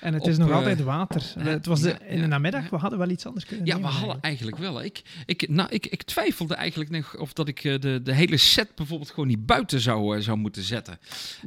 [0.00, 1.22] En het is nog altijd water.
[1.38, 4.20] het was de, in de namiddag, we hadden wel iets anders kunnen Ja, we hadden
[4.20, 4.82] eigenlijk wel.
[4.82, 8.36] Ik, ik, nou, ik, ik twijfelde eigenlijk nog of dat ik eh, de, de hele
[8.36, 10.98] set bijvoorbeeld gewoon niet buiten zou, zou moeten zetten.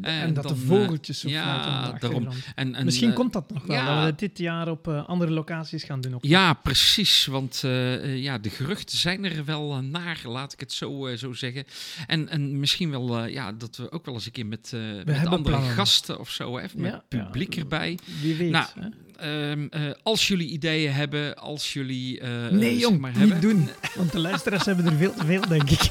[0.02, 2.28] En, en dat dan, de vogeltjes zo ja, daarom.
[2.56, 5.84] En, en, Misschien komt dat nog wel, ja, dat we dit jaar op andere locaties
[5.84, 6.16] gaan doen.
[6.16, 6.24] Ook.
[6.24, 7.26] Ja, precies.
[7.26, 7.60] Want
[8.04, 11.64] ja, de geruchten zijn er wel naar, laat ik het zo, zo zeggen.
[12.08, 14.74] En, en misschien wel ja, dat we ook wel eens een keer met,
[15.06, 15.72] met andere plannen.
[15.72, 17.98] gasten of zo, hè, met publiek erbij.
[18.22, 18.52] Wie weet.
[18.52, 18.66] Nou,
[19.24, 22.22] um, uh, als jullie ideeën hebben, als jullie.
[22.22, 23.41] Uh, nee, jong, maar niet hebben.
[23.41, 23.70] doen.
[23.98, 25.82] Want de luisteraars hebben er veel te veel, denk ik.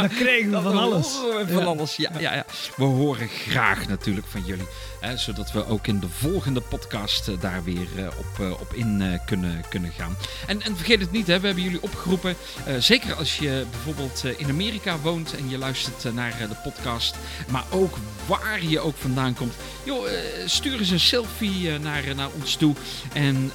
[0.00, 1.18] Dan krijgen we van alles.
[1.52, 2.44] van alles, ja, ja, ja.
[2.76, 4.66] We horen graag natuurlijk van jullie.
[5.00, 8.72] Hè, zodat we ook in de volgende podcast uh, daar weer uh, op, uh, op
[8.74, 10.16] in kunnen, kunnen gaan.
[10.46, 12.36] En, en vergeet het niet, hè, we hebben jullie opgeroepen.
[12.78, 17.16] zeker als je bijvoorbeeld in Amerika woont en je luistert naar de podcast.
[17.50, 17.96] Maar ook
[18.26, 19.54] waar je ook vandaan komt.
[19.84, 20.08] Joh,
[20.44, 22.74] stuur eens een selfie naar, naar ons toe.
[23.12, 23.52] En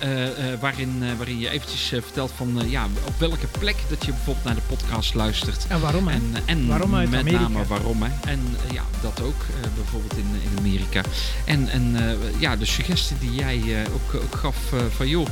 [0.59, 4.61] waarin, waarin je eventjes vertelt van ja, op welke plek dat je bijvoorbeeld naar de
[4.67, 5.65] podcast luistert.
[5.67, 6.07] En waarom?
[6.07, 7.41] En, en waarom uit met Amerika?
[7.41, 8.03] name waarom.
[8.03, 8.09] Hè?
[8.29, 8.39] En
[8.71, 9.45] ja, dat ook
[9.75, 11.01] bijvoorbeeld in, in Amerika.
[11.45, 14.55] En, en uh, ja, de suggestie die jij ook, ook, gaf
[14.95, 15.27] van joh,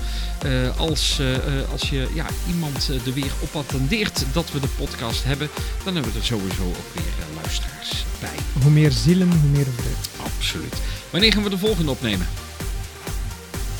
[0.77, 1.21] als,
[1.71, 5.49] als je ja, iemand er weer op attendeert dat we de podcast hebben,
[5.84, 8.61] dan hebben we er sowieso ook weer luisteraars bij.
[8.61, 10.23] Hoe meer zielen, hoe meer vreugde.
[10.38, 10.75] Absoluut.
[11.09, 12.27] Wanneer gaan we de volgende opnemen?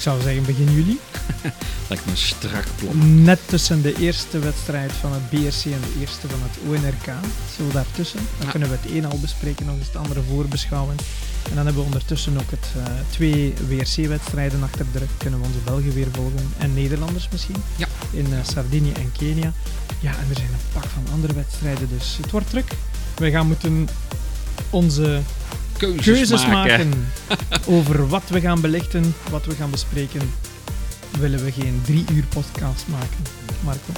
[0.03, 0.99] Ik zou zeggen begin juli.
[1.89, 3.23] Lijkt me strak plan.
[3.23, 7.05] Net tussen de eerste wedstrijd van het BRC en de eerste van het ONRK.
[7.57, 8.19] Zo daartussen.
[8.38, 8.51] Dan ja.
[8.51, 10.95] kunnen we het een al bespreken, nog eens het andere voorbeschouwen.
[11.49, 15.09] En dan hebben we ondertussen ook het, uh, twee WRC-wedstrijden achter de rug.
[15.17, 16.53] Kunnen we onze Belgen weer volgen.
[16.57, 17.63] En Nederlanders misschien.
[17.75, 17.88] Ja.
[18.11, 19.53] In uh, Sardinië en Kenia.
[19.99, 21.89] Ja, en er zijn een pak van andere wedstrijden.
[21.97, 22.71] Dus het wordt druk.
[23.15, 23.89] Wij gaan moeten
[24.69, 25.21] onze
[25.91, 27.07] keuzes, keuzes maken, maken
[27.76, 30.34] over wat we gaan belichten, wat we gaan bespreken.
[31.19, 33.18] willen we geen drie uur podcast maken.
[33.64, 33.91] Marco.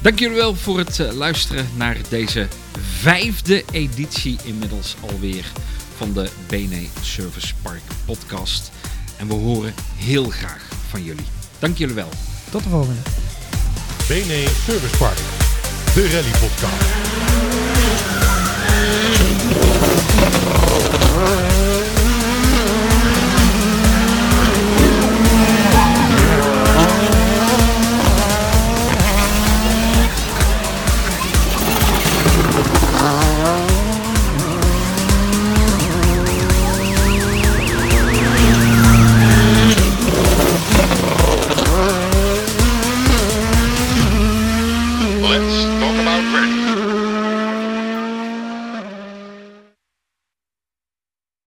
[0.00, 2.48] Dank jullie wel voor het eh, luisteren naar deze
[3.00, 5.44] vijfde editie inmiddels alweer
[5.96, 8.70] van de BNE Service Park podcast.
[9.16, 11.26] En we horen heel graag van jullie.
[11.58, 12.08] Dank jullie wel.
[12.50, 13.00] Tot de volgende.
[14.08, 15.18] BNE Service Park,
[15.94, 17.12] de Rally Podcast.
[21.24, 21.53] good.